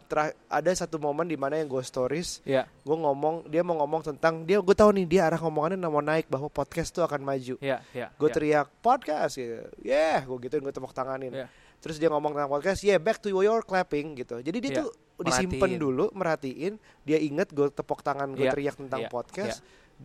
ada 0.46 0.70
satu 0.76 1.00
momen 1.00 1.26
di 1.26 1.34
mana 1.34 1.58
yang 1.58 1.66
gue 1.66 1.82
stories 1.82 2.44
ya 2.46 2.68
gue 2.68 2.96
ngomong 2.96 3.48
dia 3.48 3.64
mau 3.64 3.74
ngomong 3.82 4.14
tentang 4.14 4.44
dia 4.44 4.60
gue 4.60 4.76
tahu 4.76 4.92
nih 4.94 5.06
dia 5.08 5.20
arah 5.26 5.40
ngomongannya 5.40 5.80
mau 5.90 6.04
naik 6.04 6.28
bahwa 6.28 6.52
podcast 6.52 6.92
tuh 6.92 7.02
akan 7.02 7.24
maju. 7.24 7.56
Ya 7.58 7.80
ya 7.96 8.12
gue 8.14 8.28
ya. 8.28 8.34
teriak 8.36 8.66
podcast? 8.84 9.40
Gitu. 9.40 9.64
Yeah 9.82 10.22
gue 10.22 10.36
gituin 10.44 10.62
gue 10.62 10.74
tepuk 10.74 10.92
tanganin. 10.92 11.32
Ya. 11.32 11.48
terus 11.84 12.00
dia 12.00 12.08
ngomong 12.08 12.32
tentang 12.32 12.48
podcast 12.48 12.80
yeah 12.80 12.96
back 12.96 13.20
to 13.20 13.28
your 13.28 13.60
clapping 13.60 14.16
gitu. 14.16 14.40
Jadi 14.40 14.56
dia 14.60 14.72
Ya, 14.72 14.78
tuh 14.80 14.88
disimpan 15.20 15.78
dulu 15.78 16.10
merhatiin 16.10 16.80
dia 17.06 17.20
inget 17.22 17.52
gue 17.54 17.70
tepuk 17.70 18.02
tangan 18.02 18.34
gue 18.34 18.48
Ya, 18.48 18.50
teriak 18.50 18.74
tentang 18.74 19.06
ya, 19.06 19.10
podcast 19.12 19.62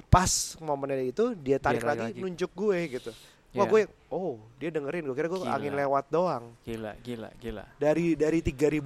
pas 0.07 0.29
momennya 0.59 1.01
itu 1.03 1.33
dia 1.33 1.57
tarik 1.57 1.81
lagi, 1.81 2.11
lagi. 2.11 2.19
nunjuk 2.19 2.51
gue 2.51 2.79
gitu 2.91 3.11
wah 3.49 3.65
Ya. 3.65 3.65
gue 3.65 3.81
oh 4.07 4.37
dia 4.55 4.69
dengerin 4.69 5.01
gue 5.03 5.15
kira 5.15 5.25
gue 5.25 5.41
Gila. 5.41 5.49
angin 5.51 5.73
lewat 5.73 6.05
doang 6.07 6.53
gila 6.61 6.93
gila 6.99 7.29
gila 7.35 7.65
dari 7.75 8.13
dari 8.13 8.39
3.500 8.39 8.85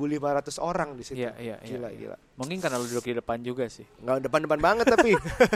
orang 0.57 0.95
di 0.95 1.03
situ 1.03 1.19
Iya, 1.19 1.35
iya, 1.35 1.55
iya, 1.59 1.67
gila 1.67 1.89
iya. 1.89 1.99
gila 1.99 2.17
Mungkin 2.33 2.57
karena 2.57 2.79
lu 2.79 2.87
duduk 2.87 3.03
di 3.03 3.13
depan 3.13 3.37
juga 3.39 3.67
sih. 3.67 3.83
nggak 3.99 4.23
depan-depan 4.23 4.59
banget 4.59 4.85
tapi 4.87 5.11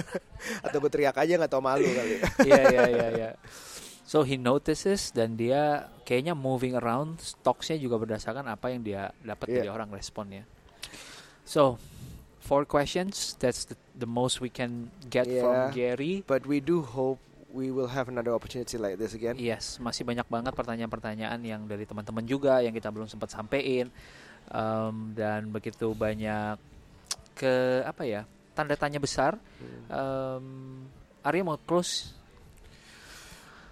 atau 0.67 0.77
gue 0.77 0.91
teriak 0.91 1.15
aja 1.15 1.33
nggak 1.35 1.49
tau 1.49 1.63
malu 1.63 1.87
kali 1.87 2.19
Iya 2.47 2.61
iya 2.67 2.81
iya 2.85 3.07
iya. 3.15 3.29
So 4.03 4.23
he 4.23 4.35
notices 4.35 5.09
dan 5.09 5.35
dia 5.35 5.87
kayaknya 6.03 6.31
moving 6.31 6.75
around 6.75 7.17
stocks-nya 7.17 7.75
juga 7.75 7.95
berdasarkan 7.97 8.43
apa 8.45 8.71
yang 8.71 8.79
dia 8.79 9.11
dapat 9.21 9.47
Iya. 9.49 9.55
dari 9.57 9.69
orang 9.69 9.87
responnya. 9.89 10.43
So 11.43 11.79
four 12.39 12.63
questions 12.63 13.35
that's 13.35 13.63
the, 13.63 13.75
the 13.97 14.05
most 14.05 14.39
we 14.39 14.47
can 14.47 14.87
get 15.09 15.25
Yeah. 15.25 15.41
from 15.41 15.55
Gary. 15.73 16.21
but 16.23 16.45
we 16.45 16.61
do 16.61 16.85
hope 16.85 17.17
we 17.49 17.73
will 17.73 17.89
have 17.89 18.05
another 18.07 18.31
opportunity 18.31 18.77
like 18.77 18.95
this 18.95 19.11
again 19.11 19.33
Yes, 19.35 19.81
masih 19.81 20.05
banyak 20.05 20.29
banget 20.29 20.53
pertanyaan-pertanyaan 20.53 21.41
yang 21.41 21.65
dari 21.65 21.83
teman-teman 21.83 22.21
juga 22.23 22.61
yang 22.61 22.71
kita 22.71 22.93
belum 22.93 23.05
sempat 23.05 23.29
sampein 23.29 23.89
Em, 24.47 25.11
dan 25.11 25.51
begitu 25.51 25.91
banyak 25.91 26.55
ke 27.35 27.83
apa 27.83 28.07
ya 28.07 28.23
tanda 28.55 28.79
tanya 28.79 28.95
besar. 28.95 29.35
Em, 29.91 30.45
Arya 31.19 31.43
mau 31.43 31.59
close, 31.59 32.15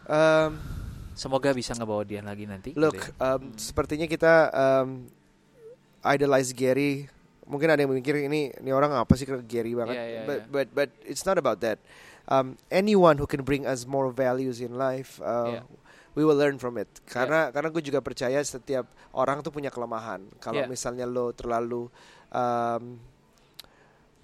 Um, 0.05 0.51
semoga 1.15 1.49
bisa 1.49 1.73
ngebawa 1.73 2.05
dia 2.05 2.21
lagi 2.21 2.45
nanti. 2.45 2.78
Look, 2.78 2.93
gitu 2.93 3.09
ya. 3.09 3.39
um, 3.39 3.41
sepertinya 3.57 4.05
kita 4.05 4.53
um, 4.53 5.09
idolize 6.05 6.53
Gary. 6.53 7.09
Mungkin 7.46 7.70
ada 7.70 7.78
yang 7.78 7.89
mikir 7.89 8.26
ini 8.26 8.50
ini 8.52 8.72
orang 8.74 8.93
apa 8.93 9.14
sih 9.14 9.24
ke 9.24 9.38
Gary 9.46 9.78
banget. 9.78 9.96
Iya, 9.96 10.06
iya, 10.06 10.22
but 10.26 10.39
iya. 10.39 10.50
but 10.50 10.68
but 10.74 10.89
it's 11.06 11.24
not 11.24 11.38
about 11.38 11.62
that. 11.62 11.78
Um, 12.26 12.58
anyone 12.68 13.16
who 13.16 13.30
can 13.30 13.46
bring 13.46 13.64
us 13.64 13.86
more 13.86 14.10
values 14.10 14.58
in 14.58 14.74
life, 14.74 15.22
uh, 15.22 15.58
Iya. 15.58 15.62
we 16.14 16.26
will 16.26 16.34
learn 16.34 16.58
from 16.58 16.76
it. 16.76 16.89
Karena 17.06 17.54
karena 17.54 17.70
gue 17.70 17.86
juga 17.86 18.02
percaya 18.02 18.41
setiap 18.41 18.89
orang 19.14 19.46
tuh 19.46 19.54
punya 19.54 19.70
kelemahan. 19.70 20.26
Kalau 20.41 20.66
Iya. 20.66 20.68
misalnya 20.68 21.06
lo 21.06 21.30
terlalu 21.32 21.86
um, 22.34 22.98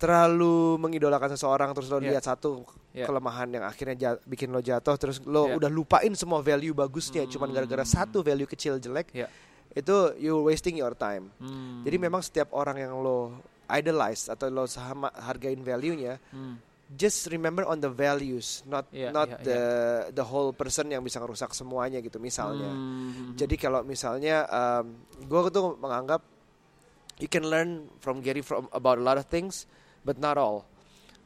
terlalu 0.02 0.82
mengidolakan 0.82 1.38
seseorang 1.38 1.78
terus 1.78 1.94
lo 1.94 2.02
Iya. 2.02 2.18
lihat 2.18 2.26
satu 2.26 2.66
Iya. 2.92 3.06
kelemahan 3.06 3.54
yang 3.54 3.64
akhirnya 3.64 3.96
ja- 3.96 4.22
bikin 4.26 4.50
lo 4.50 4.58
jatuh 4.58 4.98
terus 4.98 5.22
lo 5.22 5.46
Iya. 5.46 5.62
udah 5.62 5.70
lupain 5.70 6.10
semua 6.18 6.42
value 6.42 6.74
bagusnya 6.74 7.30
cuman 7.30 7.54
gara-gara 7.54 7.86
Hmm. 7.86 7.94
satu 8.02 8.26
value 8.26 8.50
kecil 8.50 8.82
jelek 8.82 9.14
Iya. 9.14 9.30
Itu 9.72 9.96
you 10.18 10.42
wasting 10.42 10.76
your 10.76 10.92
time 10.92 11.32
Hmm. 11.38 11.82
jadi 11.82 11.96
memang 11.98 12.20
setiap 12.20 12.52
orang 12.52 12.78
yang 12.78 12.94
lo 12.98 13.40
idolize 13.68 14.28
atau 14.28 14.48
lo 14.48 14.66
sama 14.66 15.08
hargain 15.16 15.60
value-nya 15.60 16.20
Hmm. 16.30 16.60
just 16.92 17.32
remember 17.32 17.64
on 17.64 17.80
the 17.80 17.88
values 17.88 18.68
not 18.68 18.84
Iya, 18.92 19.16
not 19.16 19.32
iya, 19.32 19.40
the 19.40 19.62
the 20.12 20.26
whole 20.26 20.52
person 20.52 20.88
yang 20.88 21.00
bisa 21.00 21.18
ngerusak 21.18 21.52
semuanya 21.52 22.00
gitu 22.00 22.20
misalnya 22.20 22.68
Hmm. 22.68 23.32
jadi 23.34 23.56
kalau 23.56 23.80
misalnya 23.82 24.44
um, 24.46 24.92
gue 25.18 25.40
tuh 25.50 25.80
menganggap 25.80 26.20
you 27.18 27.30
can 27.30 27.48
learn 27.48 27.88
from 28.04 28.20
Gary 28.20 28.44
from 28.44 28.68
about 28.72 29.00
a 29.00 29.04
lot 29.04 29.16
of 29.16 29.24
things 29.28 29.64
but 30.04 30.18
not 30.18 30.36
all 30.36 30.68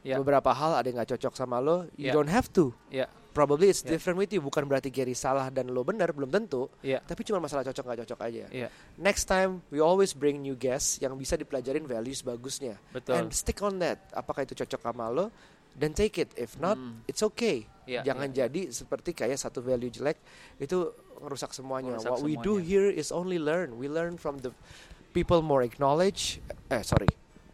Ya. 0.06 0.22
beberapa 0.22 0.54
hal 0.54 0.78
ada 0.78 0.86
yang 0.86 1.02
nggak 1.02 1.18
cocok 1.18 1.34
sama 1.34 1.58
lo 1.58 1.90
you 1.98 2.08
Ya. 2.08 2.14
don't 2.14 2.30
have 2.30 2.46
to 2.54 2.70
Ya. 2.94 3.10
Probably 3.36 3.68
it's 3.68 3.84
Ya. 3.84 3.92
different 3.92 4.16
with 4.16 4.32
you 4.32 4.40
bukan 4.40 4.64
berarti 4.64 4.88
Gary 4.88 5.12
salah 5.12 5.52
dan 5.52 5.68
lo 5.68 5.84
benar 5.84 6.08
belum 6.10 6.32
tentu 6.32 6.72
Ya. 6.80 7.04
tapi 7.04 7.20
cuma 7.20 7.36
masalah 7.36 7.60
cocok 7.62 7.84
nggak 7.84 7.98
cocok 8.08 8.20
aja 8.24 8.44
Ya. 8.48 8.68
next 8.96 9.28
time 9.28 9.60
we 9.68 9.76
always 9.76 10.16
bring 10.16 10.40
new 10.40 10.56
guests 10.56 10.96
yang 10.98 11.12
bisa 11.14 11.36
dipelajarin 11.36 11.84
values 11.84 12.24
bagusnya 12.24 12.80
Betul. 12.90 13.12
and 13.14 13.28
stick 13.30 13.60
on 13.60 13.76
that 13.76 14.00
apakah 14.10 14.42
itu 14.42 14.56
cocok 14.56 14.80
sama 14.80 15.12
lo 15.12 15.28
dan 15.76 15.92
take 15.92 16.16
it 16.16 16.32
if 16.34 16.56
not 16.56 16.80
Hmm. 16.80 17.04
it's 17.04 17.20
okay 17.20 17.68
Ya, 17.84 18.02
jangan 18.02 18.32
ya. 18.32 18.48
jadi 18.48 18.72
seperti 18.72 19.12
kayak 19.12 19.36
satu 19.36 19.60
value 19.60 19.86
jelek 19.86 20.18
itu 20.56 20.90
ngerusak 21.20 21.52
semuanya 21.52 21.94
Ngerusak 21.94 22.10
what 22.10 22.24
we 22.24 22.34
do 22.36 22.58
semuanya. 22.58 22.64
here 22.64 22.88
is 22.90 23.12
only 23.12 23.36
learn 23.36 23.76
we 23.76 23.86
learn 23.86 24.16
from 24.16 24.40
the 24.40 24.50
people 25.12 25.38
more 25.38 25.62
acknowledge 25.62 26.40
eh 26.66 26.82
sorry 26.82 27.06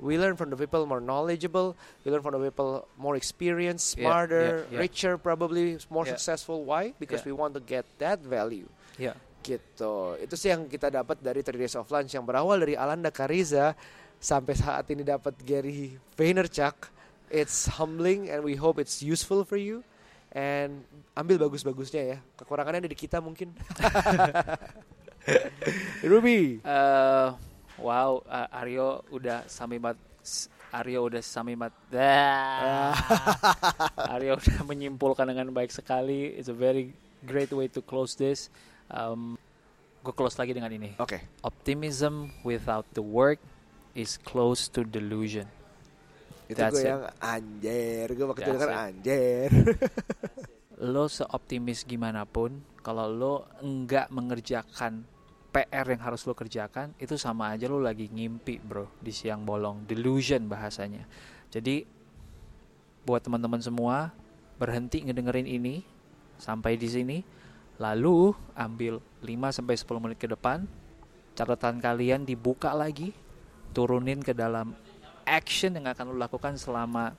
we 0.02 0.18
learn 0.18 0.34
from 0.34 0.50
the 0.50 0.58
people 0.58 0.82
more 0.82 0.98
knowledgeable 0.98 1.78
we 2.02 2.10
learn 2.10 2.26
from 2.26 2.34
the 2.34 2.42
people 2.42 2.90
more 2.98 3.14
experienced 3.14 3.94
Yeah, 3.94 4.10
smarter 4.10 4.66
yeah, 4.66 4.74
yeah. 4.74 4.82
richer 4.82 5.14
probably 5.14 5.78
more 5.86 6.02
Yeah. 6.02 6.18
successful. 6.18 6.66
Why? 6.66 6.90
Because 6.98 7.22
Yeah. 7.22 7.30
we 7.30 7.38
want 7.38 7.54
to 7.54 7.62
get 7.62 7.86
that 8.02 8.18
value. 8.20 8.66
Ya. 8.98 9.14
gitu. 9.42 10.14
Itu 10.22 10.38
sih 10.38 10.54
yang 10.54 10.70
kita 10.70 10.86
dapat 10.86 11.18
dari 11.18 11.42
3 11.42 11.58
Days 11.58 11.74
of 11.74 11.90
Lunch 11.90 12.14
yang 12.14 12.22
berawal 12.22 12.62
dari 12.62 12.78
Alanda 12.78 13.10
Kariza. 13.10 13.74
Sampai 14.22 14.54
saat 14.54 14.86
ini 14.94 15.02
dapat 15.02 15.34
Gary 15.42 15.98
Vaynerchuk. 16.14 16.86
It's 17.26 17.66
humbling 17.74 18.30
and 18.30 18.46
we 18.46 18.54
hope 18.54 18.78
it's 18.78 19.02
useful 19.02 19.42
for 19.42 19.58
you. 19.58 19.82
And 20.30 20.86
ambil 21.18 21.42
bagus-bagusnya 21.42 22.02
ya. 22.06 22.18
Kekurangannya 22.38 22.86
ada 22.86 22.90
di 22.90 22.94
kita 22.94 23.18
mungkin. 23.18 23.50
Ruby. 26.06 26.62
Eh, 26.62 27.28
wow, 27.82 28.22
uh, 28.24 28.48
Aryo 28.62 29.02
udah 29.10 29.44
samimat 29.50 29.98
Aryo 30.72 31.04
udah 31.04 31.20
samimat. 31.20 31.68
Dah. 31.92 32.96
Aryo 34.16 34.40
udah 34.40 34.64
menyimpulkan 34.64 35.28
dengan 35.28 35.52
baik 35.52 35.68
sekali. 35.68 36.32
It's 36.32 36.48
a 36.48 36.56
very 36.56 36.96
great 37.28 37.52
way 37.52 37.68
to 37.68 37.84
close 37.84 38.16
this. 38.16 38.48
Um, 38.88 39.36
gue 40.00 40.14
close 40.16 40.40
lagi 40.40 40.56
dengan 40.56 40.72
ini. 40.72 40.96
Oke. 40.96 41.20
Optimism 41.44 42.32
without 42.40 42.88
the 42.96 43.04
work 43.04 43.36
is 43.92 44.16
close 44.24 44.72
to 44.72 44.80
delusion. 44.88 45.44
Itu 46.48 46.56
That's 46.56 46.80
gue 46.80 46.88
it. 46.88 46.88
yang 46.88 47.02
anjir, 47.20 48.06
gue 48.16 48.26
waktu 48.26 48.40
itu 48.48 48.56
it. 48.56 48.72
anjir. 48.72 49.48
Lo 50.82 51.06
seoptimis 51.06 51.84
gimana 51.84 52.24
pun, 52.24 52.64
kalau 52.80 53.06
lo 53.12 53.34
enggak 53.60 54.08
mengerjakan 54.08 55.04
PR 55.52 55.84
yang 55.84 56.00
harus 56.00 56.24
lo 56.24 56.32
kerjakan, 56.32 56.96
itu 56.96 57.20
sama 57.20 57.52
aja 57.52 57.68
lo 57.68 57.76
lagi 57.76 58.08
ngimpi, 58.08 58.56
bro, 58.64 58.88
di 59.04 59.12
siang 59.12 59.44
bolong. 59.44 59.84
Delusion 59.84 60.48
bahasanya. 60.48 61.04
Jadi, 61.52 61.84
buat 63.04 63.20
teman-teman 63.20 63.60
semua, 63.60 64.16
berhenti 64.56 65.04
ngedengerin 65.04 65.44
ini 65.44 65.84
sampai 66.40 66.80
di 66.80 66.88
sini, 66.88 67.18
lalu 67.76 68.32
ambil 68.56 69.04
5 69.20 69.52
sampai 69.52 69.76
10 69.76 70.02
menit 70.02 70.18
ke 70.18 70.28
depan, 70.32 70.64
catatan 71.36 71.84
kalian 71.84 72.24
dibuka 72.24 72.72
lagi, 72.72 73.12
turunin 73.76 74.24
ke 74.24 74.32
dalam 74.32 74.72
action 75.28 75.76
yang 75.76 75.84
akan 75.92 76.12
lo 76.12 76.16
lakukan 76.16 76.56
selama 76.56 77.12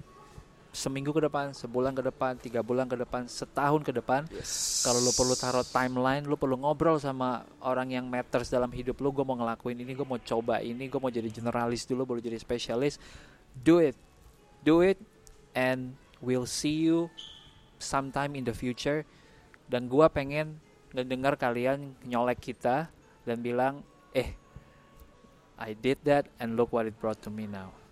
seminggu 0.73 1.13
ke 1.13 1.21
depan, 1.21 1.53
sebulan 1.53 1.93
ke 1.93 2.01
depan, 2.01 2.33
tiga 2.41 2.65
bulan 2.65 2.89
ke 2.89 2.97
depan, 2.97 3.29
setahun 3.29 3.85
ke 3.85 3.93
depan. 3.93 4.25
Kalau 4.81 4.99
lo 5.05 5.13
perlu 5.13 5.37
taruh 5.37 5.61
timeline, 5.61 6.25
lo 6.25 6.33
perlu 6.33 6.57
ngobrol 6.57 6.97
sama 6.97 7.45
orang 7.61 7.93
yang 7.93 8.05
matters 8.09 8.49
dalam 8.49 8.73
hidup 8.73 8.97
lo. 8.97 9.13
Gue 9.13 9.21
mau 9.21 9.37
ngelakuin 9.37 9.77
ini, 9.77 9.93
gue 9.93 10.03
mau 10.03 10.17
coba 10.17 10.65
ini, 10.65 10.89
gue 10.89 10.97
mau 10.97 11.13
jadi 11.13 11.29
generalis 11.29 11.85
dulu, 11.85 12.09
baru 12.09 12.19
jadi 12.25 12.41
spesialis. 12.41 12.97
Do 13.53 13.77
it, 13.77 13.93
do 14.65 14.81
it, 14.81 14.97
and 15.53 15.93
we'll 16.17 16.49
see 16.49 16.89
you 16.89 17.13
sometime 17.77 18.33
in 18.33 18.41
the 18.41 18.57
future. 18.57 19.05
Dan 19.69 19.85
gue 19.85 20.09
pengen 20.09 20.57
ngedengar 20.89 21.37
kalian 21.37 21.93
nyolek 22.01 22.41
kita 22.41 22.89
dan 23.29 23.37
bilang, 23.45 23.85
eh, 24.17 24.33
I 25.61 25.77
did 25.77 26.01
that 26.09 26.25
and 26.41 26.57
look 26.57 26.73
what 26.73 26.89
it 26.89 26.97
brought 26.97 27.21
to 27.23 27.29
me 27.29 27.45
now. 27.45 27.82